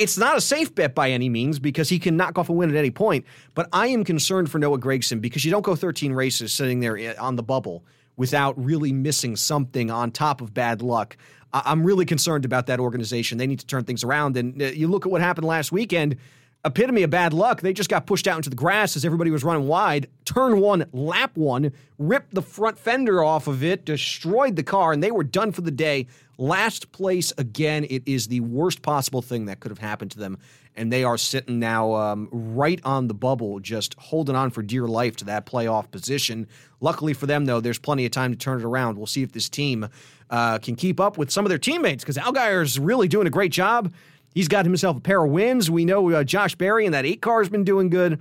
it's 0.00 0.16
not 0.16 0.34
a 0.34 0.40
safe 0.40 0.74
bet 0.74 0.94
by 0.94 1.10
any 1.10 1.28
means 1.28 1.58
because 1.58 1.90
he 1.90 1.98
can 1.98 2.16
knock 2.16 2.38
off 2.38 2.48
a 2.48 2.52
win 2.52 2.70
at 2.70 2.76
any 2.76 2.90
point. 2.90 3.26
But 3.54 3.68
I 3.70 3.88
am 3.88 4.02
concerned 4.02 4.50
for 4.50 4.58
Noah 4.58 4.78
Gragson 4.78 5.20
because 5.20 5.44
you 5.44 5.50
don't 5.50 5.60
go 5.60 5.76
13 5.76 6.14
races 6.14 6.54
sitting 6.54 6.80
there 6.80 6.96
eh, 6.96 7.14
on 7.18 7.36
the 7.36 7.42
bubble 7.42 7.84
without 8.16 8.58
really 8.62 8.92
missing 8.92 9.36
something 9.36 9.90
on 9.90 10.10
top 10.10 10.40
of 10.40 10.54
bad 10.54 10.80
luck. 10.80 11.18
I'm 11.52 11.84
really 11.84 12.06
concerned 12.06 12.46
about 12.46 12.66
that 12.68 12.80
organization. 12.80 13.36
They 13.36 13.46
need 13.46 13.60
to 13.60 13.66
turn 13.66 13.84
things 13.84 14.02
around. 14.02 14.38
And 14.38 14.60
eh, 14.62 14.70
you 14.70 14.88
look 14.88 15.04
at 15.04 15.12
what 15.12 15.20
happened 15.20 15.46
last 15.46 15.70
weekend. 15.70 16.16
epitome 16.64 17.02
of 17.02 17.10
bad 17.10 17.34
luck. 17.34 17.60
They 17.60 17.74
just 17.74 17.90
got 17.90 18.06
pushed 18.06 18.26
out 18.26 18.36
into 18.36 18.48
the 18.48 18.56
grass 18.56 18.96
as 18.96 19.04
everybody 19.04 19.30
was 19.30 19.44
running 19.44 19.68
wide. 19.68 20.08
Turn 20.24 20.60
one, 20.60 20.86
lap 20.94 21.32
one, 21.36 21.72
ripped 21.98 22.34
the 22.34 22.42
front 22.42 22.78
fender 22.78 23.22
off 23.22 23.46
of 23.46 23.62
it, 23.62 23.84
destroyed 23.84 24.56
the 24.56 24.62
car, 24.62 24.92
and 24.92 25.02
they 25.02 25.10
were 25.10 25.24
done 25.24 25.52
for 25.52 25.60
the 25.60 25.70
day. 25.70 26.06
Last 26.40 26.90
place 26.90 27.34
again. 27.36 27.86
It 27.90 28.02
is 28.06 28.28
the 28.28 28.40
worst 28.40 28.80
possible 28.80 29.20
thing 29.20 29.44
that 29.44 29.60
could 29.60 29.70
have 29.70 29.78
happened 29.78 30.12
to 30.12 30.18
them. 30.18 30.38
And 30.74 30.90
they 30.90 31.04
are 31.04 31.18
sitting 31.18 31.58
now 31.58 31.92
um, 31.92 32.30
right 32.32 32.80
on 32.82 33.08
the 33.08 33.14
bubble, 33.14 33.60
just 33.60 33.94
holding 33.98 34.34
on 34.34 34.50
for 34.50 34.62
dear 34.62 34.86
life 34.86 35.16
to 35.16 35.26
that 35.26 35.44
playoff 35.44 35.90
position. 35.90 36.46
Luckily 36.80 37.12
for 37.12 37.26
them, 37.26 37.44
though, 37.44 37.60
there's 37.60 37.78
plenty 37.78 38.06
of 38.06 38.12
time 38.12 38.32
to 38.32 38.38
turn 38.38 38.58
it 38.58 38.64
around. 38.64 38.96
We'll 38.96 39.06
see 39.06 39.22
if 39.22 39.32
this 39.32 39.50
team 39.50 39.86
uh, 40.30 40.56
can 40.60 40.76
keep 40.76 40.98
up 40.98 41.18
with 41.18 41.30
some 41.30 41.44
of 41.44 41.50
their 41.50 41.58
teammates 41.58 42.04
because 42.04 42.16
Allgaier's 42.16 42.78
really 42.78 43.06
doing 43.06 43.26
a 43.26 43.30
great 43.30 43.52
job. 43.52 43.92
He's 44.32 44.48
got 44.48 44.64
himself 44.64 44.96
a 44.96 45.00
pair 45.00 45.22
of 45.22 45.30
wins. 45.30 45.70
We 45.70 45.84
know 45.84 46.10
uh, 46.10 46.24
Josh 46.24 46.54
Berry 46.54 46.86
and 46.86 46.94
that 46.94 47.04
eight 47.04 47.20
car 47.20 47.40
has 47.40 47.50
been 47.50 47.64
doing 47.64 47.90
good. 47.90 48.18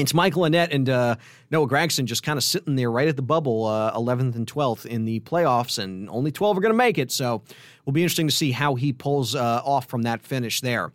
It's 0.00 0.14
Michael 0.14 0.42
Annett 0.42 0.72
and 0.72 0.88
uh, 0.88 1.16
Noah 1.50 1.68
Gragson 1.68 2.06
just 2.06 2.22
kind 2.22 2.38
of 2.38 2.42
sitting 2.42 2.74
there 2.74 2.90
right 2.90 3.06
at 3.06 3.16
the 3.16 3.22
bubble, 3.22 3.66
uh, 3.66 3.92
11th 3.92 4.34
and 4.34 4.46
12th 4.46 4.86
in 4.86 5.04
the 5.04 5.20
playoffs, 5.20 5.78
and 5.78 6.08
only 6.08 6.32
12 6.32 6.56
are 6.56 6.60
going 6.62 6.72
to 6.72 6.76
make 6.76 6.96
it. 6.96 7.12
So 7.12 7.42
will 7.84 7.92
be 7.92 8.02
interesting 8.02 8.26
to 8.26 8.34
see 8.34 8.52
how 8.52 8.76
he 8.76 8.94
pulls 8.94 9.34
uh, 9.34 9.60
off 9.62 9.86
from 9.86 10.02
that 10.02 10.22
finish 10.22 10.62
there. 10.62 10.92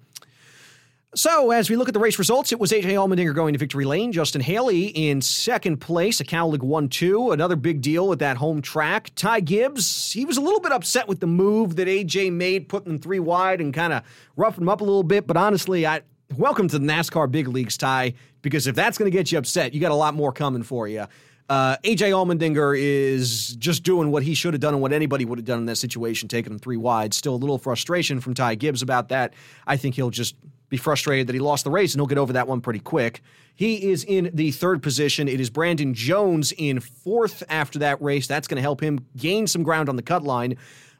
So, 1.13 1.51
as 1.51 1.69
we 1.69 1.77
look 1.77 1.87
at 1.87 1.93
the 1.93 1.99
race 2.01 2.19
results, 2.19 2.51
it 2.51 2.59
was 2.59 2.73
AJ 2.73 2.87
Allmendinger 2.87 3.33
going 3.33 3.53
to 3.53 3.59
victory 3.59 3.85
lane. 3.85 4.11
Justin 4.11 4.41
Haley 4.41 4.87
in 4.87 5.21
second 5.21 5.77
place, 5.77 6.19
a 6.19 6.25
Kaulig 6.25 6.61
1 6.61 6.89
2. 6.89 7.31
Another 7.31 7.55
big 7.55 7.79
deal 7.79 8.11
at 8.11 8.19
that 8.19 8.35
home 8.35 8.61
track. 8.61 9.11
Ty 9.15 9.39
Gibbs, 9.39 10.11
he 10.11 10.25
was 10.25 10.35
a 10.35 10.41
little 10.41 10.59
bit 10.59 10.73
upset 10.73 11.07
with 11.07 11.21
the 11.21 11.27
move 11.27 11.77
that 11.77 11.87
AJ 11.87 12.33
made, 12.33 12.67
putting 12.67 12.91
them 12.91 13.01
three 13.01 13.19
wide 13.19 13.61
and 13.61 13.73
kind 13.73 13.93
of 13.93 14.03
roughing 14.35 14.65
them 14.65 14.69
up 14.69 14.81
a 14.81 14.83
little 14.83 15.03
bit. 15.03 15.25
But 15.25 15.37
honestly, 15.37 15.87
I 15.87 16.01
welcome 16.37 16.67
to 16.67 16.79
the 16.79 16.85
NASCAR 16.85 17.29
big 17.31 17.47
leagues, 17.47 17.77
Ty, 17.77 18.13
because 18.41 18.67
if 18.67 18.75
that's 18.75 18.97
going 18.97 19.09
to 19.09 19.15
get 19.15 19.31
you 19.31 19.37
upset, 19.37 19.73
you 19.73 19.79
got 19.79 19.91
a 19.91 19.95
lot 19.95 20.13
more 20.13 20.31
coming 20.31 20.63
for 20.63 20.87
you. 20.87 21.05
Uh, 21.47 21.77
AJ 21.83 22.09
Allmendinger 22.11 22.77
is 22.77 23.55
just 23.57 23.83
doing 23.83 24.11
what 24.11 24.23
he 24.23 24.33
should 24.33 24.53
have 24.53 24.61
done 24.61 24.73
and 24.73 24.81
what 24.81 24.91
anybody 24.91 25.25
would 25.25 25.37
have 25.37 25.45
done 25.45 25.59
in 25.59 25.65
that 25.65 25.75
situation, 25.75 26.27
taking 26.27 26.51
them 26.51 26.59
three 26.59 26.77
wide. 26.77 27.13
Still 27.13 27.35
a 27.35 27.37
little 27.37 27.59
frustration 27.59 28.19
from 28.19 28.33
Ty 28.33 28.55
Gibbs 28.55 28.81
about 28.81 29.09
that. 29.09 29.33
I 29.67 29.77
think 29.77 29.95
he'll 29.95 30.09
just 30.09 30.35
be 30.69 30.77
frustrated 30.77 31.27
that 31.27 31.33
he 31.33 31.39
lost 31.39 31.63
the 31.63 31.69
race, 31.69 31.93
and 31.93 31.99
he'll 31.99 32.07
get 32.07 32.17
over 32.17 32.33
that 32.33 32.47
one 32.47 32.61
pretty 32.61 32.79
quick. 32.79 33.21
He 33.53 33.91
is 33.91 34.03
in 34.03 34.31
the 34.33 34.51
third 34.51 34.81
position. 34.81 35.27
It 35.27 35.39
is 35.39 35.49
Brandon 35.51 35.93
Jones 35.93 36.51
in 36.57 36.79
fourth 36.79 37.43
after 37.47 37.79
that 37.79 38.01
race. 38.01 38.25
That's 38.25 38.47
going 38.47 38.57
to 38.57 38.61
help 38.61 38.81
him 38.81 39.05
gain 39.15 39.45
some 39.45 39.61
ground 39.61 39.87
on 39.87 39.95
the 39.95 40.01
cut 40.01 40.23
line. 40.23 40.57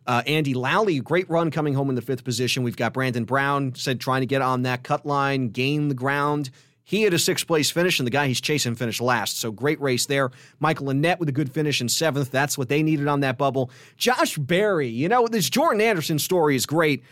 Uh, 0.08 0.22
Andy 0.28 0.54
Lally, 0.54 1.00
great 1.00 1.30
run 1.30 1.50
coming 1.52 1.74
home 1.74 1.90
in 1.90 1.96
the 1.96 2.02
fifth 2.02 2.24
position. 2.24 2.64
We've 2.64 2.78
got 2.78 2.94
Brandon 2.94 3.26
Brown 3.26 3.74
said 3.76 4.00
trying 4.00 4.22
to 4.22 4.28
get 4.28 4.42
on 4.42 4.64
that 4.64 4.84
cut 4.84 5.06
line, 5.06 5.50
gain 5.50 5.88
the 5.88 5.96
ground. 5.96 6.52
He 6.84 7.02
had 7.02 7.16
a 7.16 7.20
sixth 7.20 7.48
place 7.48 7.72
finish, 7.72 8.00
and 8.00 8.06
the 8.06 8.12
guy 8.12 8.28
he's 8.28 8.40
chasing 8.40 8.76
finished 8.76 9.02
last. 9.02 9.40
So 9.40 9.52
great 9.52 9.82
race 9.82 10.06
there. 10.06 10.30
Michael 10.60 10.88
Annett 10.88 11.18
with 11.18 11.28
a 11.28 11.32
good 11.32 11.52
finish 11.52 11.82
in 11.82 11.90
seventh. 11.90 12.30
That's 12.30 12.60
what 12.60 12.70
they 12.70 12.84
needed 12.84 13.08
on 13.08 13.22
that 13.22 13.40
bubble. 13.40 13.72
Josh 13.98 14.38
Berry, 14.38 14.90
you 14.90 15.10
know, 15.10 15.28
this 15.28 15.50
Jordan 15.50 15.82
Anderson 15.82 16.20
story 16.20 16.56
is 16.56 16.68
great 16.68 17.04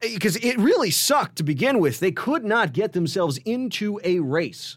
because 0.00 0.36
it 0.36 0.58
really 0.58 0.90
sucked 0.90 1.36
to 1.36 1.42
begin 1.42 1.80
with. 1.80 1.98
They 1.98 2.12
could 2.12 2.44
not 2.44 2.74
get 2.74 2.92
themselves 2.92 3.38
into 3.38 3.98
a 4.04 4.18
race. 4.18 4.76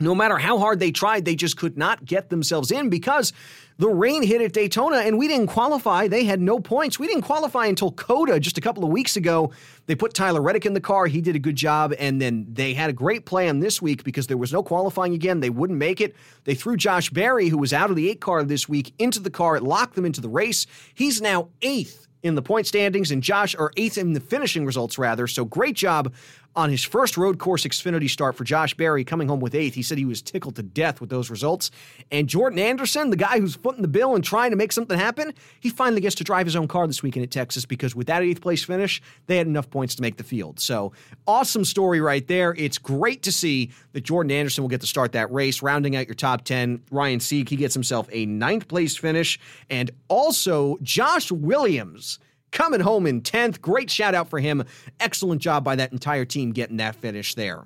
No 0.00 0.14
matter 0.14 0.38
how 0.38 0.58
hard 0.58 0.78
they 0.78 0.92
tried, 0.92 1.24
they 1.24 1.34
just 1.34 1.56
could 1.56 1.76
not 1.76 2.04
get 2.04 2.30
themselves 2.30 2.70
in 2.70 2.88
because 2.88 3.32
the 3.78 3.88
rain 3.88 4.22
hit 4.22 4.40
at 4.40 4.52
Daytona 4.52 4.98
and 4.98 5.18
we 5.18 5.26
didn't 5.26 5.48
qualify. 5.48 6.06
They 6.06 6.22
had 6.22 6.40
no 6.40 6.60
points. 6.60 7.00
We 7.00 7.08
didn't 7.08 7.22
qualify 7.22 7.66
until 7.66 7.90
COTA 7.90 8.38
just 8.38 8.56
a 8.58 8.60
couple 8.60 8.84
of 8.84 8.90
weeks 8.90 9.16
ago. 9.16 9.50
They 9.86 9.96
put 9.96 10.14
Tyler 10.14 10.40
Reddick 10.40 10.66
in 10.66 10.74
the 10.74 10.80
car. 10.80 11.06
He 11.08 11.20
did 11.20 11.34
a 11.34 11.40
good 11.40 11.56
job. 11.56 11.94
And 11.98 12.22
then 12.22 12.46
they 12.48 12.74
had 12.74 12.90
a 12.90 12.92
great 12.92 13.26
plan 13.26 13.58
this 13.58 13.82
week 13.82 14.04
because 14.04 14.28
there 14.28 14.36
was 14.36 14.52
no 14.52 14.62
qualifying 14.62 15.14
again. 15.14 15.40
They 15.40 15.50
wouldn't 15.50 15.80
make 15.80 16.00
it. 16.00 16.14
They 16.44 16.54
threw 16.54 16.76
Josh 16.76 17.10
Berry, 17.10 17.48
who 17.48 17.58
was 17.58 17.72
out 17.72 17.90
of 17.90 17.96
the 17.96 18.08
eight 18.08 18.20
car 18.20 18.44
this 18.44 18.68
week, 18.68 18.94
into 19.00 19.18
the 19.18 19.30
car. 19.30 19.56
It 19.56 19.64
locked 19.64 19.96
them 19.96 20.04
into 20.04 20.20
the 20.20 20.28
race. 20.28 20.68
He's 20.94 21.20
now 21.20 21.48
eighth 21.60 22.08
in 22.22 22.34
the 22.34 22.42
point 22.42 22.66
standings 22.66 23.10
and 23.10 23.22
Josh 23.22 23.54
are 23.54 23.72
eighth 23.76 23.98
in 23.98 24.12
the 24.12 24.20
finishing 24.20 24.66
results 24.66 24.98
rather. 24.98 25.26
So 25.26 25.44
great 25.44 25.76
job 25.76 26.12
on 26.56 26.70
his 26.70 26.82
first 26.82 27.16
road 27.16 27.38
course 27.38 27.64
Xfinity 27.64 28.10
start 28.10 28.36
for 28.36 28.44
Josh 28.44 28.74
Berry 28.74 29.04
coming 29.04 29.28
home 29.28 29.40
with 29.40 29.54
eighth. 29.54 29.74
He 29.74 29.82
said 29.82 29.98
he 29.98 30.04
was 30.04 30.22
tickled 30.22 30.56
to 30.56 30.62
death 30.62 31.00
with 31.00 31.10
those 31.10 31.30
results. 31.30 31.70
And 32.10 32.28
Jordan 32.28 32.58
Anderson, 32.58 33.10
the 33.10 33.16
guy 33.16 33.38
who's 33.38 33.54
footing 33.54 33.82
the 33.82 33.88
bill 33.88 34.14
and 34.14 34.24
trying 34.24 34.50
to 34.50 34.56
make 34.56 34.72
something 34.72 34.98
happen, 34.98 35.34
he 35.60 35.70
finally 35.70 36.00
gets 36.00 36.16
to 36.16 36.24
drive 36.24 36.46
his 36.46 36.56
own 36.56 36.66
car 36.66 36.86
this 36.86 37.02
weekend 37.02 37.24
at 37.24 37.30
Texas 37.30 37.64
because 37.64 37.94
with 37.94 38.06
that 38.08 38.22
eighth 38.22 38.40
place 38.40 38.64
finish, 38.64 39.00
they 39.26 39.36
had 39.36 39.46
enough 39.46 39.70
points 39.70 39.94
to 39.96 40.02
make 40.02 40.16
the 40.16 40.24
field. 40.24 40.58
So 40.58 40.92
awesome 41.26 41.64
story 41.64 42.00
right 42.00 42.26
there. 42.26 42.54
It's 42.58 42.78
great 42.78 43.22
to 43.22 43.32
see 43.32 43.70
that 43.92 44.02
Jordan 44.02 44.32
Anderson 44.32 44.64
will 44.64 44.68
get 44.68 44.80
to 44.80 44.86
start 44.86 45.12
that 45.12 45.32
race, 45.32 45.62
rounding 45.62 45.96
out 45.96 46.06
your 46.06 46.14
top 46.14 46.44
10. 46.44 46.82
Ryan 46.90 47.20
Sieg, 47.20 47.48
he 47.48 47.56
gets 47.56 47.74
himself 47.74 48.08
a 48.10 48.26
ninth 48.26 48.68
place 48.68 48.96
finish. 48.96 49.38
And 49.70 49.90
also 50.08 50.78
Josh 50.82 51.30
Williams 51.30 52.18
coming 52.50 52.80
home 52.80 53.06
in 53.06 53.22
10th. 53.22 53.60
Great 53.60 53.90
shout 53.90 54.14
out 54.14 54.28
for 54.28 54.38
him. 54.38 54.64
Excellent 55.00 55.40
job 55.40 55.64
by 55.64 55.76
that 55.76 55.92
entire 55.92 56.24
team 56.24 56.52
getting 56.52 56.78
that 56.78 56.96
finish 56.96 57.34
there. 57.34 57.64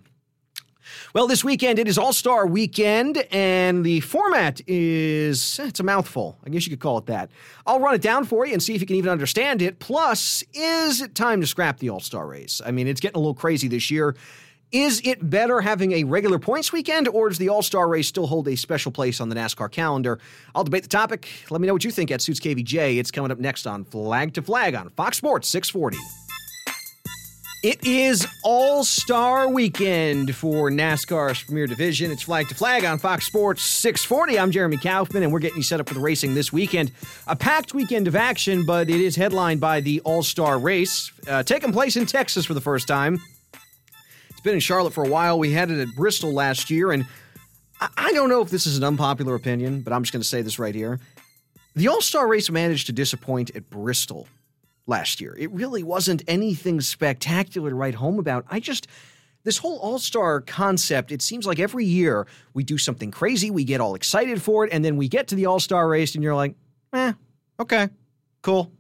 Well, 1.15 1.27
this 1.27 1.45
weekend 1.45 1.79
it 1.79 1.89
is 1.89 1.99
All 1.99 2.13
Star 2.13 2.47
Weekend, 2.47 3.19
and 3.31 3.85
the 3.85 4.01
format 4.01 4.61
is 4.67 5.59
eh, 5.61 5.67
it's 5.69 5.81
a 5.81 5.85
mouthful. 5.85 6.39
I 6.45 6.51
guess 6.51 6.67
you 6.67 6.71
could 6.71 6.81
call 6.81 6.99
it 6.99 7.07
that. 7.07 7.31
I'll 7.67 7.81
run 7.81 7.95
it 7.95 8.03
down 8.03 8.25
for 8.25 8.47
you 8.47 8.53
and 8.53 8.63
see 8.63 8.75
if 8.75 8.81
you 8.81 8.87
can 8.87 8.97
even 8.97 9.11
understand 9.11 9.63
it. 9.63 9.79
Plus, 9.79 10.43
is 10.53 11.01
it 11.01 11.15
time 11.15 11.41
to 11.41 11.47
scrap 11.47 11.79
the 11.79 11.91
All 11.91 12.01
Star 12.01 12.27
race? 12.27 12.61
I 12.65 12.71
mean, 12.71 12.89
it's 12.89 13.01
getting 13.01 13.17
a 13.17 13.21
little 13.21 13.35
crazy 13.35 13.69
this 13.69 13.91
year. 13.91 14.17
Is 14.73 15.03
it 15.05 15.29
better 15.29 15.61
having 15.61 15.93
a 15.93 16.05
regular 16.05 16.39
points 16.39 16.73
weekend, 16.73 17.07
or 17.07 17.29
does 17.29 17.37
the 17.37 17.51
All 17.51 17.61
Star 17.61 17.89
race 17.89 18.09
still 18.09 18.27
hold 18.27 18.49
a 18.49 18.57
special 18.57 18.91
place 18.91 19.21
on 19.21 19.29
the 19.29 19.35
NASCAR 19.35 19.71
calendar? 19.71 20.19
I'll 20.55 20.65
debate 20.65 20.83
the 20.83 20.89
topic. 20.89 21.29
Let 21.51 21.61
me 21.61 21.67
know 21.67 21.75
what 21.75 21.85
you 21.85 21.91
think 21.91 22.11
at 22.11 22.23
Suits 22.23 22.41
KVJ. 22.41 22.97
It's 22.97 23.11
coming 23.11 23.31
up 23.31 23.39
next 23.39 23.67
on 23.67 23.85
Flag 23.85 24.33
to 24.33 24.41
Flag 24.41 24.75
on 24.75 24.89
Fox 24.89 25.19
Sports 25.19 25.47
640. 25.49 25.99
It 27.63 27.87
is 27.87 28.27
All 28.45 28.83
Star 28.83 29.47
Weekend 29.47 30.35
for 30.35 30.71
NASCAR's 30.71 31.43
Premier 31.43 31.67
Division. 31.67 32.11
It's 32.11 32.23
Flag 32.23 32.49
to 32.49 32.55
Flag 32.55 32.87
on 32.87 32.99
Fox 32.99 33.27
Sports 33.27 33.63
640. 33.63 34.39
I'm 34.39 34.51
Jeremy 34.51 34.79
Kaufman, 34.79 35.23
and 35.23 35.31
we're 35.31 35.41
getting 35.41 35.59
you 35.59 35.63
set 35.63 35.81
up 35.81 35.89
for 35.89 35.93
the 35.95 36.01
racing 36.01 36.33
this 36.33 36.51
weekend. 36.51 36.93
A 37.27 37.37
packed 37.37 37.75
weekend 37.75 38.09
of 38.09 38.17
action, 38.17 38.65
but 38.65 38.89
it 38.89 39.03
is 39.03 39.17
headlined 39.17 39.61
by 39.61 39.83
the 39.83 40.01
All 40.01 40.23
Star 40.23 40.59
race, 40.59 41.13
uh, 41.29 41.43
taking 41.43 41.73
place 41.73 41.97
in 41.97 42.07
Texas 42.07 42.47
for 42.47 42.55
the 42.55 42.63
first 42.63 42.89
time 42.89 43.21
been 44.43 44.55
in 44.55 44.61
Charlotte 44.61 44.93
for 44.93 45.05
a 45.05 45.09
while. 45.09 45.39
We 45.39 45.53
had 45.53 45.71
it 45.71 45.81
at 45.81 45.95
Bristol 45.95 46.33
last 46.33 46.71
year, 46.71 46.93
and 46.93 47.07
I 47.97 48.13
don't 48.13 48.29
know 48.29 48.43
if 48.43 48.51
this 48.51 48.67
is 48.67 48.77
an 48.77 48.85
unpopular 48.85 49.35
opinion, 49.35 49.81
but 49.81 49.93
I'm 49.93 50.03
just 50.03 50.13
going 50.13 50.23
to 50.23 50.29
say 50.29 50.43
this 50.43 50.59
right 50.59 50.75
here. 50.75 51.01
The 51.75 51.89
All 51.89 52.01
Star 52.01 52.29
race 52.29 52.51
managed 52.51 52.87
to 52.87 52.93
disappoint 52.93 53.51
at 53.57 53.71
Bristol 53.71 54.29
last 54.87 55.21
year. 55.21 55.35
It 55.39 55.51
really 55.53 55.83
wasn't 55.83 56.23
anything 56.29 56.81
spectacular 56.81 57.71
to 57.71 57.77
write 57.77 57.95
home 57.95 58.19
about. 58.19 58.45
I 58.51 58.61
just, 58.61 58.89
this 59.45 59.59
whole 59.59 59.79
All 59.79 59.99
Star 59.99 60.41
concept, 60.41 61.13
it 61.13 61.23
seems 61.23 61.47
like 61.47 61.59
every 61.59 61.85
year 61.85 62.27
we 62.53 62.63
do 62.63 62.79
something 62.79 63.11
crazy, 63.11 63.51
we 63.51 63.65
get 63.65 63.81
all 63.81 63.95
excited 63.95 64.43
for 64.43 64.65
it, 64.65 64.73
and 64.73 64.85
then 64.85 64.97
we 64.97 65.09
get 65.09 65.29
to 65.29 65.35
the 65.35 65.47
All 65.47 65.61
Star 65.61 65.89
race, 65.89 66.15
and 66.15 66.23
you're 66.23 66.35
like, 66.35 66.55
eh, 66.93 67.13
okay, 67.59 67.89
cool. 68.43 68.71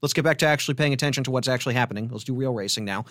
Let's 0.00 0.12
get 0.12 0.24
back 0.24 0.38
to 0.38 0.46
actually 0.46 0.74
paying 0.74 0.92
attention 0.92 1.24
to 1.24 1.30
what's 1.30 1.48
actually 1.48 1.74
happening. 1.74 2.08
Let's 2.12 2.24
do 2.24 2.34
real 2.34 2.54
racing 2.54 2.84
now. 2.84 3.06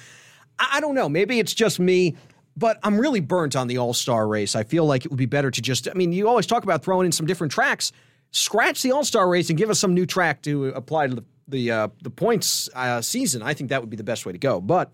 I 0.59 0.79
don't 0.79 0.95
know. 0.95 1.09
Maybe 1.09 1.39
it's 1.39 1.53
just 1.53 1.79
me, 1.79 2.15
but 2.55 2.79
I'm 2.83 2.99
really 2.99 3.19
burnt 3.19 3.55
on 3.55 3.67
the 3.67 3.77
All 3.77 3.93
Star 3.93 4.27
race. 4.27 4.55
I 4.55 4.63
feel 4.63 4.85
like 4.85 5.05
it 5.05 5.11
would 5.11 5.17
be 5.17 5.25
better 5.25 5.51
to 5.51 5.61
just, 5.61 5.87
I 5.89 5.93
mean, 5.93 6.11
you 6.11 6.27
always 6.27 6.45
talk 6.45 6.63
about 6.63 6.83
throwing 6.83 7.05
in 7.05 7.11
some 7.11 7.25
different 7.25 7.51
tracks. 7.51 7.91
Scratch 8.31 8.81
the 8.81 8.91
All 8.91 9.03
Star 9.03 9.27
race 9.29 9.49
and 9.49 9.57
give 9.57 9.69
us 9.69 9.79
some 9.79 9.93
new 9.93 10.05
track 10.05 10.41
to 10.43 10.67
apply 10.67 11.07
to 11.07 11.15
the 11.15 11.23
the, 11.47 11.71
uh, 11.71 11.87
the 12.01 12.09
points 12.09 12.69
uh, 12.73 13.01
season. 13.01 13.41
I 13.41 13.53
think 13.53 13.69
that 13.69 13.81
would 13.81 13.89
be 13.89 13.97
the 13.97 14.03
best 14.03 14.25
way 14.25 14.31
to 14.31 14.37
go. 14.39 14.59
But 14.59 14.91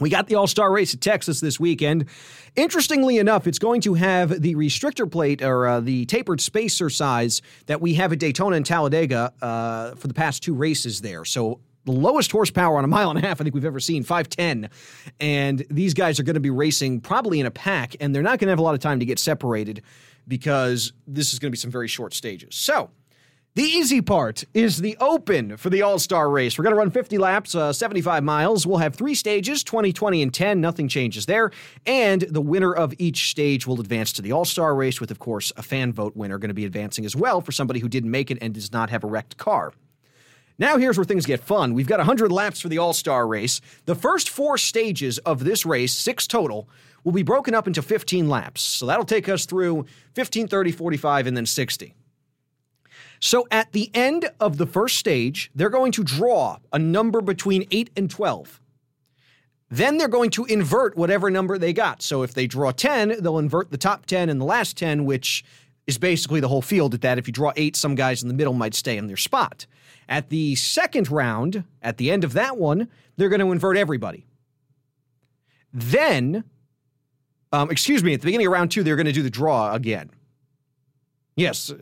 we 0.00 0.10
got 0.10 0.28
the 0.28 0.36
All 0.36 0.46
Star 0.46 0.70
race 0.70 0.94
at 0.94 1.00
Texas 1.00 1.40
this 1.40 1.58
weekend. 1.58 2.06
Interestingly 2.56 3.18
enough, 3.18 3.46
it's 3.46 3.58
going 3.58 3.80
to 3.82 3.94
have 3.94 4.40
the 4.40 4.54
restrictor 4.54 5.10
plate 5.10 5.42
or 5.42 5.66
uh, 5.66 5.80
the 5.80 6.06
tapered 6.06 6.40
spacer 6.40 6.88
size 6.88 7.42
that 7.66 7.80
we 7.80 7.94
have 7.94 8.12
at 8.12 8.18
Daytona 8.18 8.56
and 8.56 8.64
Talladega 8.64 9.32
uh, 9.42 9.94
for 9.96 10.08
the 10.08 10.14
past 10.14 10.42
two 10.42 10.54
races 10.54 11.00
there. 11.00 11.24
So 11.24 11.60
the 11.88 11.98
lowest 11.98 12.30
horsepower 12.30 12.76
on 12.76 12.84
a 12.84 12.88
mile 12.88 13.08
and 13.10 13.18
a 13.18 13.22
half 13.22 13.40
I 13.40 13.44
think 13.44 13.54
we've 13.54 13.64
ever 13.64 13.80
seen, 13.80 14.02
510. 14.02 14.70
And 15.20 15.64
these 15.70 15.94
guys 15.94 16.20
are 16.20 16.22
going 16.22 16.34
to 16.34 16.40
be 16.40 16.50
racing 16.50 17.00
probably 17.00 17.40
in 17.40 17.46
a 17.46 17.50
pack, 17.50 17.96
and 17.98 18.14
they're 18.14 18.22
not 18.22 18.38
going 18.38 18.48
to 18.48 18.52
have 18.52 18.58
a 18.58 18.62
lot 18.62 18.74
of 18.74 18.80
time 18.80 19.00
to 19.00 19.06
get 19.06 19.18
separated 19.18 19.82
because 20.28 20.92
this 21.06 21.32
is 21.32 21.38
going 21.38 21.50
to 21.50 21.52
be 21.52 21.58
some 21.58 21.70
very 21.70 21.88
short 21.88 22.12
stages. 22.12 22.54
So, 22.54 22.90
the 23.54 23.64
easy 23.64 24.02
part 24.02 24.44
is 24.54 24.76
the 24.76 24.96
open 25.00 25.56
for 25.56 25.70
the 25.70 25.82
All 25.82 25.98
Star 25.98 26.30
race. 26.30 26.58
We're 26.58 26.64
going 26.64 26.74
to 26.74 26.78
run 26.78 26.90
50 26.90 27.18
laps, 27.18 27.54
uh, 27.54 27.72
75 27.72 28.22
miles. 28.22 28.66
We'll 28.66 28.78
have 28.78 28.94
three 28.94 29.14
stages 29.14 29.64
20, 29.64 29.92
20, 29.92 30.22
and 30.22 30.32
10. 30.32 30.60
Nothing 30.60 30.86
changes 30.86 31.26
there. 31.26 31.50
And 31.86 32.20
the 32.22 32.42
winner 32.42 32.72
of 32.72 32.94
each 32.98 33.30
stage 33.30 33.66
will 33.66 33.80
advance 33.80 34.12
to 34.12 34.22
the 34.22 34.30
All 34.30 34.44
Star 34.44 34.74
race, 34.74 35.00
with, 35.00 35.10
of 35.10 35.18
course, 35.18 35.52
a 35.56 35.62
fan 35.62 35.92
vote 35.92 36.14
winner 36.14 36.38
going 36.38 36.50
to 36.50 36.54
be 36.54 36.66
advancing 36.66 37.04
as 37.04 37.16
well 37.16 37.40
for 37.40 37.50
somebody 37.50 37.80
who 37.80 37.88
didn't 37.88 38.10
make 38.10 38.30
it 38.30 38.38
and 38.40 38.54
does 38.54 38.70
not 38.70 38.90
have 38.90 39.02
a 39.02 39.08
wrecked 39.08 39.38
car. 39.38 39.72
Now, 40.58 40.76
here's 40.76 40.98
where 40.98 41.04
things 41.04 41.24
get 41.24 41.40
fun. 41.40 41.72
We've 41.72 41.86
got 41.86 42.00
100 42.00 42.32
laps 42.32 42.60
for 42.60 42.68
the 42.68 42.78
All 42.78 42.92
Star 42.92 43.26
race. 43.26 43.60
The 43.84 43.94
first 43.94 44.28
four 44.28 44.58
stages 44.58 45.18
of 45.18 45.44
this 45.44 45.64
race, 45.64 45.92
six 45.92 46.26
total, 46.26 46.68
will 47.04 47.12
be 47.12 47.22
broken 47.22 47.54
up 47.54 47.66
into 47.66 47.80
15 47.80 48.28
laps. 48.28 48.60
So 48.60 48.86
that'll 48.86 49.04
take 49.04 49.28
us 49.28 49.46
through 49.46 49.86
15, 50.14 50.48
30, 50.48 50.72
45, 50.72 51.26
and 51.28 51.36
then 51.36 51.46
60. 51.46 51.94
So 53.20 53.46
at 53.50 53.72
the 53.72 53.90
end 53.94 54.30
of 54.40 54.58
the 54.58 54.66
first 54.66 54.96
stage, 54.96 55.50
they're 55.54 55.70
going 55.70 55.92
to 55.92 56.04
draw 56.04 56.58
a 56.72 56.78
number 56.78 57.20
between 57.20 57.66
8 57.70 57.90
and 57.96 58.10
12. 58.10 58.60
Then 59.70 59.98
they're 59.98 60.08
going 60.08 60.30
to 60.30 60.44
invert 60.46 60.96
whatever 60.96 61.30
number 61.30 61.58
they 61.58 61.72
got. 61.72 62.02
So 62.02 62.22
if 62.22 62.34
they 62.34 62.46
draw 62.46 62.72
10, 62.72 63.22
they'll 63.22 63.38
invert 63.38 63.70
the 63.70 63.78
top 63.78 64.06
10 64.06 64.28
and 64.28 64.40
the 64.40 64.44
last 64.44 64.76
10, 64.76 65.04
which 65.04 65.44
is 65.86 65.98
basically 65.98 66.40
the 66.40 66.48
whole 66.48 66.62
field 66.62 66.94
at 66.94 67.02
that. 67.02 67.18
If 67.18 67.26
you 67.26 67.32
draw 67.32 67.52
8, 67.54 67.76
some 67.76 67.94
guys 67.94 68.22
in 68.22 68.28
the 68.28 68.34
middle 68.34 68.54
might 68.54 68.74
stay 68.74 68.96
in 68.96 69.06
their 69.06 69.16
spot. 69.16 69.66
At 70.08 70.30
the 70.30 70.54
second 70.54 71.10
round, 71.10 71.64
at 71.82 71.98
the 71.98 72.10
end 72.10 72.24
of 72.24 72.32
that 72.32 72.56
one, 72.56 72.88
they're 73.16 73.28
going 73.28 73.40
to 73.40 73.52
invert 73.52 73.76
everybody. 73.76 74.24
Then, 75.72 76.44
um, 77.52 77.70
excuse 77.70 78.02
me, 78.02 78.14
at 78.14 78.20
the 78.20 78.24
beginning 78.24 78.46
of 78.46 78.52
round 78.52 78.70
two, 78.70 78.82
they're 78.82 78.96
going 78.96 79.06
to 79.06 79.12
do 79.12 79.22
the 79.22 79.30
draw 79.30 79.74
again. 79.74 80.10
Yes, 81.36 81.72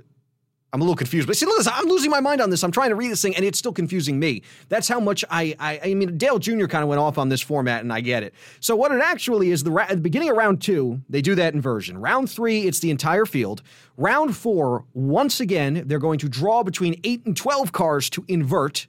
I'm 0.77 0.83
a 0.83 0.85
little 0.85 0.95
confused. 0.95 1.27
But 1.27 1.39
see, 1.39 1.47
listen, 1.47 1.73
I'm 1.75 1.87
losing 1.87 2.11
my 2.11 2.21
mind 2.21 2.43
on 2.43 2.51
this. 2.51 2.63
I'm 2.63 2.71
trying 2.71 2.91
to 2.91 2.97
read 2.97 3.11
this 3.11 3.23
thing, 3.23 3.35
and 3.35 3.47
it's 3.47 3.59
still 3.59 3.73
confusing 3.73 4.19
me. 4.19 4.43
That's 4.69 4.87
how 4.89 5.01
much 5.01 5.25
I, 5.31 5.57
I, 5.59 5.81
I 5.83 5.95
mean, 5.95 6.19
Dale 6.19 6.39
Jr. 6.39 6.67
kind 6.67 6.83
of 6.83 6.89
went 6.91 7.01
off 7.01 7.17
on 7.17 7.31
this 7.31 7.41
format, 7.41 7.81
and 7.81 7.91
I 7.91 8.03
get 8.03 8.23
it. 8.23 8.35
So 8.61 8.77
what 8.77 8.93
it 8.93 9.01
actually 9.01 9.53
is, 9.53 9.65
the, 9.65 9.73
at 9.73 9.89
the 9.89 9.97
beginning 9.97 10.29
of 10.29 10.37
round 10.37 10.61
two, 10.61 11.01
they 11.09 11.23
do 11.23 11.35
that 11.37 11.55
inversion. 11.55 11.97
Round 11.97 12.31
three, 12.31 12.65
it's 12.65 12.81
the 12.81 12.91
entire 12.91 13.25
field. 13.25 13.63
Round 13.97 14.37
four, 14.37 14.85
once 14.93 15.41
again, 15.41 15.85
they're 15.87 15.99
going 15.99 16.19
to 16.19 16.29
draw 16.29 16.63
between 16.63 17.01
eight 17.05 17.25
and 17.25 17.35
12 17.35 17.73
cars 17.73 18.11
to 18.11 18.27
invert. 18.29 18.87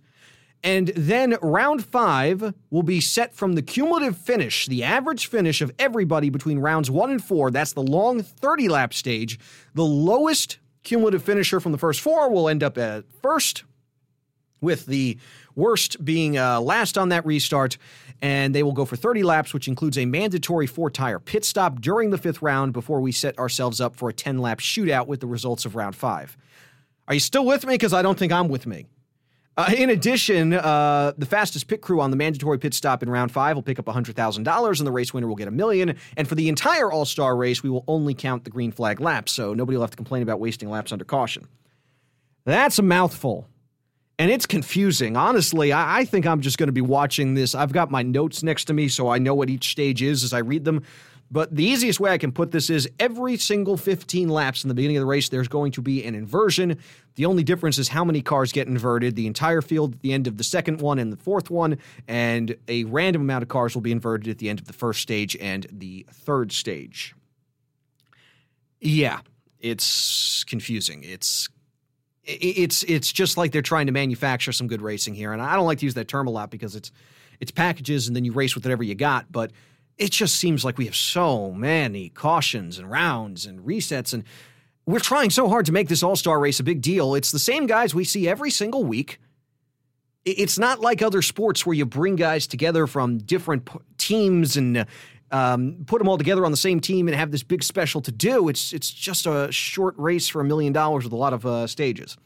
And 0.65 0.89
then 0.89 1.37
round 1.41 1.85
five 1.85 2.53
will 2.69 2.83
be 2.83 2.99
set 2.99 3.33
from 3.33 3.53
the 3.53 3.61
cumulative 3.61 4.17
finish, 4.17 4.65
the 4.65 4.83
average 4.83 5.27
finish 5.27 5.61
of 5.61 5.71
everybody 5.79 6.29
between 6.29 6.59
rounds 6.59 6.91
one 6.91 7.11
and 7.11 7.23
four. 7.23 7.49
That's 7.49 7.71
the 7.71 7.81
long 7.81 8.21
30 8.21 8.67
lap 8.67 8.93
stage. 8.93 9.39
The 9.73 9.85
lowest 9.85 10.57
cumulative 10.87 11.21
finisher 11.21 11.59
from 11.59 11.73
the 11.73 11.77
first 11.77 11.99
four 11.99 12.29
will 12.29 12.47
end 12.47 12.63
up 12.63 12.77
at 12.77 13.03
first, 13.21 13.63
with 14.61 14.85
the 14.85 15.17
worst 15.55 16.03
being 16.03 16.37
uh, 16.37 16.61
last 16.61 16.97
on 16.97 17.09
that 17.09 17.25
restart. 17.25 17.77
And 18.21 18.55
they 18.55 18.63
will 18.63 18.71
go 18.71 18.85
for 18.85 18.95
30 18.95 19.21
laps, 19.21 19.53
which 19.53 19.67
includes 19.67 19.97
a 19.97 20.05
mandatory 20.05 20.65
four 20.65 20.89
tire 20.89 21.19
pit 21.19 21.45
stop 21.45 21.81
during 21.81 22.09
the 22.09 22.17
fifth 22.17 22.41
round 22.41 22.73
before 22.73 22.99
we 23.01 23.11
set 23.11 23.37
ourselves 23.37 23.79
up 23.79 23.95
for 23.95 24.09
a 24.09 24.13
10 24.13 24.39
lap 24.39 24.59
shootout 24.59 25.05
with 25.07 25.19
the 25.19 25.27
results 25.27 25.65
of 25.65 25.75
round 25.75 25.95
five. 25.95 26.35
Are 27.07 27.13
you 27.13 27.19
still 27.19 27.45
with 27.45 27.65
me? 27.65 27.75
Because 27.75 27.93
I 27.93 28.01
don't 28.01 28.17
think 28.17 28.31
I'm 28.31 28.47
with 28.47 28.65
me. 28.65 28.85
Uh, 29.57 29.71
in 29.75 29.89
addition, 29.89 30.53
uh, 30.53 31.11
the 31.17 31.25
fastest 31.25 31.67
pit 31.67 31.81
crew 31.81 31.99
on 31.99 32.11
the 32.11 32.15
mandatory 32.15 32.59
pit 32.59 32.75
stop 32.75 33.01
in 33.01 33.09
round 33.09 33.31
five 33.31 33.55
will 33.55 33.63
pick 33.63 33.79
up 33.79 33.85
$100,000, 33.85 34.77
and 34.77 34.87
the 34.87 34.91
race 34.91 35.15
winner 35.15 35.27
will 35.27 35.35
get 35.35 35.47
a 35.47 35.51
million. 35.51 35.95
And 36.15 36.27
for 36.27 36.35
the 36.35 36.47
entire 36.47 36.91
All 36.91 37.05
Star 37.05 37.35
race, 37.35 37.63
we 37.63 37.71
will 37.71 37.83
only 37.87 38.13
count 38.13 38.43
the 38.43 38.51
green 38.51 38.71
flag 38.71 39.01
laps, 39.01 39.31
so 39.31 39.55
nobody 39.55 39.75
will 39.75 39.83
have 39.83 39.91
to 39.91 39.97
complain 39.97 40.21
about 40.21 40.39
wasting 40.39 40.69
laps 40.69 40.91
under 40.91 41.05
caution. 41.05 41.47
That's 42.45 42.77
a 42.77 42.83
mouthful. 42.83 43.47
And 44.19 44.29
it's 44.29 44.45
confusing. 44.45 45.17
Honestly, 45.17 45.71
I, 45.71 45.99
I 45.99 46.05
think 46.05 46.27
I'm 46.27 46.41
just 46.41 46.59
going 46.59 46.67
to 46.67 46.73
be 46.73 46.81
watching 46.81 47.33
this. 47.33 47.55
I've 47.55 47.73
got 47.73 47.89
my 47.89 48.03
notes 48.03 48.43
next 48.43 48.65
to 48.65 48.73
me, 48.73 48.87
so 48.87 49.09
I 49.09 49.17
know 49.17 49.33
what 49.33 49.49
each 49.49 49.71
stage 49.71 50.03
is 50.03 50.23
as 50.23 50.33
I 50.33 50.39
read 50.39 50.65
them. 50.65 50.83
But 51.29 51.55
the 51.55 51.63
easiest 51.63 51.99
way 51.99 52.11
I 52.11 52.17
can 52.17 52.31
put 52.31 52.51
this 52.51 52.69
is 52.69 52.89
every 52.99 53.37
single 53.37 53.75
15 53.75 54.29
laps 54.29 54.63
in 54.63 54.69
the 54.69 54.73
beginning 54.73 54.97
of 54.97 55.01
the 55.01 55.07
race, 55.07 55.29
there's 55.29 55.47
going 55.47 55.71
to 55.73 55.81
be 55.81 56.03
an 56.05 56.15
inversion. 56.15 56.77
The 57.17 57.25
only 57.25 57.43
difference 57.43 57.79
is 57.79 57.89
how 57.89 58.05
many 58.05 58.21
cars 58.21 58.51
get 58.51 58.67
inverted. 58.67 59.15
The 59.15 59.25
entire 59.25 59.63
field 59.63 59.95
at 59.95 60.01
the 60.01 60.13
end 60.13 60.27
of 60.27 60.37
the 60.37 60.43
second 60.43 60.81
one 60.81 60.99
and 60.99 61.11
the 61.11 61.17
fourth 61.17 61.49
one, 61.49 61.79
and 62.07 62.55
a 62.67 62.83
random 62.83 63.23
amount 63.23 63.41
of 63.41 63.49
cars 63.49 63.73
will 63.73 63.81
be 63.81 63.91
inverted 63.91 64.27
at 64.27 64.37
the 64.37 64.49
end 64.49 64.59
of 64.59 64.67
the 64.67 64.73
first 64.73 65.01
stage 65.01 65.35
and 65.37 65.65
the 65.71 66.05
third 66.11 66.51
stage. 66.51 67.15
Yeah, 68.79 69.21
it's 69.59 70.43
confusing. 70.43 71.03
It's 71.03 71.49
it's 72.23 72.83
it's 72.83 73.11
just 73.11 73.35
like 73.35 73.51
they're 73.51 73.63
trying 73.63 73.87
to 73.87 73.91
manufacture 73.91 74.51
some 74.51 74.67
good 74.67 74.83
racing 74.83 75.15
here, 75.15 75.33
and 75.33 75.41
I 75.41 75.55
don't 75.55 75.65
like 75.65 75.79
to 75.79 75.85
use 75.85 75.95
that 75.95 76.07
term 76.07 76.27
a 76.27 76.31
lot 76.31 76.51
because 76.51 76.75
it's 76.75 76.91
it's 77.39 77.49
packages 77.49 78.05
and 78.05 78.15
then 78.15 78.25
you 78.25 78.31
race 78.31 78.53
with 78.53 78.63
whatever 78.63 78.83
you 78.83 78.93
got, 78.93 79.31
but 79.31 79.51
it 79.97 80.11
just 80.11 80.35
seems 80.35 80.63
like 80.63 80.77
we 80.77 80.85
have 80.85 80.95
so 80.95 81.51
many 81.51 82.09
cautions 82.09 82.77
and 82.77 82.91
rounds 82.91 83.47
and 83.47 83.61
resets 83.61 84.13
and 84.13 84.23
we're 84.87 84.99
trying 84.99 85.29
so 85.29 85.47
hard 85.49 85.65
to 85.65 85.71
make 85.71 85.89
this 85.89 86.01
all-star 86.01 86.39
race 86.39 86.59
a 86.59 86.63
big 86.63 86.81
deal 86.81 87.13
it's 87.13 87.31
the 87.31 87.39
same 87.39 87.67
guys 87.67 87.93
we 87.93 88.03
see 88.03 88.27
every 88.27 88.49
single 88.49 88.83
week 88.83 89.19
it's 90.25 90.57
not 90.57 90.81
like 90.81 91.01
other 91.01 91.21
sports 91.21 91.65
where 91.65 91.75
you 91.75 91.85
bring 91.85 92.15
guys 92.15 92.47
together 92.47 92.87
from 92.87 93.19
different 93.19 93.69
teams 93.97 94.57
and 94.57 94.85
um, 95.31 95.83
put 95.85 95.99
them 95.99 96.07
all 96.07 96.17
together 96.17 96.45
on 96.45 96.51
the 96.51 96.57
same 96.57 96.79
team 96.79 97.07
and 97.07 97.15
have 97.15 97.31
this 97.31 97.43
big 97.43 97.61
special 97.61 98.01
to 98.01 98.11
do 98.11 98.49
it's 98.49 98.73
it's 98.73 98.89
just 98.89 99.27
a 99.27 99.51
short 99.51 99.93
race 99.97 100.27
for 100.27 100.41
a 100.41 100.45
million 100.45 100.73
dollars 100.73 101.03
with 101.03 101.13
a 101.13 101.17
lot 101.17 101.33
of 101.33 101.45
uh, 101.45 101.67
stages 101.67 102.17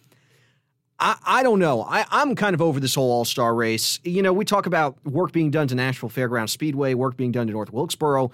I, 1.02 1.18
I 1.26 1.44
don't 1.44 1.58
know. 1.58 1.82
I, 1.82 2.06
I'm 2.12 2.36
kind 2.36 2.54
of 2.54 2.62
over 2.62 2.80
this 2.80 2.94
whole 2.94 3.12
All 3.12 3.26
Star 3.26 3.56
race. 3.56 4.00
You 4.04 4.22
know, 4.22 4.32
we 4.32 4.46
talk 4.46 4.68
about 4.68 5.04
work 5.04 5.32
being 5.32 5.50
done 5.50 5.68
to 5.70 5.76
Nashville 5.76 6.12
Fairground 6.12 6.50
Speedway, 6.50 6.94
work 6.94 7.18
being 7.18 7.32
done 7.32 7.48
to 7.48 7.54
North 7.54 7.74
Wilkesboro, 7.74 8.30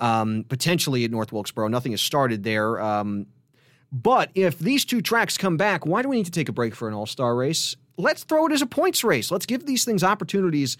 um, 0.00 0.44
potentially 0.48 1.04
at 1.04 1.12
North 1.12 1.32
Wilkesboro. 1.32 1.68
Nothing 1.68 1.92
has 1.92 2.02
started 2.02 2.42
there. 2.42 2.80
Um, 2.80 3.26
but 3.90 4.30
if 4.34 4.58
these 4.58 4.84
two 4.84 5.00
tracks 5.00 5.38
come 5.38 5.56
back, 5.56 5.86
why 5.86 6.02
do 6.02 6.08
we 6.08 6.16
need 6.16 6.26
to 6.26 6.30
take 6.30 6.48
a 6.48 6.52
break 6.52 6.74
for 6.74 6.88
an 6.88 6.94
All 6.94 7.06
Star 7.06 7.34
race? 7.34 7.76
Let's 7.96 8.24
throw 8.24 8.46
it 8.46 8.52
as 8.52 8.62
a 8.62 8.66
points 8.66 9.02
race. 9.02 9.30
Let's 9.30 9.46
give 9.46 9.66
these 9.66 9.84
things 9.84 10.04
opportunities 10.04 10.76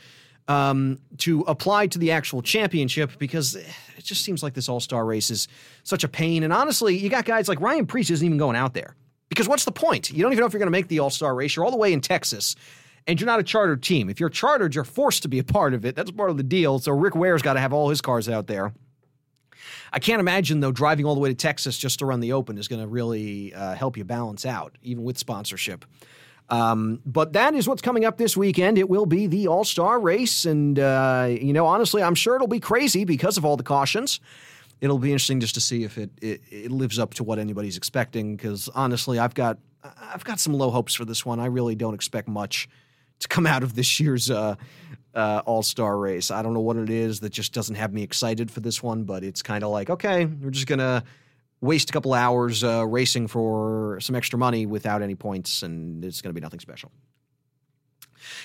um, 0.46 0.98
to 1.18 1.40
apply 1.42 1.88
to 1.88 1.98
the 1.98 2.12
actual 2.12 2.42
championship 2.42 3.18
because 3.18 3.54
it 3.54 3.66
just 4.04 4.24
seems 4.24 4.42
like 4.42 4.54
this 4.54 4.68
All 4.68 4.80
Star 4.80 5.04
race 5.04 5.30
is 5.30 5.48
such 5.84 6.04
a 6.04 6.08
pain. 6.08 6.42
And 6.42 6.52
honestly, 6.52 6.96
you 6.96 7.08
got 7.08 7.24
guys 7.24 7.48
like 7.48 7.60
Ryan 7.60 7.86
Preece 7.86 8.10
isn't 8.10 8.24
even 8.24 8.38
going 8.38 8.56
out 8.56 8.74
there. 8.74 8.94
Because 9.28 9.48
what's 9.48 9.64
the 9.64 9.72
point? 9.72 10.10
You 10.10 10.22
don't 10.22 10.32
even 10.32 10.40
know 10.40 10.46
if 10.46 10.52
you're 10.52 10.58
going 10.58 10.68
to 10.68 10.70
make 10.70 10.88
the 10.88 11.00
All 11.00 11.10
Star 11.10 11.34
race. 11.34 11.54
You're 11.56 11.64
all 11.64 11.70
the 11.70 11.76
way 11.76 11.92
in 11.92 12.00
Texas, 12.00 12.56
and 13.06 13.20
you're 13.20 13.26
not 13.26 13.40
a 13.40 13.44
chartered 13.44 13.82
team. 13.82 14.08
If 14.08 14.20
you're 14.20 14.30
chartered, 14.30 14.74
you're 14.74 14.84
forced 14.84 15.22
to 15.22 15.28
be 15.28 15.38
a 15.38 15.44
part 15.44 15.74
of 15.74 15.84
it. 15.84 15.94
That's 15.94 16.10
part 16.10 16.30
of 16.30 16.36
the 16.36 16.42
deal. 16.42 16.78
So 16.78 16.92
Rick 16.92 17.14
Ware's 17.14 17.42
got 17.42 17.54
to 17.54 17.60
have 17.60 17.72
all 17.72 17.90
his 17.90 18.00
cars 18.00 18.28
out 18.28 18.46
there. 18.46 18.72
I 19.92 19.98
can't 19.98 20.20
imagine 20.20 20.60
though 20.60 20.72
driving 20.72 21.06
all 21.06 21.14
the 21.14 21.20
way 21.20 21.28
to 21.28 21.34
Texas 21.34 21.78
just 21.78 21.98
to 22.00 22.06
run 22.06 22.20
the 22.20 22.32
Open 22.32 22.58
is 22.58 22.68
going 22.68 22.80
to 22.80 22.88
really 22.88 23.54
uh, 23.54 23.74
help 23.74 23.96
you 23.96 24.04
balance 24.04 24.46
out, 24.46 24.76
even 24.82 25.04
with 25.04 25.18
sponsorship. 25.18 25.84
Um, 26.50 27.00
but 27.04 27.34
that 27.34 27.54
is 27.54 27.68
what's 27.68 27.82
coming 27.82 28.04
up 28.04 28.16
this 28.16 28.36
weekend. 28.36 28.78
It 28.78 28.88
will 28.88 29.06
be 29.06 29.26
the 29.26 29.48
All 29.48 29.64
Star 29.64 30.00
race, 30.00 30.44
and 30.46 30.78
uh, 30.78 31.28
you 31.28 31.52
know, 31.52 31.66
honestly, 31.66 32.02
I'm 32.02 32.14
sure 32.14 32.36
it'll 32.36 32.46
be 32.46 32.60
crazy 32.60 33.04
because 33.04 33.36
of 33.36 33.44
all 33.44 33.56
the 33.56 33.62
cautions 33.64 34.20
it'll 34.80 34.98
be 34.98 35.10
interesting 35.10 35.40
just 35.40 35.54
to 35.54 35.60
see 35.60 35.84
if 35.84 35.98
it, 35.98 36.10
it, 36.20 36.40
it 36.50 36.70
lives 36.70 36.98
up 36.98 37.14
to 37.14 37.24
what 37.24 37.38
anybody's 37.38 37.76
expecting. 37.76 38.36
Because 38.36 38.68
honestly, 38.74 39.18
I've 39.18 39.34
got 39.34 39.58
I've 39.82 40.24
got 40.24 40.40
some 40.40 40.54
low 40.54 40.70
hopes 40.70 40.94
for 40.94 41.04
this 41.04 41.24
one. 41.24 41.40
I 41.40 41.46
really 41.46 41.74
don't 41.74 41.94
expect 41.94 42.28
much 42.28 42.68
to 43.20 43.28
come 43.28 43.46
out 43.46 43.62
of 43.62 43.74
this 43.74 43.98
year's 44.00 44.30
uh, 44.30 44.54
uh, 45.14 45.42
All 45.46 45.62
Star 45.62 45.98
race. 45.98 46.30
I 46.30 46.42
don't 46.42 46.54
know 46.54 46.60
what 46.60 46.76
it 46.76 46.90
is 46.90 47.20
that 47.20 47.30
just 47.30 47.52
doesn't 47.52 47.74
have 47.74 47.92
me 47.92 48.02
excited 48.02 48.50
for 48.50 48.60
this 48.60 48.82
one, 48.82 49.04
but 49.04 49.24
it's 49.24 49.42
kind 49.42 49.64
of 49.64 49.70
like 49.70 49.90
okay, 49.90 50.26
we're 50.26 50.50
just 50.50 50.66
gonna 50.66 51.04
waste 51.60 51.90
a 51.90 51.92
couple 51.92 52.14
hours 52.14 52.62
uh, 52.62 52.86
racing 52.86 53.26
for 53.26 53.98
some 54.00 54.14
extra 54.14 54.38
money 54.38 54.66
without 54.66 55.02
any 55.02 55.14
points, 55.14 55.62
and 55.62 56.04
it's 56.04 56.20
gonna 56.22 56.32
be 56.32 56.40
nothing 56.40 56.60
special. 56.60 56.90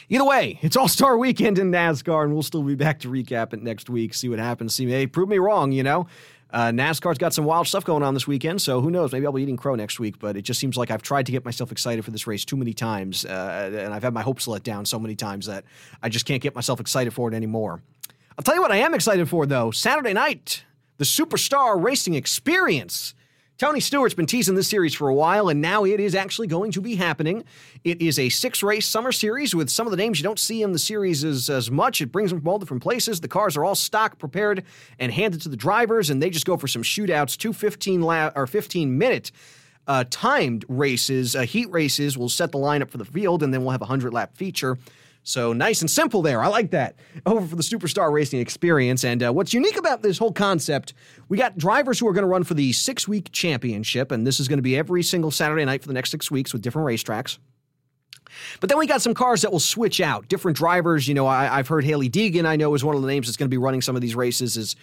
Either 0.09 0.25
way, 0.25 0.59
it's 0.61 0.75
All 0.75 0.87
Star 0.87 1.17
Weekend 1.17 1.59
in 1.59 1.71
NASCAR, 1.71 2.23
and 2.23 2.33
we'll 2.33 2.43
still 2.43 2.63
be 2.63 2.75
back 2.75 2.99
to 3.01 3.09
recap 3.09 3.53
it 3.53 3.61
next 3.61 3.89
week, 3.89 4.13
see 4.13 4.29
what 4.29 4.39
happens. 4.39 4.75
See, 4.75 4.87
hey, 4.87 5.07
prove 5.07 5.29
me 5.29 5.37
wrong, 5.37 5.71
you 5.71 5.83
know. 5.83 6.07
Uh, 6.53 6.69
NASCAR's 6.69 7.17
got 7.17 7.33
some 7.33 7.45
wild 7.45 7.67
stuff 7.67 7.83
going 7.83 8.03
on 8.03 8.13
this 8.13 8.27
weekend, 8.27 8.61
so 8.61 8.79
who 8.79 8.91
knows? 8.91 9.11
Maybe 9.11 9.25
I'll 9.25 9.31
be 9.31 9.41
eating 9.41 9.57
crow 9.57 9.73
next 9.73 9.99
week. 9.99 10.19
But 10.19 10.37
it 10.37 10.43
just 10.43 10.59
seems 10.59 10.77
like 10.77 10.91
I've 10.91 11.01
tried 11.01 11.25
to 11.25 11.31
get 11.31 11.43
myself 11.43 11.71
excited 11.71 12.05
for 12.05 12.11
this 12.11 12.27
race 12.27 12.45
too 12.45 12.55
many 12.55 12.73
times, 12.73 13.25
uh, 13.25 13.71
and 13.75 13.91
I've 13.91 14.03
had 14.03 14.13
my 14.13 14.21
hopes 14.21 14.47
let 14.47 14.61
down 14.61 14.85
so 14.85 14.99
many 14.99 15.15
times 15.15 15.47
that 15.47 15.65
I 16.03 16.09
just 16.09 16.27
can't 16.27 16.41
get 16.43 16.53
myself 16.53 16.79
excited 16.79 17.11
for 17.11 17.27
it 17.27 17.33
anymore. 17.35 17.81
I'll 18.37 18.43
tell 18.43 18.55
you 18.55 18.61
what 18.61 18.71
I 18.71 18.77
am 18.77 18.93
excited 18.93 19.27
for, 19.27 19.47
though. 19.47 19.71
Saturday 19.71 20.13
night, 20.13 20.63
the 20.97 21.05
Superstar 21.05 21.81
Racing 21.83 22.13
Experience. 22.13 23.15
Tony 23.59 23.79
Stewart's 23.79 24.15
been 24.15 24.25
teasing 24.25 24.55
this 24.55 24.67
series 24.67 24.95
for 24.95 25.09
a 25.09 25.13
while, 25.13 25.47
and 25.47 25.61
now 25.61 25.85
it 25.85 25.99
is 25.99 26.15
actually 26.15 26.47
going 26.47 26.71
to 26.71 26.81
be 26.81 26.95
happening. 26.95 27.43
It 27.83 28.01
is 28.01 28.17
a 28.17 28.29
six 28.29 28.63
race 28.63 28.85
summer 28.87 29.11
series 29.11 29.53
with 29.53 29.69
some 29.69 29.85
of 29.85 29.91
the 29.91 29.97
names 29.97 30.19
you 30.19 30.23
don't 30.23 30.39
see 30.39 30.63
in 30.63 30.71
the 30.71 30.79
series 30.79 31.23
as, 31.23 31.51
as 31.51 31.69
much. 31.69 32.01
It 32.01 32.11
brings 32.11 32.31
them 32.31 32.39
from 32.39 32.47
all 32.47 32.57
different 32.57 32.81
places. 32.81 33.21
The 33.21 33.27
cars 33.27 33.55
are 33.55 33.63
all 33.63 33.75
stock 33.75 34.17
prepared 34.17 34.63
and 34.97 35.11
handed 35.11 35.41
to 35.41 35.49
the 35.49 35.55
drivers, 35.55 36.09
and 36.09 36.21
they 36.21 36.31
just 36.31 36.47
go 36.47 36.57
for 36.57 36.67
some 36.67 36.81
shootouts, 36.81 37.37
two 37.37 37.53
15, 37.53 38.01
la- 38.01 38.31
or 38.35 38.47
15 38.47 38.97
minute 38.97 39.31
uh, 39.85 40.03
timed 40.09 40.65
races, 40.67 41.35
uh, 41.35 41.41
heat 41.41 41.69
races. 41.69 42.17
will 42.17 42.29
set 42.29 42.51
the 42.51 42.57
lineup 42.57 42.89
for 42.89 42.97
the 42.97 43.05
field, 43.05 43.43
and 43.43 43.53
then 43.53 43.61
we'll 43.61 43.71
have 43.71 43.81
a 43.81 43.85
100 43.85 44.13
lap 44.13 44.35
feature. 44.35 44.79
So 45.23 45.53
nice 45.53 45.81
and 45.81 45.89
simple 45.89 46.21
there. 46.21 46.43
I 46.43 46.47
like 46.47 46.71
that. 46.71 46.95
Over 47.25 47.47
for 47.47 47.55
the 47.55 47.63
Superstar 47.63 48.11
Racing 48.11 48.41
Experience. 48.41 49.05
And 49.05 49.23
uh, 49.23 49.31
what's 49.31 49.53
unique 49.53 49.77
about 49.77 50.01
this 50.01 50.17
whole 50.17 50.33
concept, 50.33 50.93
we 51.29 51.37
got 51.37 51.57
drivers 51.57 51.97
who 51.99 52.07
are 52.07 52.13
going 52.13 52.23
to 52.23 52.29
run 52.29 52.43
for 52.43 52.53
the 52.53 52.73
six 52.73 53.07
week 53.07 53.31
championship. 53.31 54.11
And 54.11 54.27
this 54.27 54.39
is 54.39 54.49
going 54.49 54.57
to 54.57 54.63
be 54.63 54.77
every 54.77 55.01
single 55.01 55.31
Saturday 55.31 55.63
night 55.63 55.81
for 55.81 55.87
the 55.87 55.93
next 55.93 56.11
six 56.11 56.29
weeks 56.29 56.51
with 56.51 56.61
different 56.61 56.87
racetracks. 56.87 57.37
But 58.59 58.69
then 58.69 58.77
we 58.77 58.87
got 58.87 59.01
some 59.01 59.13
cars 59.13 59.43
that 59.43 59.51
will 59.51 59.59
switch 59.59 60.01
out. 60.01 60.27
Different 60.27 60.57
drivers. 60.57 61.07
You 61.07 61.13
know, 61.13 61.27
I, 61.27 61.45
have 61.45 61.67
heard 61.67 61.85
Hailie 61.85 62.09
Deegan, 62.09 62.45
I 62.45 62.55
know, 62.55 62.73
is 62.73 62.83
one 62.83 62.95
of 62.95 63.01
the 63.01 63.07
names 63.07 63.27
that's 63.27 63.37
going 63.37 63.47
to 63.47 63.53
be 63.53 63.57
running 63.57 63.81
some 63.81 63.95
of 63.95 64.01
these 64.01 64.15
races. 64.15 64.57
Is 64.57 64.75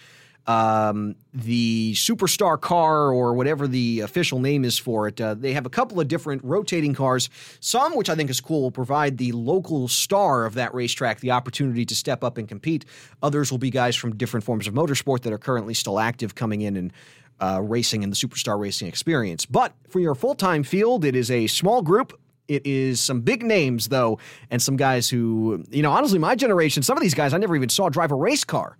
um, 0.47 1.15
the 1.33 1.93
superstar 1.93 2.59
car 2.59 3.11
or 3.11 3.33
whatever 3.33 3.67
the 3.67 3.99
official 4.01 4.39
name 4.39 4.65
is 4.65 4.77
for 4.77 5.07
it. 5.07 5.21
Uh, 5.21 5.33
they 5.33 5.53
have 5.53 5.65
a 5.65 5.69
couple 5.69 5.99
of 5.99 6.07
different 6.07 6.43
rotating 6.43 6.93
cars. 6.93 7.29
Some, 7.59 7.95
which 7.95 8.09
I 8.09 8.15
think 8.15 8.29
is 8.29 8.41
cool, 8.41 8.63
will 8.63 8.71
provide 8.71 9.17
the 9.17 9.31
local 9.33 9.87
star 9.87 10.45
of 10.45 10.55
that 10.55 10.73
racetrack 10.73 11.19
the 11.19 11.31
opportunity 11.31 11.85
to 11.85 11.95
step 11.95 12.23
up 12.23 12.37
and 12.37 12.47
compete. 12.47 12.85
Others 13.21 13.51
will 13.51 13.59
be 13.59 13.69
guys 13.69 13.95
from 13.95 14.15
different 14.15 14.43
forms 14.43 14.67
of 14.67 14.73
motorsport 14.73 15.21
that 15.21 15.33
are 15.33 15.37
currently 15.37 15.73
still 15.73 15.99
active 15.99 16.35
coming 16.35 16.61
in 16.61 16.75
and 16.75 16.93
uh, 17.39 17.59
racing 17.61 18.03
in 18.03 18.09
the 18.09 18.15
superstar 18.15 18.59
racing 18.59 18.87
experience. 18.87 19.45
But 19.45 19.73
for 19.89 19.99
your 19.99 20.15
full 20.15 20.35
time 20.35 20.63
field, 20.63 21.05
it 21.05 21.15
is 21.15 21.29
a 21.29 21.47
small 21.47 21.81
group 21.81 22.19
it 22.47 22.65
is 22.65 22.99
some 22.99 23.21
big 23.21 23.43
names, 23.43 23.87
though, 23.87 24.19
and 24.49 24.61
some 24.61 24.75
guys 24.75 25.09
who, 25.09 25.63
you 25.69 25.81
know, 25.81 25.91
honestly, 25.91 26.19
my 26.19 26.35
generation, 26.35 26.83
some 26.83 26.97
of 26.97 27.01
these 27.01 27.13
guys 27.13 27.33
I 27.33 27.37
never 27.37 27.55
even 27.55 27.69
saw 27.69 27.87
drive 27.87 28.11
a 28.11 28.15
race 28.15 28.43
car 28.43 28.77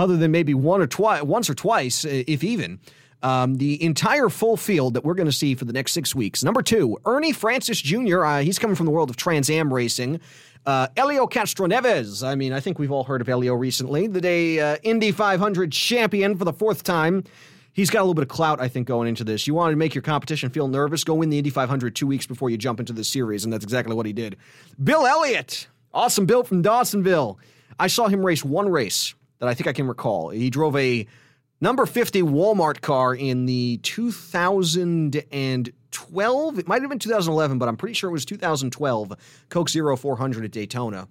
other 0.00 0.16
than 0.16 0.30
maybe 0.30 0.54
one 0.54 0.80
or 0.80 0.86
twice, 0.86 1.22
once 1.22 1.50
or 1.50 1.54
twice, 1.54 2.04
if 2.04 2.42
even. 2.42 2.80
Um, 3.22 3.56
the 3.56 3.82
entire 3.82 4.30
full 4.30 4.56
field 4.56 4.94
that 4.94 5.04
we're 5.04 5.14
going 5.14 5.26
to 5.26 5.32
see 5.32 5.54
for 5.54 5.66
the 5.66 5.74
next 5.74 5.92
six 5.92 6.14
weeks. 6.14 6.42
Number 6.42 6.62
two, 6.62 6.98
Ernie 7.04 7.32
Francis 7.32 7.80
Jr. 7.80 8.24
Uh, 8.24 8.40
he's 8.40 8.58
coming 8.58 8.74
from 8.74 8.86
the 8.86 8.92
world 8.92 9.10
of 9.10 9.16
Trans 9.16 9.50
Am 9.50 9.72
racing. 9.72 10.20
Uh, 10.64 10.88
Helio 10.96 11.26
Castroneves. 11.26 12.26
I 12.26 12.34
mean, 12.34 12.54
I 12.54 12.60
think 12.60 12.78
we've 12.78 12.90
all 12.90 13.04
heard 13.04 13.20
of 13.20 13.28
Elio 13.28 13.54
recently. 13.54 14.06
The 14.06 14.22
day 14.22 14.60
uh, 14.60 14.78
Indy 14.82 15.12
500 15.12 15.70
champion 15.70 16.36
for 16.36 16.46
the 16.46 16.52
fourth 16.52 16.82
time. 16.82 17.24
He's 17.72 17.90
got 17.90 18.00
a 18.00 18.02
little 18.02 18.14
bit 18.14 18.22
of 18.22 18.28
clout, 18.28 18.60
I 18.60 18.68
think, 18.68 18.88
going 18.88 19.06
into 19.06 19.22
this. 19.22 19.46
You 19.46 19.54
want 19.54 19.72
to 19.72 19.76
make 19.76 19.94
your 19.94 20.02
competition 20.02 20.50
feel 20.50 20.66
nervous? 20.66 21.04
Go 21.04 21.14
win 21.14 21.28
the 21.28 21.38
Indy 21.38 21.50
500 21.50 21.94
two 21.94 22.06
weeks 22.06 22.26
before 22.26 22.48
you 22.50 22.56
jump 22.56 22.80
into 22.80 22.92
the 22.92 23.04
series, 23.04 23.44
and 23.44 23.52
that's 23.52 23.64
exactly 23.64 23.94
what 23.94 24.06
he 24.06 24.12
did. 24.12 24.36
Bill 24.82 25.06
Elliott, 25.06 25.68
awesome 25.92 26.26
Bill 26.26 26.42
from 26.42 26.62
Dawsonville. 26.62 27.36
I 27.78 27.86
saw 27.86 28.08
him 28.08 28.24
race 28.24 28.44
one 28.44 28.68
race 28.68 29.14
that 29.40 29.48
I 29.48 29.54
think 29.54 29.66
I 29.66 29.72
can 29.72 29.88
recall. 29.88 30.28
He 30.30 30.50
drove 30.50 30.76
a 30.76 31.06
number 31.60 31.86
50 31.86 32.22
Walmart 32.22 32.80
car 32.80 33.14
in 33.14 33.46
the 33.46 33.78
2012. 33.78 36.58
It 36.58 36.68
might 36.68 36.82
have 36.82 36.90
been 36.90 36.98
2011, 36.98 37.58
but 37.58 37.68
I'm 37.68 37.76
pretty 37.76 37.94
sure 37.94 38.10
it 38.10 38.12
was 38.12 38.24
2012 38.24 39.12
Coke 39.48 39.68
Zero 39.68 39.96
400 39.96 40.44
at 40.44 40.52
Daytona. 40.52 41.08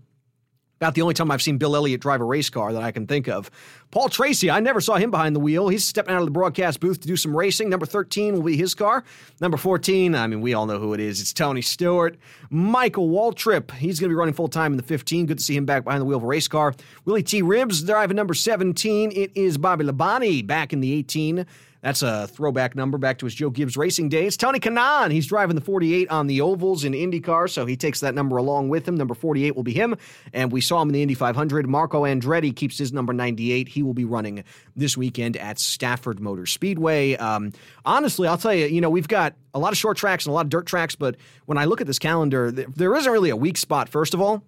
About 0.79 0.95
the 0.95 1.01
only 1.01 1.13
time 1.13 1.29
I've 1.29 1.41
seen 1.41 1.57
Bill 1.57 1.75
Elliott 1.75 1.99
drive 1.99 2.21
a 2.21 2.23
race 2.23 2.49
car 2.49 2.71
that 2.71 2.81
I 2.81 2.91
can 2.91 3.05
think 3.05 3.27
of. 3.27 3.51
Paul 3.91 4.07
Tracy, 4.07 4.49
I 4.49 4.61
never 4.61 4.79
saw 4.79 4.95
him 4.95 5.11
behind 5.11 5.35
the 5.35 5.39
wheel. 5.41 5.67
He's 5.67 5.83
stepping 5.83 6.13
out 6.15 6.19
of 6.19 6.25
the 6.25 6.31
broadcast 6.31 6.79
booth 6.79 7.01
to 7.01 7.07
do 7.07 7.17
some 7.17 7.35
racing. 7.35 7.69
Number 7.69 7.85
13 7.85 8.35
will 8.35 8.43
be 8.43 8.55
his 8.55 8.73
car. 8.73 9.03
Number 9.41 9.57
14, 9.57 10.15
I 10.15 10.27
mean, 10.27 10.39
we 10.39 10.53
all 10.53 10.65
know 10.67 10.79
who 10.79 10.93
it 10.93 11.01
is. 11.01 11.19
It's 11.19 11.33
Tony 11.33 11.61
Stewart. 11.61 12.17
Michael 12.49 13.09
Waltrip, 13.09 13.71
he's 13.71 13.99
going 13.99 14.09
to 14.09 14.13
be 14.13 14.17
running 14.17 14.33
full 14.33 14.47
time 14.47 14.71
in 14.71 14.77
the 14.77 14.83
15. 14.83 15.25
Good 15.25 15.39
to 15.39 15.43
see 15.43 15.57
him 15.57 15.65
back 15.65 15.83
behind 15.83 15.99
the 15.99 16.05
wheel 16.05 16.19
of 16.19 16.23
a 16.23 16.27
race 16.27 16.47
car. 16.47 16.73
Willie 17.03 17.23
T. 17.23 17.41
Ribbs 17.41 17.85
driving 17.85 18.15
number 18.15 18.33
17. 18.33 19.11
It 19.11 19.31
is 19.35 19.57
Bobby 19.57 19.83
Labonte 19.83 20.47
back 20.47 20.71
in 20.71 20.79
the 20.79 20.93
18. 20.93 21.45
That's 21.81 22.01
a 22.01 22.27
throwback 22.27 22.75
number 22.75 22.97
back 22.97 23.19
to 23.19 23.25
his 23.25 23.33
Joe 23.33 23.49
Gibbs 23.49 23.77
racing 23.77 24.09
days. 24.09 24.35
Tony 24.35 24.59
Kanaan, 24.59 25.11
he's 25.11 25.27
driving 25.27 25.55
the 25.55 25.61
48 25.61 26.09
on 26.09 26.27
the 26.27 26.41
ovals 26.41 26.83
in 26.83 26.91
IndyCar, 26.91 27.49
so 27.49 27.65
he 27.65 27.77
takes 27.77 28.01
that 28.01 28.13
number 28.13 28.35
along 28.35 28.67
with 28.67 28.85
him. 28.85 28.95
Number 28.95 29.13
48 29.13 29.55
will 29.55 29.63
be 29.63 29.71
him, 29.73 29.95
and 30.33 30.51
we 30.51 30.59
saw 30.59 30.81
him 30.81 30.89
in 30.89 30.93
the 30.93 31.01
Indy 31.01 31.13
500. 31.13 31.67
Marco 31.67 32.03
Andretti 32.03 32.53
keeps 32.53 32.77
his 32.77 32.91
number 32.91 33.13
98. 33.13 33.69
He 33.69 33.81
will 33.81 33.93
be 33.93 34.03
running 34.03 34.43
this 34.75 34.97
weekend 34.97 35.37
at 35.37 35.57
Stafford 35.57 36.19
Motor 36.19 36.45
Speedway. 36.45 37.15
Um, 37.15 37.53
honestly, 37.85 38.27
I'll 38.27 38.37
tell 38.37 38.53
you, 38.53 38.65
you 38.65 38.81
know, 38.81 38.89
we've 38.89 39.07
got 39.07 39.35
a 39.53 39.59
lot 39.59 39.71
of 39.71 39.77
short 39.77 39.95
tracks 39.95 40.25
and 40.25 40.31
a 40.31 40.33
lot 40.33 40.45
of 40.45 40.49
dirt 40.49 40.65
tracks, 40.65 40.95
but 40.95 41.15
when 41.45 41.57
I 41.57 41.65
look 41.65 41.79
at 41.79 41.87
this 41.87 41.99
calendar, 41.99 42.51
there 42.51 42.93
isn't 42.95 43.11
really 43.11 43.29
a 43.29 43.37
weak 43.37 43.57
spot, 43.57 43.87
first 43.87 44.13
of 44.13 44.19
all. 44.19 44.43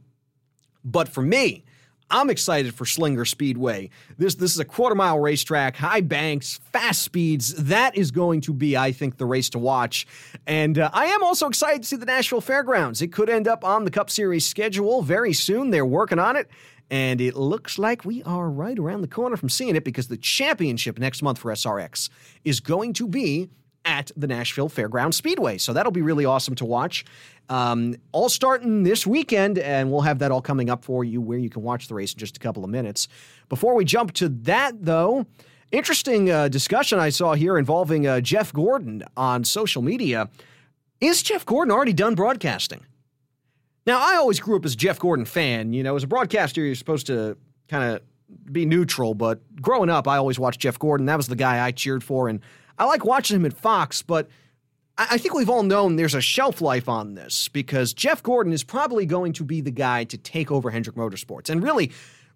But 0.83 1.07
for 1.07 1.21
me, 1.21 1.63
I'm 2.11 2.29
excited 2.29 2.75
for 2.75 2.85
Slinger 2.85 3.25
Speedway. 3.25 3.89
This 4.17 4.35
this 4.35 4.51
is 4.53 4.59
a 4.59 4.65
quarter 4.65 4.95
mile 4.95 5.19
racetrack, 5.19 5.77
high 5.77 6.01
banks, 6.01 6.59
fast 6.71 7.01
speeds. 7.01 7.53
That 7.55 7.95
is 7.95 8.11
going 8.11 8.41
to 8.41 8.53
be, 8.53 8.75
I 8.75 8.91
think, 8.91 9.17
the 9.17 9.25
race 9.25 9.49
to 9.51 9.59
watch. 9.59 10.05
And 10.45 10.77
uh, 10.77 10.89
I 10.93 11.05
am 11.05 11.23
also 11.23 11.47
excited 11.47 11.83
to 11.83 11.87
see 11.87 11.95
the 11.95 12.05
Nashville 12.05 12.41
Fairgrounds. 12.41 13.01
It 13.01 13.13
could 13.13 13.29
end 13.29 13.47
up 13.47 13.63
on 13.63 13.85
the 13.85 13.91
Cup 13.91 14.09
Series 14.09 14.45
schedule 14.45 15.01
very 15.01 15.33
soon. 15.33 15.69
They're 15.69 15.85
working 15.85 16.19
on 16.19 16.35
it. 16.35 16.49
And 16.89 17.21
it 17.21 17.35
looks 17.37 17.79
like 17.79 18.03
we 18.03 18.21
are 18.23 18.49
right 18.49 18.77
around 18.77 18.99
the 18.99 19.07
corner 19.07 19.37
from 19.37 19.47
seeing 19.47 19.77
it 19.77 19.85
because 19.85 20.09
the 20.09 20.17
championship 20.17 20.99
next 20.99 21.21
month 21.21 21.39
for 21.39 21.49
SRX 21.49 22.09
is 22.43 22.59
going 22.59 22.91
to 22.93 23.07
be 23.07 23.49
at 23.85 24.11
the 24.15 24.27
Nashville 24.27 24.69
Fairground 24.69 25.13
Speedway. 25.13 25.57
So 25.57 25.73
that'll 25.73 25.91
be 25.91 26.01
really 26.01 26.25
awesome 26.25 26.55
to 26.55 26.65
watch. 26.65 27.05
Um, 27.49 27.95
all 28.11 28.29
starting 28.29 28.83
this 28.83 29.05
weekend, 29.05 29.57
and 29.57 29.91
we'll 29.91 30.01
have 30.01 30.19
that 30.19 30.31
all 30.31 30.41
coming 30.41 30.69
up 30.69 30.85
for 30.85 31.03
you 31.03 31.19
where 31.19 31.37
you 31.37 31.49
can 31.49 31.63
watch 31.63 31.87
the 31.87 31.95
race 31.95 32.13
in 32.13 32.19
just 32.19 32.37
a 32.37 32.39
couple 32.39 32.63
of 32.63 32.69
minutes. 32.69 33.07
Before 33.49 33.75
we 33.75 33.83
jump 33.83 34.13
to 34.13 34.29
that, 34.29 34.85
though, 34.85 35.25
interesting 35.71 36.31
uh, 36.31 36.47
discussion 36.47 36.99
I 36.99 37.09
saw 37.09 37.33
here 37.33 37.57
involving 37.57 38.07
uh, 38.07 38.21
Jeff 38.21 38.53
Gordon 38.53 39.03
on 39.17 39.43
social 39.43 39.81
media. 39.81 40.29
Is 41.01 41.23
Jeff 41.23 41.45
Gordon 41.45 41.71
already 41.71 41.93
done 41.93 42.15
broadcasting? 42.15 42.85
Now, 43.87 43.99
I 43.99 44.15
always 44.15 44.39
grew 44.39 44.55
up 44.55 44.65
as 44.65 44.73
a 44.73 44.77
Jeff 44.77 44.99
Gordon 44.99 45.25
fan. 45.25 45.73
You 45.73 45.83
know, 45.83 45.95
as 45.95 46.03
a 46.03 46.07
broadcaster, 46.07 46.63
you're 46.63 46.75
supposed 46.75 47.07
to 47.07 47.35
kind 47.67 47.95
of 47.95 48.01
be 48.51 48.65
neutral, 48.65 49.13
but 49.13 49.41
growing 49.61 49.89
up, 49.89 50.07
I 50.07 50.17
always 50.17 50.39
watched 50.39 50.61
Jeff 50.61 50.77
Gordon. 50.77 51.07
That 51.07 51.17
was 51.17 51.27
the 51.27 51.35
guy 51.35 51.65
I 51.65 51.71
cheered 51.71 52.03
for, 52.03 52.29
and 52.29 52.39
I 52.81 52.85
like 52.85 53.05
watching 53.05 53.35
him 53.35 53.45
at 53.45 53.53
Fox, 53.53 54.01
but 54.01 54.27
I 54.97 55.19
think 55.19 55.35
we've 55.35 55.51
all 55.51 55.61
known 55.61 55.97
there's 55.97 56.15
a 56.15 56.21
shelf 56.21 56.61
life 56.61 56.89
on 56.89 57.13
this 57.13 57.47
because 57.47 57.93
Jeff 57.93 58.23
Gordon 58.23 58.53
is 58.53 58.63
probably 58.63 59.05
going 59.05 59.33
to 59.33 59.43
be 59.43 59.61
the 59.61 59.69
guy 59.69 60.03
to 60.05 60.17
take 60.17 60.49
over 60.49 60.71
Hendrick 60.71 60.95
Motorsports. 60.95 61.51
And 61.51 61.61
really, 61.61 61.91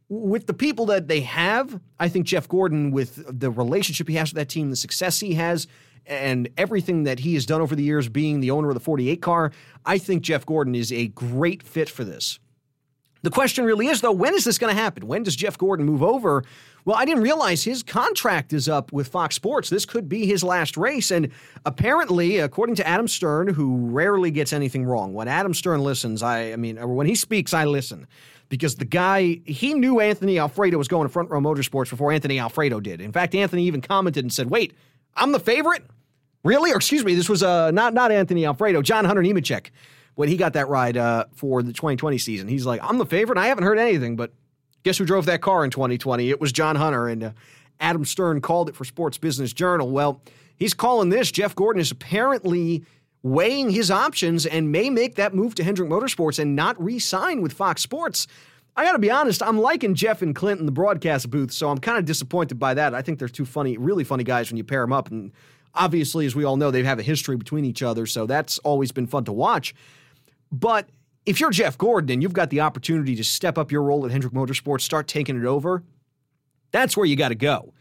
with 0.07 0.45
the 0.45 0.53
people 0.53 0.85
that 0.85 1.07
they 1.07 1.21
have, 1.21 1.81
I 1.99 2.09
think 2.09 2.27
Jeff 2.27 2.47
Gordon, 2.47 2.91
with 2.91 3.23
the 3.27 3.49
relationship 3.49 4.07
he 4.07 4.13
has 4.17 4.29
with 4.33 4.37
that 4.37 4.49
team, 4.49 4.69
the 4.69 4.75
success 4.75 5.19
he 5.19 5.33
has, 5.33 5.65
and 6.05 6.47
everything 6.59 7.05
that 7.05 7.17
he 7.17 7.33
has 7.33 7.47
done 7.47 7.59
over 7.59 7.75
the 7.75 7.81
years 7.81 8.07
being 8.07 8.39
the 8.39 8.51
owner 8.51 8.67
of 8.67 8.75
the 8.75 8.79
48 8.79 9.23
car, 9.23 9.51
I 9.83 9.97
think 9.97 10.21
Jeff 10.21 10.45
Gordon 10.45 10.75
is 10.75 10.91
a 10.91 11.07
great 11.07 11.63
fit 11.63 11.89
for 11.89 12.03
this. 12.03 12.37
The 13.23 13.31
question 13.31 13.65
really 13.65 13.87
is, 13.87 14.01
though, 14.01 14.11
when 14.11 14.35
is 14.35 14.43
this 14.43 14.59
going 14.59 14.75
to 14.75 14.79
happen? 14.79 15.07
When 15.07 15.23
does 15.23 15.35
Jeff 15.35 15.57
Gordon 15.57 15.87
move 15.87 16.03
over? 16.03 16.43
Well, 16.85 16.95
I 16.95 17.05
didn't 17.05 17.23
realize 17.23 17.63
his 17.63 17.81
contract 17.81 18.53
is 18.53 18.69
up 18.69 18.93
with 18.93 19.07
Fox 19.07 19.35
Sports. 19.35 19.69
This 19.69 19.85
could 19.85 20.07
be 20.07 20.27
his 20.27 20.43
last 20.43 20.77
race. 20.77 21.09
And 21.09 21.31
apparently, 21.65 22.37
according 22.37 22.75
to 22.75 22.87
Adam 22.87 23.07
Stern, 23.07 23.47
who 23.47 23.87
rarely 23.87 24.29
gets 24.29 24.53
anything 24.53 24.85
wrong, 24.85 25.13
when 25.15 25.27
Adam 25.27 25.55
Stern 25.55 25.81
listens, 25.81 26.21
I, 26.21 26.51
I 26.51 26.55
mean, 26.57 26.77
when 26.87 27.07
he 27.07 27.15
speaks, 27.15 27.55
I 27.55 27.65
listen. 27.65 28.05
Because 28.49 28.75
the 28.75 28.85
guy, 28.85 29.39
he 29.45 29.73
knew 29.73 29.99
Anthony 29.99 30.37
Alfredo 30.37 30.77
was 30.77 30.87
going 30.87 31.07
to 31.07 31.11
Front 31.11 31.31
Row 31.31 31.39
Motorsports 31.41 31.89
before 31.89 32.11
Anthony 32.11 32.37
Alfredo 32.37 32.79
did. 32.79 33.01
In 33.01 33.11
fact, 33.11 33.33
Anthony 33.33 33.65
even 33.65 33.81
commented 33.81 34.23
and 34.23 34.31
said, 34.31 34.51
wait, 34.51 34.73
I'm 35.15 35.31
the 35.31 35.39
favorite? 35.39 35.83
Really? 36.43 36.71
Or 36.71 36.75
excuse 36.75 37.03
me, 37.03 37.15
this 37.15 37.27
was 37.27 37.41
uh, 37.41 37.71
not, 37.71 37.95
not 37.95 38.11
Anthony 38.11 38.45
Alfredo, 38.45 38.83
John 38.83 39.05
Hunter 39.05 39.23
Nemechek 39.23 39.71
when 40.13 40.29
he 40.29 40.37
got 40.37 40.53
that 40.53 40.69
ride 40.69 40.97
uh, 40.97 41.25
for 41.33 41.63
the 41.63 41.73
2020 41.73 42.19
season. 42.19 42.47
He's 42.47 42.67
like, 42.67 42.79
I'm 42.83 42.99
the 42.99 43.05
favorite. 43.05 43.39
I 43.39 43.47
haven't 43.47 43.63
heard 43.63 43.79
anything, 43.79 44.15
but 44.15 44.31
guess 44.85 44.99
who 44.99 45.05
drove 45.05 45.25
that 45.25 45.41
car 45.41 45.65
in 45.65 45.71
2020? 45.71 46.29
It 46.29 46.39
was 46.39 46.51
John 46.51 46.75
Hunter, 46.75 47.07
and 47.07 47.23
uh, 47.23 47.31
Adam 47.79 48.05
Stern 48.05 48.39
called 48.39 48.69
it 48.69 48.75
for 48.75 48.85
Sports 48.85 49.17
Business 49.17 49.51
Journal. 49.51 49.89
Well, 49.89 50.21
he's 50.55 50.73
calling 50.73 51.09
this. 51.09 51.31
Jeff 51.31 51.55
Gordon 51.55 51.81
is 51.81 51.91
apparently 51.91 52.85
weighing 53.23 53.71
his 53.71 53.89
options 53.89 54.45
and 54.45 54.71
may 54.71 54.91
make 54.91 55.15
that 55.15 55.33
move 55.33 55.55
to 55.55 55.63
Hendrick 55.63 55.89
Motorsports 55.89 56.37
and 56.37 56.55
not 56.55 56.81
re-sign 56.81 57.41
with 57.41 57.51
Fox 57.51 57.81
Sports. 57.81 58.27
I 58.77 58.85
got 58.85 58.91
to 58.91 58.99
be 58.99 59.09
honest, 59.09 59.41
I'm 59.41 59.57
liking 59.57 59.95
Jeff 59.95 60.21
and 60.21 60.35
Clint 60.35 60.59
in 60.59 60.67
the 60.67 60.71
broadcast 60.71 61.31
booth, 61.31 61.51
so 61.51 61.69
I'm 61.69 61.79
kind 61.79 61.97
of 61.97 62.05
disappointed 62.05 62.59
by 62.59 62.75
that. 62.75 62.93
I 62.93 63.01
think 63.01 63.17
they're 63.17 63.27
two 63.27 63.45
funny, 63.45 63.77
really 63.77 64.03
funny 64.03 64.23
guys 64.23 64.51
when 64.51 64.57
you 64.57 64.63
pair 64.63 64.81
them 64.81 64.93
up. 64.93 65.09
And 65.09 65.31
obviously, 65.73 66.27
as 66.27 66.35
we 66.35 66.43
all 66.43 66.57
know, 66.57 66.69
they 66.69 66.83
have 66.83 66.99
a 66.99 67.03
history 67.03 67.37
between 67.37 67.65
each 67.65 67.81
other, 67.81 68.05
so 68.05 68.27
that's 68.27 68.59
always 68.59 68.91
been 68.91 69.07
fun 69.07 69.23
to 69.23 69.33
watch. 69.33 69.73
But 70.51 70.89
if 71.25 71.39
you're 71.39 71.51
Jeff 71.51 71.77
Gordon 71.77 72.11
and 72.11 72.21
you've 72.21 72.33
got 72.33 72.49
the 72.49 72.61
opportunity 72.61 73.15
to 73.15 73.23
step 73.23 73.57
up 73.57 73.71
your 73.71 73.83
role 73.83 74.05
at 74.05 74.11
Hendrick 74.11 74.33
Motorsports, 74.33 74.81
start 74.81 75.07
taking 75.07 75.39
it 75.39 75.45
over, 75.45 75.83
that's 76.71 76.95
where 76.95 77.05
you 77.05 77.15
got 77.15 77.29
to 77.29 77.35
go. 77.35 77.73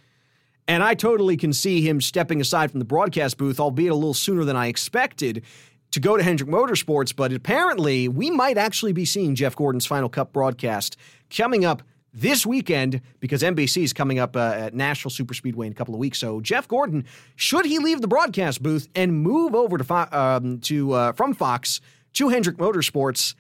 And 0.67 0.83
I 0.83 0.95
totally 0.95 1.37
can 1.37 1.53
see 1.53 1.87
him 1.87 2.01
stepping 2.01 2.41
aside 2.41 2.71
from 2.71 2.81
the 2.81 2.87
broadcast 2.87 3.37
booth, 3.37 3.61
albeit 3.61 3.93
a 3.93 3.95
little 3.95 4.15
sooner 4.15 4.45
than 4.45 4.57
I 4.57 4.69
expected, 4.69 5.45
to 5.91 6.01
go 6.01 6.17
to 6.17 6.23
Hendrick 6.23 6.49
Motorsports. 6.49 7.15
But 7.15 7.33
apparently, 7.33 8.09
we 8.09 8.31
might 8.31 8.57
actually 8.57 8.93
be 8.93 9.05
seeing 9.05 9.35
Jeff 9.35 9.55
Gordon's 9.55 9.85
Final 9.85 10.09
Cup 10.09 10.33
broadcast 10.33 10.97
coming 11.29 11.67
up 11.67 11.83
this 12.15 12.47
weekend 12.47 13.03
because 13.21 13.43
NBC 13.43 13.83
is 13.83 13.93
coming 13.93 14.19
up 14.19 14.37
uh, 14.37 14.53
at 14.55 14.75
Nashville 14.75 15.11
Superspeedway 15.11 15.67
in 15.67 15.73
a 15.73 15.75
couple 15.75 15.93
of 15.93 16.01
weeks. 16.01 16.19
So 16.19 16.41
Jeff 16.41 16.67
Gordon, 16.67 17.05
should 17.37 17.67
he 17.67 17.79
leave 17.79 18.01
the 18.01 18.09
broadcast 18.09 18.63
booth 18.63 18.89
and 18.95 19.13
move 19.13 19.55
over 19.55 19.77
to 19.77 20.19
um, 20.19 20.61
to 20.61 20.93
uh, 20.93 21.13
from 21.13 21.35
Fox 21.35 21.81
to 22.15 22.29
Hendrick 22.29 22.57
Motorsports. 22.57 23.35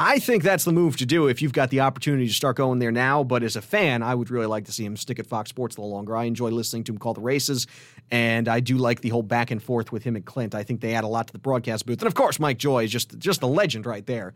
I 0.00 0.20
think 0.20 0.44
that's 0.44 0.62
the 0.62 0.72
move 0.72 0.96
to 0.98 1.06
do 1.06 1.26
if 1.26 1.42
you've 1.42 1.52
got 1.52 1.70
the 1.70 1.80
opportunity 1.80 2.28
to 2.28 2.32
start 2.32 2.56
going 2.56 2.78
there 2.78 2.92
now. 2.92 3.24
But 3.24 3.42
as 3.42 3.56
a 3.56 3.62
fan, 3.62 4.04
I 4.04 4.14
would 4.14 4.30
really 4.30 4.46
like 4.46 4.66
to 4.66 4.72
see 4.72 4.84
him 4.84 4.96
stick 4.96 5.18
at 5.18 5.26
Fox 5.26 5.50
Sports 5.50 5.76
a 5.76 5.80
little 5.80 5.92
longer. 5.92 6.16
I 6.16 6.24
enjoy 6.24 6.50
listening 6.50 6.84
to 6.84 6.92
him 6.92 6.98
call 6.98 7.14
the 7.14 7.20
races, 7.20 7.66
and 8.08 8.46
I 8.46 8.60
do 8.60 8.76
like 8.76 9.00
the 9.00 9.08
whole 9.08 9.24
back 9.24 9.50
and 9.50 9.60
forth 9.60 9.90
with 9.90 10.04
him 10.04 10.14
and 10.14 10.24
Clint. 10.24 10.54
I 10.54 10.62
think 10.62 10.80
they 10.80 10.94
add 10.94 11.02
a 11.02 11.08
lot 11.08 11.26
to 11.26 11.32
the 11.32 11.40
broadcast 11.40 11.84
booth, 11.84 12.00
and 12.00 12.06
of 12.06 12.14
course, 12.14 12.38
Mike 12.38 12.58
Joy 12.58 12.84
is 12.84 12.92
just 12.92 13.18
just 13.18 13.42
a 13.42 13.48
legend 13.48 13.86
right 13.86 14.06
there. 14.06 14.34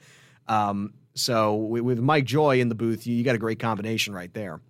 Um, 0.48 0.94
so 1.14 1.54
with, 1.54 2.00
Mike 2.00 2.24
Joy 2.24 2.60
in 2.60 2.68
the 2.68 2.74
booth, 2.74 3.06
you 3.06 3.22
got 3.22 3.36
a 3.36 3.38
great 3.38 3.60
combination 3.60 4.14
right 4.14 4.32
there. 4.34 4.60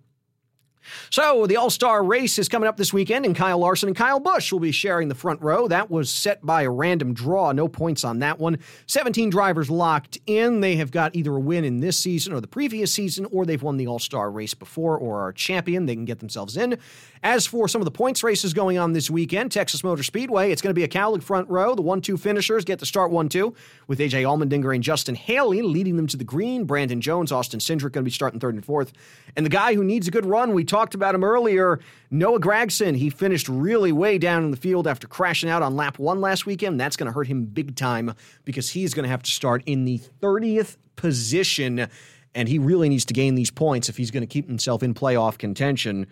So 1.09 1.47
the 1.47 1.57
All 1.57 1.69
Star 1.69 2.03
race 2.03 2.39
is 2.39 2.49
coming 2.49 2.67
up 2.67 2.77
this 2.77 2.93
weekend, 2.93 3.25
and 3.25 3.35
Kyle 3.35 3.59
Larson 3.59 3.89
and 3.89 3.95
Kyle 3.95 4.19
Busch 4.19 4.51
will 4.51 4.59
be 4.59 4.71
sharing 4.71 5.07
the 5.07 5.15
front 5.15 5.41
row. 5.41 5.67
That 5.67 5.89
was 5.89 6.09
set 6.09 6.45
by 6.45 6.63
a 6.63 6.69
random 6.69 7.13
draw, 7.13 7.51
no 7.51 7.67
points 7.67 8.03
on 8.03 8.19
that 8.19 8.39
one. 8.39 8.59
17 8.87 9.29
drivers 9.29 9.69
locked 9.69 10.17
in. 10.25 10.61
They 10.61 10.75
have 10.77 10.91
got 10.91 11.15
either 11.15 11.35
a 11.35 11.39
win 11.39 11.63
in 11.63 11.79
this 11.79 11.97
season 11.97 12.33
or 12.33 12.41
the 12.41 12.47
previous 12.47 12.93
season, 12.93 13.25
or 13.31 13.45
they've 13.45 13.61
won 13.61 13.77
the 13.77 13.87
All 13.87 13.99
Star 13.99 14.31
race 14.31 14.53
before 14.53 14.97
or 14.97 15.21
are 15.21 15.33
champion. 15.33 15.85
They 15.85 15.95
can 15.95 16.05
get 16.05 16.19
themselves 16.19 16.57
in. 16.57 16.77
As 17.23 17.45
for 17.45 17.69
some 17.69 17.79
of 17.79 17.85
the 17.85 17.91
points 17.91 18.21
races 18.21 18.53
going 18.53 18.77
on 18.77 18.91
this 18.91 19.09
weekend, 19.09 19.51
Texas 19.51 19.83
Motor 19.83 20.03
Speedway, 20.03 20.51
it's 20.51 20.61
going 20.61 20.71
to 20.71 20.79
be 20.79 20.83
a 20.83 20.89
Kaulig 20.89 21.23
front 21.23 21.49
row. 21.49 21.73
The 21.73 21.81
1 21.81 22.01
2 22.01 22.17
finishers 22.17 22.65
get 22.65 22.79
to 22.79 22.85
start 22.85 23.11
1 23.11 23.29
2, 23.29 23.53
with 23.87 23.99
AJ 23.99 24.23
Allmendinger 24.23 24.75
and 24.75 24.83
Justin 24.83 25.15
Haley 25.15 25.61
leading 25.61 25.95
them 25.95 26.07
to 26.07 26.17
the 26.17 26.25
green. 26.25 26.65
Brandon 26.65 26.99
Jones, 26.99 27.31
Austin 27.31 27.59
Cindric 27.59 27.93
going 27.93 28.03
to 28.03 28.03
be 28.03 28.11
starting 28.11 28.39
third 28.39 28.55
and 28.55 28.65
fourth. 28.65 28.91
And 29.35 29.45
the 29.45 29.49
guy 29.49 29.73
who 29.75 29.83
needs 29.83 30.07
a 30.07 30.11
good 30.11 30.25
run, 30.25 30.53
we 30.53 30.65
talked 30.73 30.95
about 30.95 31.13
him 31.13 31.23
earlier, 31.23 31.79
Noah 32.09 32.39
Gragson. 32.39 32.97
He 32.97 33.11
finished 33.11 33.47
really 33.47 33.91
way 33.91 34.17
down 34.17 34.43
in 34.43 34.49
the 34.49 34.57
field 34.57 34.87
after 34.87 35.07
crashing 35.07 35.47
out 35.47 35.61
on 35.61 35.75
lap 35.75 35.99
one 35.99 36.19
last 36.19 36.47
weekend. 36.47 36.79
That's 36.79 36.95
going 36.97 37.05
to 37.05 37.13
hurt 37.13 37.27
him 37.27 37.45
big 37.45 37.75
time 37.75 38.15
because 38.43 38.71
he's 38.71 38.95
going 38.95 39.03
to 39.03 39.09
have 39.09 39.21
to 39.21 39.29
start 39.29 39.61
in 39.67 39.85
the 39.85 39.99
30th 40.19 40.77
position. 40.95 41.87
And 42.33 42.49
he 42.49 42.57
really 42.57 42.89
needs 42.89 43.05
to 43.05 43.13
gain 43.13 43.35
these 43.35 43.51
points 43.51 43.87
if 43.87 43.97
he's 43.97 44.09
going 44.09 44.21
to 44.21 44.27
keep 44.27 44.47
himself 44.47 44.81
in 44.81 44.95
playoff 44.95 45.37
contention. 45.37 46.07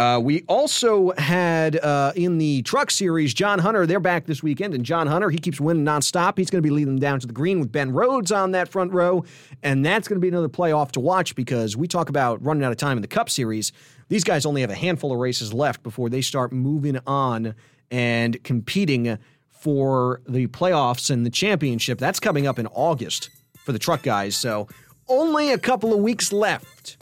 Uh, 0.00 0.18
we 0.18 0.42
also 0.48 1.12
had 1.18 1.76
uh, 1.76 2.10
in 2.16 2.38
the 2.38 2.62
truck 2.62 2.90
series 2.90 3.34
John 3.34 3.58
Hunter. 3.58 3.84
They're 3.84 4.00
back 4.00 4.24
this 4.24 4.42
weekend, 4.42 4.72
and 4.72 4.82
John 4.82 5.06
Hunter 5.06 5.28
he 5.28 5.36
keeps 5.36 5.60
winning 5.60 5.84
nonstop. 5.84 6.38
He's 6.38 6.48
going 6.48 6.62
to 6.62 6.66
be 6.66 6.70
leading 6.70 6.94
them 6.94 7.00
down 7.00 7.20
to 7.20 7.26
the 7.26 7.34
green 7.34 7.60
with 7.60 7.70
Ben 7.70 7.92
Rhodes 7.92 8.32
on 8.32 8.52
that 8.52 8.70
front 8.70 8.94
row, 8.94 9.26
and 9.62 9.84
that's 9.84 10.08
going 10.08 10.16
to 10.16 10.20
be 10.20 10.28
another 10.28 10.48
playoff 10.48 10.92
to 10.92 11.00
watch 11.00 11.34
because 11.34 11.76
we 11.76 11.86
talk 11.86 12.08
about 12.08 12.42
running 12.42 12.64
out 12.64 12.72
of 12.72 12.78
time 12.78 12.96
in 12.96 13.02
the 13.02 13.08
Cup 13.08 13.28
Series. 13.28 13.72
These 14.08 14.24
guys 14.24 14.46
only 14.46 14.62
have 14.62 14.70
a 14.70 14.74
handful 14.74 15.12
of 15.12 15.18
races 15.18 15.52
left 15.52 15.82
before 15.82 16.08
they 16.08 16.22
start 16.22 16.50
moving 16.50 16.98
on 17.06 17.54
and 17.90 18.42
competing 18.42 19.18
for 19.50 20.22
the 20.26 20.46
playoffs 20.46 21.10
and 21.10 21.26
the 21.26 21.30
championship. 21.30 21.98
That's 21.98 22.20
coming 22.20 22.46
up 22.46 22.58
in 22.58 22.66
August 22.68 23.28
for 23.66 23.72
the 23.72 23.78
truck 23.78 24.02
guys. 24.02 24.34
So 24.34 24.66
only 25.08 25.52
a 25.52 25.58
couple 25.58 25.92
of 25.92 25.98
weeks 26.00 26.32
left 26.32 26.96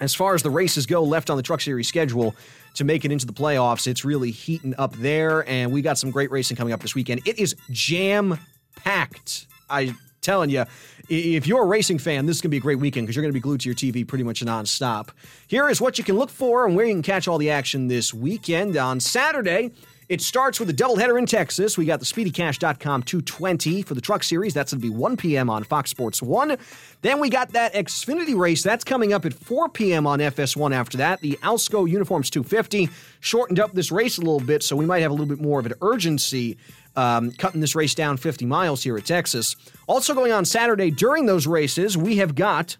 as 0.00 0.14
far 0.14 0.34
as 0.34 0.42
the 0.42 0.50
races 0.50 0.86
go 0.86 1.02
left 1.02 1.30
on 1.30 1.36
the 1.36 1.42
Truck 1.42 1.60
Series 1.60 1.88
schedule 1.88 2.34
to 2.74 2.84
make 2.84 3.04
it 3.04 3.12
into 3.12 3.26
the 3.26 3.32
playoffs, 3.32 3.86
it's 3.86 4.04
really 4.04 4.30
heating 4.30 4.74
up 4.76 4.94
there, 4.96 5.48
and 5.48 5.72
we 5.72 5.82
got 5.82 5.98
some 5.98 6.10
great 6.10 6.30
racing 6.30 6.56
coming 6.56 6.72
up 6.72 6.80
this 6.80 6.94
weekend. 6.94 7.22
It 7.26 7.38
is 7.38 7.56
jam 7.70 8.38
packed. 8.76 9.46
I'm 9.70 9.96
telling 10.20 10.50
you, 10.50 10.64
if 11.08 11.46
you're 11.46 11.62
a 11.62 11.66
racing 11.66 11.98
fan, 11.98 12.26
this 12.26 12.36
is 12.36 12.42
going 12.42 12.50
to 12.50 12.54
be 12.54 12.58
a 12.58 12.60
great 12.60 12.78
weekend 12.78 13.06
because 13.06 13.16
you're 13.16 13.22
going 13.22 13.32
to 13.32 13.36
be 13.36 13.40
glued 13.40 13.60
to 13.60 13.68
your 13.68 13.76
TV 13.76 14.06
pretty 14.06 14.24
much 14.24 14.42
nonstop. 14.44 15.08
Here 15.46 15.68
is 15.68 15.80
what 15.80 15.98
you 15.98 16.04
can 16.04 16.16
look 16.16 16.30
for 16.30 16.66
and 16.66 16.76
where 16.76 16.84
you 16.84 16.92
can 16.92 17.02
catch 17.02 17.28
all 17.28 17.38
the 17.38 17.50
action 17.50 17.88
this 17.88 18.12
weekend. 18.12 18.76
On 18.76 19.00
Saturday, 19.00 19.70
it 20.08 20.20
starts 20.20 20.60
with 20.60 20.70
a 20.70 20.72
doubleheader 20.72 21.18
in 21.18 21.26
Texas. 21.26 21.76
We 21.76 21.84
got 21.84 21.98
the 21.98 22.06
SpeedyCash.com 22.06 23.02
220 23.02 23.82
for 23.82 23.94
the 23.94 24.00
Truck 24.00 24.22
Series. 24.22 24.54
That's 24.54 24.72
going 24.72 24.80
to 24.80 24.88
be 24.88 24.94
1 24.94 25.16
p.m. 25.16 25.50
on 25.50 25.64
Fox 25.64 25.90
Sports 25.90 26.22
1. 26.22 26.56
Then 27.02 27.18
we 27.20 27.28
got 27.28 27.52
that 27.52 27.74
Xfinity 27.74 28.38
race. 28.38 28.62
That's 28.62 28.84
coming 28.84 29.12
up 29.12 29.24
at 29.24 29.34
4 29.34 29.68
p.m. 29.70 30.06
on 30.06 30.20
FS1 30.20 30.72
after 30.72 30.98
that. 30.98 31.20
The 31.20 31.38
Alsco 31.42 31.88
Uniforms 31.88 32.30
250 32.30 32.88
shortened 33.20 33.58
up 33.58 33.72
this 33.72 33.90
race 33.90 34.18
a 34.18 34.20
little 34.20 34.40
bit, 34.40 34.62
so 34.62 34.76
we 34.76 34.86
might 34.86 35.00
have 35.00 35.10
a 35.10 35.14
little 35.14 35.26
bit 35.26 35.40
more 35.40 35.58
of 35.58 35.66
an 35.66 35.74
urgency 35.82 36.56
um, 36.94 37.32
cutting 37.32 37.60
this 37.60 37.74
race 37.74 37.94
down 37.94 38.16
50 38.16 38.46
miles 38.46 38.82
here 38.82 38.96
at 38.96 39.04
Texas. 39.04 39.56
Also 39.86 40.14
going 40.14 40.32
on 40.32 40.44
Saturday 40.44 40.90
during 40.90 41.26
those 41.26 41.46
races, 41.46 41.96
we 41.96 42.16
have 42.16 42.34
got 42.34 42.76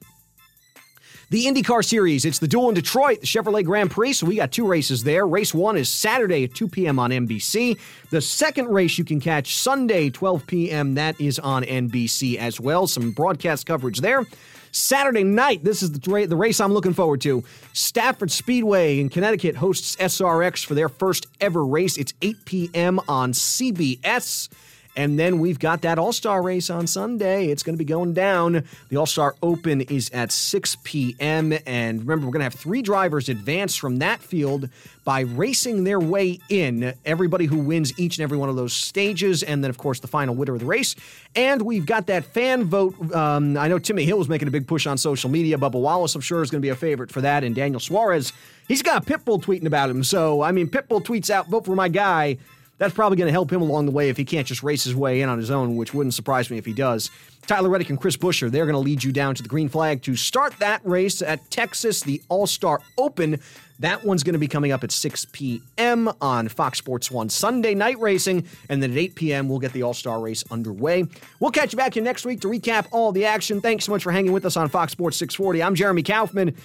the 1.28 1.46
IndyCar 1.46 1.84
Series, 1.84 2.24
it's 2.24 2.38
the 2.38 2.46
duel 2.46 2.68
in 2.68 2.74
Detroit, 2.74 3.20
the 3.20 3.26
Chevrolet 3.26 3.64
Grand 3.64 3.90
Prix. 3.90 4.14
So 4.14 4.26
we 4.26 4.36
got 4.36 4.52
two 4.52 4.66
races 4.66 5.02
there. 5.02 5.26
Race 5.26 5.52
one 5.52 5.76
is 5.76 5.88
Saturday 5.88 6.44
at 6.44 6.54
2 6.54 6.68
p.m. 6.68 6.98
on 6.98 7.10
NBC. 7.10 7.78
The 8.10 8.20
second 8.20 8.68
race 8.68 8.96
you 8.96 9.04
can 9.04 9.20
catch 9.20 9.56
Sunday, 9.56 10.10
12 10.10 10.46
p.m. 10.46 10.94
That 10.94 11.20
is 11.20 11.38
on 11.40 11.64
NBC 11.64 12.36
as 12.36 12.60
well. 12.60 12.86
Some 12.86 13.10
broadcast 13.10 13.66
coverage 13.66 14.00
there. 14.00 14.24
Saturday 14.70 15.24
night, 15.24 15.64
this 15.64 15.82
is 15.82 15.90
the, 15.90 16.26
the 16.26 16.36
race 16.36 16.60
I'm 16.60 16.72
looking 16.72 16.92
forward 16.92 17.22
to. 17.22 17.42
Stafford 17.72 18.30
Speedway 18.30 19.00
in 19.00 19.08
Connecticut 19.08 19.56
hosts 19.56 19.96
SRX 19.96 20.64
for 20.64 20.74
their 20.74 20.90
first 20.90 21.26
ever 21.40 21.64
race. 21.64 21.96
It's 21.96 22.12
8 22.22 22.44
p.m. 22.44 23.00
on 23.08 23.32
CBS. 23.32 24.48
And 24.96 25.18
then 25.18 25.38
we've 25.38 25.58
got 25.58 25.82
that 25.82 25.98
All 25.98 26.12
Star 26.12 26.42
race 26.42 26.70
on 26.70 26.86
Sunday. 26.86 27.48
It's 27.48 27.62
going 27.62 27.74
to 27.74 27.78
be 27.78 27.84
going 27.84 28.14
down. 28.14 28.64
The 28.88 28.96
All 28.96 29.06
Star 29.06 29.34
Open 29.42 29.82
is 29.82 30.08
at 30.10 30.32
6 30.32 30.78
p.m. 30.84 31.52
And 31.66 32.00
remember, 32.00 32.26
we're 32.26 32.32
going 32.32 32.40
to 32.40 32.44
have 32.44 32.54
three 32.54 32.80
drivers 32.80 33.28
advance 33.28 33.76
from 33.76 33.98
that 33.98 34.20
field 34.20 34.70
by 35.04 35.20
racing 35.20 35.84
their 35.84 36.00
way 36.00 36.40
in. 36.48 36.94
Everybody 37.04 37.44
who 37.44 37.58
wins 37.58 37.96
each 37.98 38.18
and 38.18 38.22
every 38.22 38.38
one 38.38 38.48
of 38.48 38.56
those 38.56 38.72
stages. 38.72 39.42
And 39.42 39.62
then, 39.62 39.68
of 39.68 39.76
course, 39.76 40.00
the 40.00 40.08
final 40.08 40.34
winner 40.34 40.54
of 40.54 40.60
the 40.60 40.66
race. 40.66 40.96
And 41.34 41.60
we've 41.62 41.86
got 41.86 42.06
that 42.06 42.24
fan 42.24 42.64
vote. 42.64 43.14
Um, 43.14 43.56
I 43.58 43.68
know 43.68 43.78
Timmy 43.78 44.04
Hill 44.04 44.18
was 44.18 44.30
making 44.30 44.48
a 44.48 44.50
big 44.50 44.66
push 44.66 44.86
on 44.86 44.96
social 44.96 45.28
media. 45.28 45.58
Bubba 45.58 45.80
Wallace, 45.80 46.14
I'm 46.14 46.22
sure, 46.22 46.42
is 46.42 46.50
going 46.50 46.60
to 46.60 46.66
be 46.66 46.70
a 46.70 46.76
favorite 46.76 47.12
for 47.12 47.20
that. 47.20 47.44
And 47.44 47.54
Daniel 47.54 47.80
Suarez, 47.80 48.32
he's 48.66 48.82
got 48.82 49.04
Pitbull 49.04 49.42
tweeting 49.42 49.66
about 49.66 49.90
him. 49.90 50.02
So, 50.02 50.40
I 50.40 50.52
mean, 50.52 50.68
Pitbull 50.68 51.04
tweets 51.04 51.28
out, 51.28 51.48
vote 51.48 51.66
for 51.66 51.76
my 51.76 51.88
guy 51.88 52.38
that's 52.78 52.94
probably 52.94 53.16
going 53.16 53.26
to 53.26 53.32
help 53.32 53.52
him 53.52 53.62
along 53.62 53.86
the 53.86 53.92
way 53.92 54.08
if 54.08 54.16
he 54.16 54.24
can't 54.24 54.46
just 54.46 54.62
race 54.62 54.84
his 54.84 54.94
way 54.94 55.20
in 55.20 55.28
on 55.28 55.38
his 55.38 55.50
own, 55.50 55.76
which 55.76 55.94
wouldn't 55.94 56.14
surprise 56.14 56.50
me 56.50 56.58
if 56.58 56.66
he 56.66 56.72
does. 56.72 57.10
Tyler 57.46 57.68
Reddick 57.68 57.90
and 57.90 58.00
Chris 58.00 58.16
Buescher, 58.16 58.50
they're 58.50 58.66
going 58.66 58.74
to 58.74 58.80
lead 58.80 59.04
you 59.04 59.12
down 59.12 59.34
to 59.36 59.42
the 59.42 59.48
green 59.48 59.68
flag 59.68 60.02
to 60.02 60.16
start 60.16 60.58
that 60.58 60.80
race 60.84 61.22
at 61.22 61.48
Texas, 61.50 62.02
the 62.02 62.20
All 62.28 62.46
Star 62.46 62.80
Open. 62.98 63.40
That 63.78 64.04
one's 64.04 64.22
going 64.22 64.32
to 64.32 64.38
be 64.38 64.48
coming 64.48 64.72
up 64.72 64.82
at 64.84 64.90
6 64.90 65.26
p.m. 65.32 66.10
on 66.20 66.48
Fox 66.48 66.78
Sports 66.78 67.10
1 67.10 67.28
Sunday 67.28 67.74
night 67.74 67.98
racing. 68.00 68.46
And 68.68 68.82
then 68.82 68.90
at 68.90 68.96
8 68.96 69.14
p.m., 69.14 69.48
we'll 69.48 69.58
get 69.58 69.72
the 69.72 69.82
All 69.82 69.94
Star 69.94 70.18
race 70.18 70.42
underway. 70.50 71.04
We'll 71.40 71.50
catch 71.50 71.72
you 71.72 71.76
back 71.76 71.94
here 71.94 72.02
next 72.02 72.24
week 72.24 72.40
to 72.40 72.48
recap 72.48 72.86
all 72.90 73.12
the 73.12 73.26
action. 73.26 73.60
Thanks 73.60 73.84
so 73.84 73.92
much 73.92 74.02
for 74.02 74.12
hanging 74.12 74.32
with 74.32 74.46
us 74.46 74.56
on 74.56 74.68
Fox 74.68 74.92
Sports 74.92 75.18
640. 75.18 75.62
I'm 75.62 75.74
Jeremy 75.74 76.02
Kaufman. 76.02 76.56